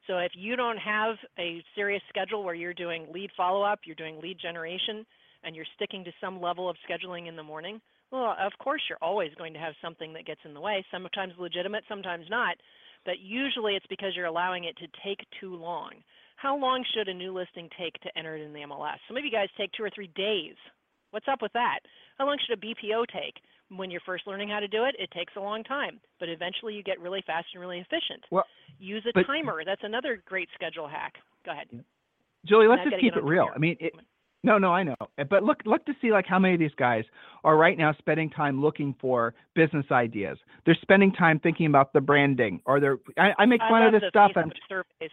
So 0.06 0.18
if 0.18 0.32
you 0.34 0.56
don't 0.56 0.78
have 0.78 1.16
a 1.38 1.62
serious 1.74 2.02
schedule 2.08 2.42
where 2.42 2.54
you're 2.54 2.74
doing 2.74 3.06
lead 3.12 3.30
follow 3.36 3.62
up, 3.62 3.80
you're 3.84 3.96
doing 3.96 4.20
lead 4.20 4.38
generation, 4.40 5.04
and 5.44 5.54
you're 5.54 5.66
sticking 5.76 6.04
to 6.04 6.12
some 6.20 6.40
level 6.40 6.68
of 6.68 6.76
scheduling 6.88 7.28
in 7.28 7.36
the 7.36 7.42
morning, 7.42 7.80
well, 8.10 8.34
of 8.40 8.52
course 8.58 8.82
you're 8.88 8.98
always 9.02 9.30
going 9.36 9.52
to 9.52 9.58
have 9.58 9.74
something 9.82 10.12
that 10.14 10.26
gets 10.26 10.40
in 10.44 10.54
the 10.54 10.60
way, 10.60 10.84
sometimes 10.90 11.32
legitimate, 11.38 11.84
sometimes 11.88 12.26
not 12.28 12.56
but 13.04 13.18
usually 13.20 13.74
it's 13.74 13.86
because 13.88 14.12
you're 14.14 14.26
allowing 14.26 14.64
it 14.64 14.76
to 14.78 14.86
take 15.04 15.20
too 15.40 15.54
long. 15.56 15.92
How 16.36 16.56
long 16.56 16.84
should 16.94 17.08
a 17.08 17.14
new 17.14 17.32
listing 17.32 17.68
take 17.78 17.94
to 18.00 18.18
enter 18.18 18.36
it 18.36 18.42
in 18.42 18.52
the 18.52 18.60
MLS? 18.60 18.96
Some 19.08 19.16
of 19.16 19.24
you 19.24 19.30
guys 19.30 19.48
take 19.58 19.72
two 19.72 19.84
or 19.84 19.90
three 19.94 20.10
days. 20.16 20.54
What's 21.10 21.26
up 21.30 21.42
with 21.42 21.52
that? 21.52 21.80
How 22.18 22.26
long 22.26 22.38
should 22.46 22.56
a 22.56 22.60
BPO 22.60 23.06
take? 23.12 23.34
When 23.68 23.90
you're 23.90 24.00
first 24.04 24.26
learning 24.26 24.48
how 24.48 24.58
to 24.58 24.66
do 24.66 24.84
it, 24.84 24.96
it 24.98 25.10
takes 25.12 25.34
a 25.36 25.40
long 25.40 25.62
time, 25.62 26.00
but 26.18 26.28
eventually 26.28 26.74
you 26.74 26.82
get 26.82 26.98
really 26.98 27.22
fast 27.24 27.46
and 27.54 27.60
really 27.60 27.78
efficient. 27.78 28.24
Well, 28.30 28.44
Use 28.80 29.04
a 29.06 29.12
but, 29.14 29.26
timer. 29.26 29.62
That's 29.64 29.82
another 29.84 30.22
great 30.26 30.48
schedule 30.54 30.88
hack. 30.88 31.14
Go 31.44 31.52
ahead. 31.52 31.68
Julie, 32.46 32.66
let's 32.66 32.82
just 32.82 33.00
keep 33.00 33.14
it 33.14 33.22
real. 33.22 33.48
I 33.54 33.58
mean, 33.58 33.76
it, 33.78 33.92
no, 34.42 34.58
no, 34.58 34.72
I 34.72 34.82
know. 34.82 34.96
Eh, 35.18 35.24
but 35.24 35.42
look, 35.42 35.58
look 35.66 35.84
to 35.86 35.92
see 36.00 36.10
like 36.12 36.26
how 36.26 36.38
many 36.38 36.54
of 36.54 36.60
these 36.60 36.74
guys 36.76 37.04
are 37.44 37.56
right 37.56 37.76
now 37.76 37.94
spending 37.98 38.30
time 38.30 38.60
looking 38.60 38.94
for 39.00 39.34
business 39.54 39.86
ideas. 39.90 40.38
They're 40.64 40.78
spending 40.80 41.12
time 41.12 41.38
thinking 41.40 41.66
about 41.66 41.92
the 41.92 42.00
branding, 42.00 42.60
or 42.64 42.80
they're. 42.80 42.98
I, 43.18 43.32
I 43.38 43.46
make 43.46 43.60
fun 43.60 43.82
I 43.82 43.86
of 43.86 43.92
this 43.92 44.02
stuff. 44.08 44.32
Facebook 44.34 44.52
surveys. 44.68 45.10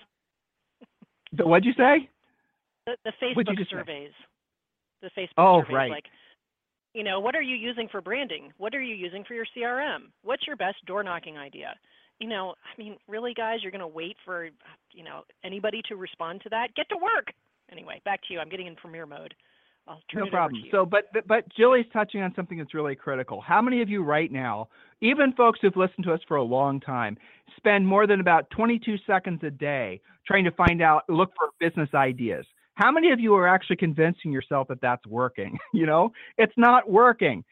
The, 1.34 1.46
what'd 1.46 1.66
you 1.66 1.74
say? 1.74 2.10
The, 2.86 2.96
the 3.04 3.12
Facebook 3.22 3.70
surveys. 3.70 4.12
Say? 4.12 5.10
The 5.16 5.22
Facebook 5.22 5.30
oh, 5.38 5.62
surveys. 5.62 5.76
right. 5.76 5.92
Like, 5.92 6.06
you 6.94 7.04
know, 7.04 7.20
what 7.20 7.36
are 7.36 7.42
you 7.42 7.56
using 7.56 7.90
for 7.92 8.02
branding? 8.02 8.54
What 8.58 8.74
are 8.74 8.82
you 8.82 8.96
using 8.96 9.24
for 9.26 9.34
your 9.34 9.46
CRM? 9.56 10.10
What's 10.24 10.48
your 10.48 10.56
best 10.56 10.78
door 10.86 11.04
knocking 11.04 11.38
idea? 11.38 11.76
You 12.20 12.30
know, 12.30 12.56
I 12.64 12.82
mean, 12.82 12.96
really, 13.08 13.34
guys, 13.34 13.60
you're 13.62 13.72
going 13.72 13.82
to 13.82 13.88
wait 13.88 14.16
for, 14.26 14.50
you 14.92 15.04
know, 15.04 15.22
anybody 15.44 15.82
to 15.90 15.96
respond 15.96 16.42
to 16.44 16.50
that? 16.50 16.70
Get 16.76 16.90
to 16.90 16.96
work 16.96 17.34
anyway, 17.72 18.02
back 18.06 18.22
to 18.28 18.34
you. 18.34 18.40
I'm 18.40 18.50
getting 18.50 18.68
in 18.68 18.76
premiere 18.76 19.06
mode. 19.06 19.34
I'll 19.88 20.02
turn 20.12 20.26
no 20.26 20.30
problem. 20.30 20.64
So, 20.72 20.86
but 20.86 21.06
but 21.28 21.46
Julie's 21.56 21.86
touching 21.94 22.22
on 22.22 22.34
something 22.36 22.58
that's 22.58 22.74
really 22.74 22.96
critical. 22.96 23.42
How 23.42 23.62
many 23.62 23.82
of 23.82 23.90
you 23.90 24.04
right 24.04 24.32
now, 24.32 24.68
even 25.02 25.34
folks 25.34 25.60
who've 25.62 25.76
listened 25.76 26.06
to 26.06 26.14
us 26.14 26.20
for 26.28 26.38
a 26.38 26.44
long 26.44 26.80
time, 26.80 27.18
spend 27.56 27.88
more 27.88 28.06
than 28.06 28.20
about 28.20 28.50
22 28.50 28.98
seconds 29.08 29.40
a 29.44 29.50
day 29.50 30.02
trying 30.26 30.44
to 30.44 30.52
find 30.52 30.82
out, 30.82 31.04
look 31.08 31.32
for 31.38 31.50
business 31.60 31.90
ideas? 31.94 32.46
How 32.76 32.92
many 32.92 33.12
of 33.12 33.20
you 33.20 33.34
are 33.36 33.48
actually 33.48 33.78
convincing 33.78 34.32
yourself 34.32 34.68
that 34.68 34.82
that's 34.82 35.06
working? 35.08 35.58
you 35.74 35.86
know, 35.86 36.12
it's 36.38 36.54
not 36.58 36.90
working. 36.90 37.44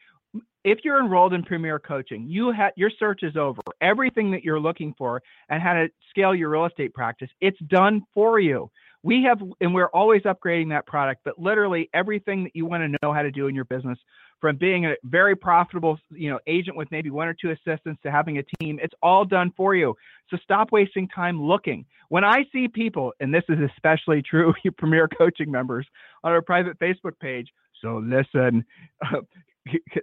If 0.62 0.80
you're 0.84 1.00
enrolled 1.00 1.32
in 1.32 1.42
Premier 1.42 1.78
Coaching, 1.78 2.26
you 2.28 2.52
have 2.52 2.72
your 2.76 2.90
search 2.98 3.22
is 3.22 3.36
over. 3.36 3.62
Everything 3.80 4.30
that 4.32 4.44
you're 4.44 4.60
looking 4.60 4.94
for 4.98 5.22
and 5.48 5.62
how 5.62 5.74
to 5.74 5.88
scale 6.10 6.34
your 6.34 6.50
real 6.50 6.66
estate 6.66 6.92
practice, 6.92 7.30
it's 7.40 7.58
done 7.68 8.02
for 8.12 8.40
you 8.40 8.70
we 9.06 9.22
have 9.22 9.40
and 9.60 9.72
we're 9.72 9.86
always 9.90 10.22
upgrading 10.22 10.68
that 10.68 10.84
product 10.86 11.20
but 11.24 11.38
literally 11.38 11.88
everything 11.94 12.42
that 12.42 12.54
you 12.54 12.66
want 12.66 12.82
to 12.82 12.98
know 13.00 13.12
how 13.12 13.22
to 13.22 13.30
do 13.30 13.46
in 13.46 13.54
your 13.54 13.64
business 13.64 13.96
from 14.40 14.56
being 14.56 14.84
a 14.84 14.94
very 15.04 15.36
profitable 15.36 15.96
you 16.10 16.28
know 16.28 16.40
agent 16.48 16.76
with 16.76 16.90
maybe 16.90 17.08
one 17.08 17.28
or 17.28 17.34
two 17.34 17.52
assistants 17.52 18.00
to 18.02 18.10
having 18.10 18.38
a 18.38 18.42
team 18.58 18.80
it's 18.82 18.94
all 19.02 19.24
done 19.24 19.52
for 19.56 19.74
you. 19.74 19.94
So 20.28 20.36
stop 20.42 20.72
wasting 20.72 21.08
time 21.08 21.40
looking. 21.40 21.86
When 22.08 22.24
i 22.24 22.44
see 22.52 22.66
people 22.66 23.12
and 23.20 23.32
this 23.32 23.44
is 23.48 23.58
especially 23.74 24.22
true 24.22 24.52
you 24.64 24.72
premier 24.82 25.08
coaching 25.08 25.50
members 25.50 25.86
on 26.24 26.32
our 26.32 26.42
private 26.42 26.78
facebook 26.80 27.18
page 27.20 27.48
so 27.80 28.02
listen 28.04 28.64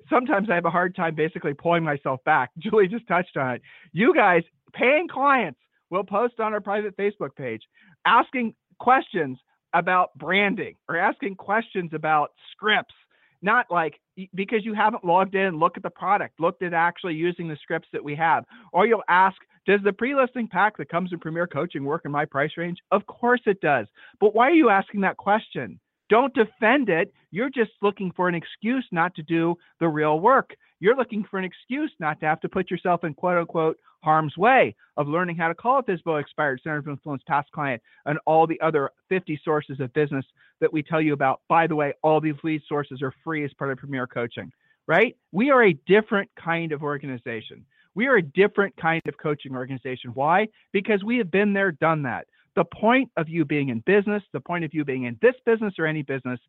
sometimes 0.09 0.49
i 0.49 0.55
have 0.55 0.65
a 0.65 0.69
hard 0.69 0.95
time 0.95 1.13
basically 1.13 1.53
pulling 1.53 1.83
myself 1.83 2.23
back. 2.23 2.51
Julie 2.57 2.87
just 2.87 3.07
touched 3.07 3.35
on 3.35 3.55
it. 3.55 3.61
You 3.91 4.15
guys 4.15 4.43
paying 4.73 5.07
clients 5.09 5.59
will 5.89 6.05
post 6.05 6.39
on 6.39 6.53
our 6.53 6.61
private 6.61 6.95
facebook 6.95 7.35
page 7.35 7.61
asking 8.05 8.55
questions 8.83 9.37
about 9.73 10.13
branding 10.17 10.75
or 10.89 10.97
asking 10.97 11.35
questions 11.35 11.91
about 11.93 12.31
scripts, 12.51 12.93
not 13.41 13.65
like, 13.71 13.95
because 14.35 14.65
you 14.65 14.73
haven't 14.73 15.05
logged 15.05 15.35
in, 15.35 15.57
looked 15.57 15.77
at 15.77 15.83
the 15.83 15.89
product, 15.89 16.37
looked 16.37 16.61
at 16.61 16.73
actually 16.73 17.13
using 17.13 17.47
the 17.47 17.57
scripts 17.61 17.87
that 17.93 18.03
we 18.03 18.13
have. 18.13 18.43
Or 18.73 18.85
you'll 18.85 19.03
ask, 19.07 19.37
does 19.65 19.79
the 19.85 19.93
pre-listing 19.93 20.49
pack 20.49 20.75
that 20.77 20.89
comes 20.89 21.13
in 21.13 21.19
Premier 21.19 21.47
Coaching 21.47 21.85
work 21.85 22.01
in 22.03 22.11
my 22.11 22.25
price 22.25 22.51
range? 22.57 22.79
Of 22.91 23.05
course 23.07 23.39
it 23.45 23.61
does. 23.61 23.87
But 24.19 24.35
why 24.35 24.49
are 24.49 24.59
you 24.61 24.69
asking 24.69 25.01
that 25.01 25.15
question? 25.15 25.79
Don't 26.09 26.33
defend 26.33 26.89
it. 26.89 27.13
You're 27.31 27.49
just 27.49 27.71
looking 27.81 28.11
for 28.15 28.27
an 28.27 28.35
excuse 28.35 28.85
not 28.91 29.15
to 29.15 29.23
do 29.23 29.55
the 29.79 29.87
real 29.87 30.19
work. 30.19 30.51
You're 30.83 30.97
looking 30.97 31.23
for 31.23 31.39
an 31.39 31.45
excuse 31.45 31.93
not 32.01 32.19
to 32.19 32.25
have 32.25 32.41
to 32.41 32.49
put 32.49 32.69
yourself 32.69 33.05
in 33.05 33.13
quote 33.13 33.37
unquote 33.37 33.77
harm's 34.03 34.35
way 34.35 34.75
of 34.97 35.07
learning 35.07 35.37
how 35.37 35.47
to 35.47 35.55
call 35.55 35.79
a 35.79 35.83
FSBO 35.83 36.19
expired 36.19 36.59
center 36.61 36.79
of 36.79 36.89
influence 36.89 37.23
past 37.25 37.49
client 37.53 37.81
and 38.05 38.19
all 38.25 38.45
the 38.45 38.59
other 38.59 38.89
50 39.07 39.39
sources 39.45 39.79
of 39.79 39.93
business 39.93 40.25
that 40.59 40.73
we 40.73 40.83
tell 40.83 41.01
you 41.01 41.13
about. 41.13 41.39
By 41.47 41.67
the 41.67 41.75
way, 41.77 41.93
all 42.03 42.19
these 42.19 42.35
lead 42.43 42.63
sources 42.67 43.01
are 43.01 43.13
free 43.23 43.45
as 43.45 43.53
part 43.53 43.71
of 43.71 43.77
Premier 43.77 44.05
Coaching, 44.05 44.51
right? 44.85 45.15
We 45.31 45.51
are 45.51 45.63
a 45.63 45.73
different 45.87 46.29
kind 46.37 46.73
of 46.73 46.83
organization. 46.83 47.65
We 47.95 48.07
are 48.07 48.17
a 48.17 48.21
different 48.21 48.75
kind 48.75 49.01
of 49.07 49.17
coaching 49.17 49.55
organization. 49.55 50.11
Why? 50.15 50.49
Because 50.73 51.01
we 51.01 51.17
have 51.19 51.31
been 51.31 51.53
there, 51.53 51.71
done 51.71 52.03
that. 52.03 52.27
The 52.57 52.65
point 52.65 53.09
of 53.15 53.29
you 53.29 53.45
being 53.45 53.69
in 53.69 53.79
business, 53.85 54.21
the 54.33 54.41
point 54.41 54.65
of 54.65 54.73
you 54.73 54.83
being 54.83 55.05
in 55.05 55.17
this 55.21 55.35
business 55.45 55.75
or 55.79 55.85
any 55.85 56.01
business, 56.01 56.41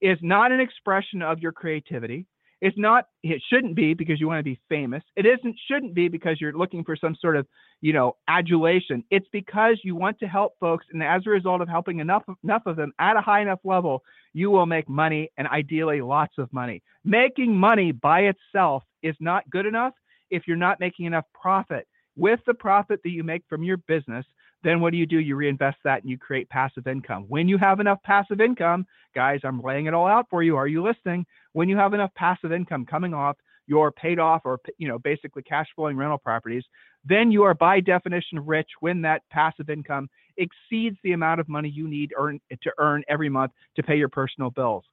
is 0.00 0.16
not 0.22 0.50
an 0.50 0.60
expression 0.60 1.20
of 1.20 1.40
your 1.40 1.52
creativity. 1.52 2.24
It's 2.62 2.78
not, 2.78 3.06
it 3.24 3.42
shouldn't 3.50 3.74
be 3.74 3.92
because 3.92 4.20
you 4.20 4.28
want 4.28 4.38
to 4.38 4.44
be 4.44 4.60
famous. 4.68 5.02
It 5.16 5.26
isn't, 5.26 5.56
shouldn't 5.66 5.94
be 5.94 6.06
because 6.06 6.40
you're 6.40 6.52
looking 6.52 6.84
for 6.84 6.94
some 6.94 7.16
sort 7.20 7.36
of, 7.36 7.44
you 7.80 7.92
know, 7.92 8.16
adulation. 8.28 9.02
It's 9.10 9.26
because 9.32 9.80
you 9.82 9.96
want 9.96 10.20
to 10.20 10.28
help 10.28 10.52
folks. 10.60 10.86
And 10.92 11.02
as 11.02 11.22
a 11.26 11.30
result 11.30 11.60
of 11.60 11.68
helping 11.68 11.98
enough, 11.98 12.22
enough 12.44 12.62
of 12.66 12.76
them 12.76 12.92
at 13.00 13.16
a 13.16 13.20
high 13.20 13.40
enough 13.42 13.58
level, 13.64 14.04
you 14.32 14.48
will 14.48 14.66
make 14.66 14.88
money 14.88 15.28
and 15.36 15.48
ideally 15.48 16.00
lots 16.02 16.34
of 16.38 16.52
money. 16.52 16.84
Making 17.04 17.56
money 17.56 17.90
by 17.90 18.30
itself 18.32 18.84
is 19.02 19.16
not 19.18 19.50
good 19.50 19.66
enough 19.66 19.94
if 20.30 20.44
you're 20.46 20.56
not 20.56 20.78
making 20.78 21.06
enough 21.06 21.24
profit. 21.34 21.88
With 22.16 22.40
the 22.46 22.54
profit 22.54 23.00
that 23.02 23.10
you 23.10 23.22
make 23.22 23.42
from 23.48 23.62
your 23.62 23.78
business, 23.78 24.26
then 24.62 24.80
what 24.80 24.90
do 24.90 24.96
you 24.96 25.06
do? 25.06 25.18
You 25.18 25.36
reinvest 25.36 25.78
that 25.84 26.02
and 26.02 26.10
you 26.10 26.18
create 26.18 26.48
passive 26.48 26.86
income. 26.86 27.24
When 27.28 27.48
you 27.48 27.58
have 27.58 27.80
enough 27.80 28.02
passive 28.04 28.40
income, 28.40 28.86
guys, 29.14 29.40
I'm 29.44 29.60
laying 29.60 29.86
it 29.86 29.94
all 29.94 30.06
out 30.06 30.26
for 30.30 30.42
you. 30.42 30.56
Are 30.56 30.68
you 30.68 30.82
listening? 30.82 31.26
When 31.52 31.68
you 31.68 31.76
have 31.76 31.94
enough 31.94 32.14
passive 32.14 32.52
income 32.52 32.86
coming 32.86 33.14
off 33.14 33.36
your 33.66 33.92
paid 33.92 34.18
off 34.18 34.42
or 34.44 34.58
you 34.78 34.88
know 34.88 34.98
basically 34.98 35.42
cash 35.42 35.66
flowing 35.74 35.96
rental 35.96 36.18
properties, 36.18 36.64
then 37.04 37.30
you 37.30 37.42
are 37.42 37.54
by 37.54 37.80
definition 37.80 38.44
rich 38.44 38.68
when 38.80 39.02
that 39.02 39.22
passive 39.30 39.70
income 39.70 40.08
exceeds 40.36 40.96
the 41.02 41.12
amount 41.12 41.40
of 41.40 41.48
money 41.48 41.68
you 41.68 41.88
need 41.88 42.12
earn, 42.18 42.40
to 42.62 42.72
earn 42.78 43.02
every 43.08 43.28
month 43.28 43.52
to 43.76 43.82
pay 43.82 43.96
your 43.96 44.08
personal 44.08 44.50
bills. 44.50 44.84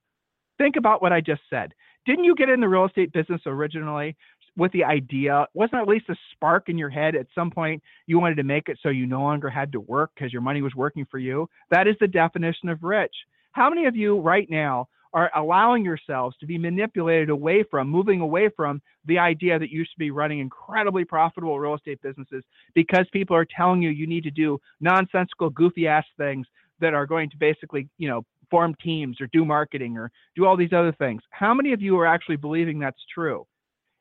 Think 0.57 0.75
about 0.75 1.01
what 1.01 1.13
I 1.13 1.21
just 1.21 1.41
said. 1.49 1.73
Didn't 2.05 2.25
you 2.25 2.35
get 2.35 2.49
in 2.49 2.59
the 2.59 2.67
real 2.67 2.85
estate 2.85 3.13
business 3.13 3.41
originally 3.45 4.15
with 4.59 4.71
the 4.73 4.83
idea? 4.83 5.47
Wasn't 5.53 5.81
at 5.81 5.87
least 5.87 6.09
a 6.09 6.15
spark 6.31 6.69
in 6.69 6.77
your 6.77 6.89
head 6.89 7.15
at 7.15 7.27
some 7.33 7.49
point 7.49 7.81
you 8.05 8.19
wanted 8.19 8.35
to 8.35 8.43
make 8.43 8.69
it 8.69 8.77
so 8.83 8.89
you 8.89 9.05
no 9.05 9.21
longer 9.21 9.49
had 9.49 9.71
to 9.71 9.79
work 9.79 10.11
because 10.13 10.31
your 10.31 10.41
money 10.41 10.61
was 10.61 10.75
working 10.75 11.07
for 11.09 11.17
you? 11.17 11.49
That 11.71 11.87
is 11.87 11.95
the 11.99 12.07
definition 12.07 12.69
of 12.69 12.83
rich. 12.83 13.15
How 13.53 13.69
many 13.69 13.85
of 13.85 13.95
you 13.95 14.19
right 14.19 14.47
now 14.49 14.87
are 15.13 15.31
allowing 15.35 15.83
yourselves 15.83 16.35
to 16.39 16.45
be 16.45 16.57
manipulated 16.57 17.29
away 17.29 17.63
from, 17.63 17.89
moving 17.89 18.21
away 18.21 18.49
from 18.55 18.81
the 19.05 19.17
idea 19.17 19.57
that 19.57 19.71
you 19.71 19.83
should 19.83 19.97
be 19.97 20.11
running 20.11 20.39
incredibly 20.39 21.03
profitable 21.03 21.59
real 21.59 21.73
estate 21.73 21.99
businesses 22.01 22.43
because 22.75 23.07
people 23.11 23.35
are 23.35 23.45
telling 23.45 23.81
you 23.81 23.89
you 23.89 24.05
need 24.05 24.23
to 24.23 24.31
do 24.31 24.59
nonsensical, 24.79 25.49
goofy 25.49 25.87
ass 25.87 26.05
things 26.17 26.45
that 26.79 26.93
are 26.93 27.07
going 27.07 27.29
to 27.29 27.37
basically, 27.37 27.89
you 27.97 28.07
know, 28.07 28.23
form 28.51 28.75
teams 28.83 29.19
or 29.21 29.27
do 29.27 29.45
marketing 29.45 29.97
or 29.97 30.11
do 30.35 30.45
all 30.45 30.57
these 30.57 30.73
other 30.73 30.93
things. 30.93 31.21
How 31.31 31.53
many 31.53 31.73
of 31.73 31.81
you 31.81 31.97
are 31.97 32.05
actually 32.05 32.37
believing 32.37 32.79
that's 32.79 33.01
true? 33.13 33.45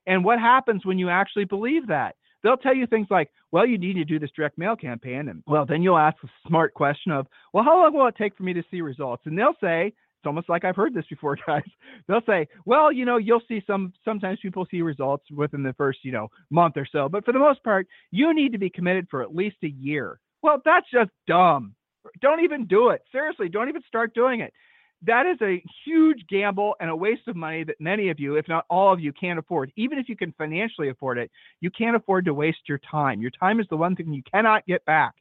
And 0.08 0.24
what 0.24 0.40
happens 0.40 0.84
when 0.86 0.98
you 0.98 1.10
actually 1.10 1.44
believe 1.44 1.86
that? 1.88 2.16
They'll 2.42 2.56
tell 2.56 2.74
you 2.74 2.86
things 2.86 3.08
like, 3.10 3.30
well, 3.52 3.66
you 3.66 3.76
need 3.76 3.94
to 3.94 4.04
do 4.04 4.18
this 4.18 4.30
direct 4.34 4.56
mail 4.56 4.74
campaign. 4.74 5.28
And 5.28 5.42
well, 5.46 5.66
then 5.66 5.82
you'll 5.82 5.98
ask 5.98 6.16
a 6.24 6.48
smart 6.48 6.72
question 6.72 7.12
of, 7.12 7.26
well, 7.52 7.62
how 7.62 7.82
long 7.82 7.92
will 7.92 8.06
it 8.06 8.16
take 8.16 8.36
for 8.36 8.42
me 8.42 8.54
to 8.54 8.62
see 8.70 8.80
results? 8.80 9.24
And 9.26 9.38
they'll 9.38 9.56
say, 9.60 9.88
it's 9.88 10.26
almost 10.26 10.48
like 10.48 10.64
I've 10.64 10.76
heard 10.76 10.94
this 10.94 11.04
before, 11.10 11.36
guys. 11.46 11.62
They'll 12.06 12.24
say, 12.26 12.48
well, 12.64 12.90
you 12.90 13.04
know, 13.04 13.18
you'll 13.18 13.42
see 13.48 13.62
some, 13.66 13.92
sometimes 14.04 14.38
people 14.40 14.66
see 14.70 14.80
results 14.80 15.24
within 15.30 15.62
the 15.62 15.74
first, 15.74 15.98
you 16.04 16.12
know, 16.12 16.28
month 16.48 16.76
or 16.76 16.86
so. 16.90 17.08
But 17.08 17.24
for 17.24 17.32
the 17.32 17.38
most 17.38 17.62
part, 17.62 17.86
you 18.10 18.32
need 18.32 18.52
to 18.52 18.58
be 18.58 18.70
committed 18.70 19.08
for 19.10 19.22
at 19.22 19.34
least 19.34 19.56
a 19.62 19.68
year. 19.68 20.20
Well, 20.42 20.62
that's 20.64 20.86
just 20.90 21.10
dumb. 21.26 21.74
Don't 22.22 22.42
even 22.44 22.66
do 22.66 22.90
it. 22.90 23.02
Seriously, 23.12 23.50
don't 23.50 23.68
even 23.68 23.82
start 23.86 24.14
doing 24.14 24.40
it 24.40 24.54
that 25.02 25.26
is 25.26 25.38
a 25.42 25.62
huge 25.84 26.24
gamble 26.28 26.74
and 26.80 26.90
a 26.90 26.96
waste 26.96 27.28
of 27.28 27.36
money 27.36 27.62
that 27.64 27.80
many 27.80 28.08
of 28.08 28.18
you, 28.18 28.36
if 28.36 28.48
not 28.48 28.64
all 28.68 28.92
of 28.92 29.00
you, 29.00 29.12
can't 29.12 29.38
afford. 29.38 29.72
Even 29.76 29.98
if 29.98 30.08
you 30.08 30.16
can 30.16 30.32
financially 30.32 30.88
afford 30.88 31.18
it, 31.18 31.30
you 31.60 31.70
can't 31.70 31.96
afford 31.96 32.24
to 32.24 32.34
waste 32.34 32.68
your 32.68 32.80
time. 32.90 33.20
Your 33.20 33.30
time 33.30 33.60
is 33.60 33.66
the 33.70 33.76
one 33.76 33.94
thing 33.94 34.12
you 34.12 34.22
cannot 34.30 34.66
get 34.66 34.84
back. 34.84 35.14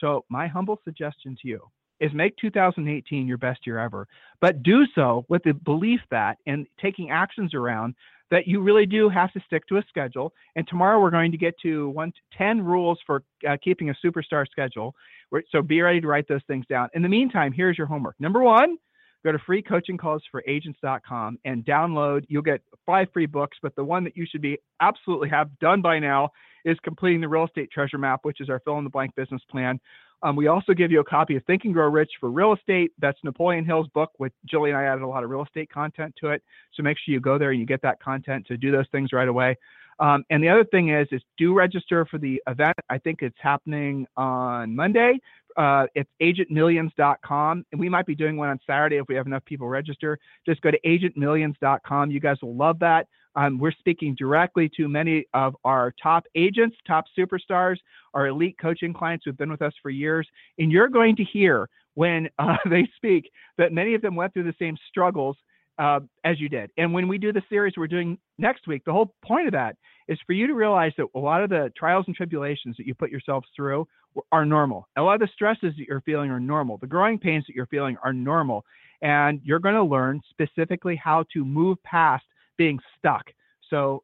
So, 0.00 0.24
my 0.28 0.46
humble 0.46 0.80
suggestion 0.84 1.36
to 1.42 1.48
you 1.48 1.60
is 2.00 2.12
make 2.12 2.36
2018 2.36 3.26
your 3.26 3.38
best 3.38 3.66
year 3.66 3.78
ever, 3.78 4.06
but 4.40 4.62
do 4.62 4.84
so 4.94 5.24
with 5.28 5.42
the 5.44 5.54
belief 5.54 6.00
that 6.10 6.38
and 6.46 6.66
taking 6.80 7.10
actions 7.10 7.54
around 7.54 7.94
that 8.30 8.48
you 8.48 8.60
really 8.60 8.86
do 8.86 9.08
have 9.08 9.32
to 9.32 9.40
stick 9.46 9.66
to 9.68 9.76
a 9.76 9.82
schedule. 9.88 10.32
And 10.56 10.66
tomorrow 10.66 11.00
we're 11.00 11.10
going 11.10 11.30
to 11.30 11.38
get 11.38 11.54
to 11.62 11.90
one 11.90 12.12
10 12.36 12.62
rules 12.62 12.98
for 13.06 13.22
uh, 13.48 13.56
keeping 13.62 13.90
a 13.90 13.94
superstar 14.04 14.46
schedule. 14.50 14.94
So 15.50 15.62
be 15.62 15.80
ready 15.82 16.00
to 16.00 16.06
write 16.06 16.26
those 16.28 16.42
things 16.46 16.66
down. 16.66 16.88
In 16.94 17.02
the 17.02 17.08
meantime, 17.08 17.52
here's 17.52 17.78
your 17.78 17.86
homework. 17.86 18.16
Number 18.18 18.42
one, 18.42 18.76
go 19.24 19.32
to 19.32 19.38
freecoachingcallsforagents.com 19.38 21.38
and 21.44 21.64
download. 21.64 22.24
You'll 22.28 22.42
get 22.42 22.60
five 22.84 23.08
free 23.12 23.26
books, 23.26 23.56
but 23.62 23.74
the 23.74 23.84
one 23.84 24.04
that 24.04 24.16
you 24.16 24.26
should 24.30 24.42
be 24.42 24.58
absolutely 24.80 25.28
have 25.30 25.58
done 25.58 25.82
by 25.82 25.98
now 25.98 26.30
is 26.64 26.78
completing 26.82 27.20
the 27.20 27.28
real 27.28 27.44
estate 27.44 27.70
treasure 27.70 27.98
map, 27.98 28.20
which 28.22 28.40
is 28.40 28.48
our 28.48 28.60
fill 28.60 28.78
in 28.78 28.84
the 28.84 28.90
blank 28.90 29.14
business 29.14 29.42
plan. 29.50 29.78
Um, 30.22 30.36
we 30.36 30.46
also 30.46 30.72
give 30.72 30.90
you 30.90 31.00
a 31.00 31.04
copy 31.04 31.36
of 31.36 31.44
Think 31.44 31.64
and 31.64 31.74
Grow 31.74 31.88
Rich 31.88 32.12
for 32.18 32.30
real 32.30 32.54
estate. 32.54 32.92
That's 32.98 33.18
Napoleon 33.24 33.64
Hill's 33.64 33.88
book, 33.88 34.10
which 34.16 34.32
Julie 34.46 34.70
and 34.70 34.78
I 34.78 34.84
added 34.84 35.02
a 35.02 35.06
lot 35.06 35.22
of 35.22 35.28
real 35.28 35.42
estate 35.42 35.70
content 35.70 36.14
to 36.20 36.30
it. 36.30 36.42
So 36.72 36.82
make 36.82 36.96
sure 36.98 37.12
you 37.12 37.20
go 37.20 37.36
there 37.36 37.50
and 37.50 37.60
you 37.60 37.66
get 37.66 37.82
that 37.82 38.00
content 38.00 38.46
to 38.46 38.56
do 38.56 38.72
those 38.72 38.86
things 38.90 39.12
right 39.12 39.28
away. 39.28 39.56
Um, 40.00 40.24
and 40.30 40.42
the 40.42 40.48
other 40.48 40.64
thing 40.64 40.88
is, 40.88 41.06
is 41.12 41.22
do 41.36 41.54
register 41.54 42.04
for 42.06 42.18
the 42.18 42.42
event. 42.48 42.76
I 42.88 42.98
think 42.98 43.22
it's 43.22 43.36
happening 43.40 44.06
on 44.16 44.74
Monday 44.74 45.20
uh, 45.56 45.86
it's 45.94 46.10
agentmillions.com, 46.20 47.64
and 47.70 47.80
we 47.80 47.88
might 47.88 48.06
be 48.06 48.14
doing 48.14 48.36
one 48.36 48.48
on 48.48 48.58
Saturday 48.66 48.96
if 48.96 49.06
we 49.08 49.14
have 49.14 49.26
enough 49.26 49.44
people 49.44 49.68
register. 49.68 50.18
Just 50.46 50.60
go 50.62 50.70
to 50.70 50.80
agentmillions.com. 50.80 52.10
You 52.10 52.20
guys 52.20 52.36
will 52.42 52.56
love 52.56 52.78
that. 52.80 53.06
Um, 53.36 53.58
we're 53.58 53.72
speaking 53.72 54.14
directly 54.16 54.70
to 54.76 54.88
many 54.88 55.26
of 55.34 55.56
our 55.64 55.92
top 56.00 56.24
agents, 56.36 56.76
top 56.86 57.04
superstars, 57.18 57.76
our 58.14 58.28
elite 58.28 58.56
coaching 58.60 58.92
clients 58.92 59.24
who've 59.24 59.36
been 59.36 59.50
with 59.50 59.62
us 59.62 59.72
for 59.82 59.90
years, 59.90 60.28
and 60.58 60.70
you're 60.70 60.88
going 60.88 61.16
to 61.16 61.24
hear 61.24 61.68
when 61.94 62.28
uh, 62.38 62.56
they 62.70 62.88
speak 62.96 63.30
that 63.58 63.72
many 63.72 63.94
of 63.94 64.02
them 64.02 64.14
went 64.14 64.32
through 64.32 64.44
the 64.44 64.54
same 64.58 64.76
struggles 64.88 65.36
uh, 65.78 66.00
as 66.24 66.40
you 66.40 66.48
did. 66.48 66.70
And 66.76 66.92
when 66.92 67.08
we 67.08 67.18
do 67.18 67.32
the 67.32 67.42
series 67.48 67.74
we're 67.76 67.88
doing 67.88 68.18
next 68.38 68.66
week, 68.66 68.84
the 68.84 68.92
whole 68.92 69.14
point 69.24 69.46
of 69.46 69.52
that 69.52 69.76
is 70.08 70.18
for 70.26 70.32
you 70.32 70.46
to 70.46 70.54
realize 70.54 70.92
that 70.98 71.06
a 71.14 71.18
lot 71.18 71.42
of 71.42 71.50
the 71.50 71.72
trials 71.76 72.04
and 72.06 72.16
tribulations 72.16 72.76
that 72.76 72.86
you 72.86 72.94
put 72.94 73.10
yourselves 73.10 73.46
through 73.54 73.86
are 74.32 74.44
normal. 74.44 74.88
A 74.96 75.02
lot 75.02 75.14
of 75.14 75.20
the 75.20 75.32
stresses 75.32 75.74
that 75.76 75.86
you're 75.88 76.02
feeling 76.02 76.30
are 76.30 76.40
normal. 76.40 76.78
The 76.78 76.86
growing 76.86 77.18
pains 77.18 77.44
that 77.46 77.56
you're 77.56 77.66
feeling 77.66 77.96
are 78.04 78.12
normal. 78.12 78.64
And 79.02 79.40
you're 79.44 79.58
going 79.58 79.74
to 79.74 79.82
learn 79.82 80.20
specifically 80.30 80.96
how 80.96 81.24
to 81.32 81.44
move 81.44 81.82
past 81.82 82.24
being 82.56 82.78
stuck. 82.98 83.24
So 83.70 84.02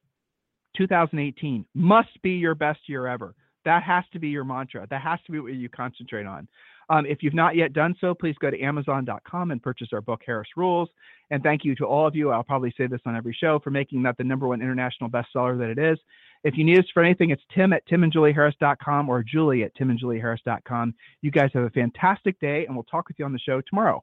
2018 0.76 1.64
must 1.74 2.20
be 2.22 2.32
your 2.32 2.54
best 2.54 2.80
year 2.86 3.06
ever. 3.06 3.34
That 3.64 3.82
has 3.82 4.04
to 4.12 4.18
be 4.18 4.28
your 4.28 4.44
mantra. 4.44 4.86
That 4.90 5.02
has 5.02 5.18
to 5.26 5.32
be 5.32 5.40
what 5.40 5.52
you 5.52 5.68
concentrate 5.68 6.26
on. 6.26 6.48
Um, 6.90 7.07
if 7.07 7.22
you've 7.22 7.35
not 7.35 7.55
yet 7.55 7.72
done 7.72 7.94
so, 8.00 8.14
please 8.14 8.35
go 8.40 8.50
to 8.50 8.61
Amazon.com 8.61 9.53
and 9.53 9.62
purchase 9.62 9.88
our 9.92 10.00
book, 10.00 10.22
Harris 10.26 10.48
Rules. 10.57 10.88
And 11.31 11.40
thank 11.40 11.64
you 11.64 11.76
to 11.76 11.85
all 11.87 12.07
of 12.07 12.16
you. 12.16 12.31
I'll 12.31 12.42
probably 12.42 12.74
say 12.76 12.88
this 12.88 13.00
on 13.07 13.16
every 13.16 13.33
show 13.33 13.61
for 13.61 13.70
making 13.70 14.03
that 14.03 14.18
the 14.18 14.24
number 14.24 14.48
one 14.48 14.61
international 14.61 15.09
bestseller 15.09 15.57
that 15.59 15.70
it 15.70 15.79
is. 15.79 15.98
If 16.42 16.57
you 16.57 16.64
need 16.64 16.81
us 16.81 16.87
for 16.92 17.05
anything, 17.05 17.31
it's 17.31 17.42
tim 17.55 17.72
at 17.72 17.87
timandjulieharris.com 17.87 19.09
or 19.09 19.22
julie 19.22 19.62
at 19.62 19.76
timandjulieharris.com. 19.76 20.94
You 21.22 21.31
guys 21.31 21.50
have 21.55 21.62
a 21.62 21.70
fantastic 21.70 22.40
day, 22.40 22.66
and 22.66 22.74
we'll 22.74 22.85
talk 22.85 23.07
with 23.09 23.18
you 23.18 23.24
on 23.24 23.33
the 23.33 23.38
show 23.38 23.61
tomorrow. 23.61 24.03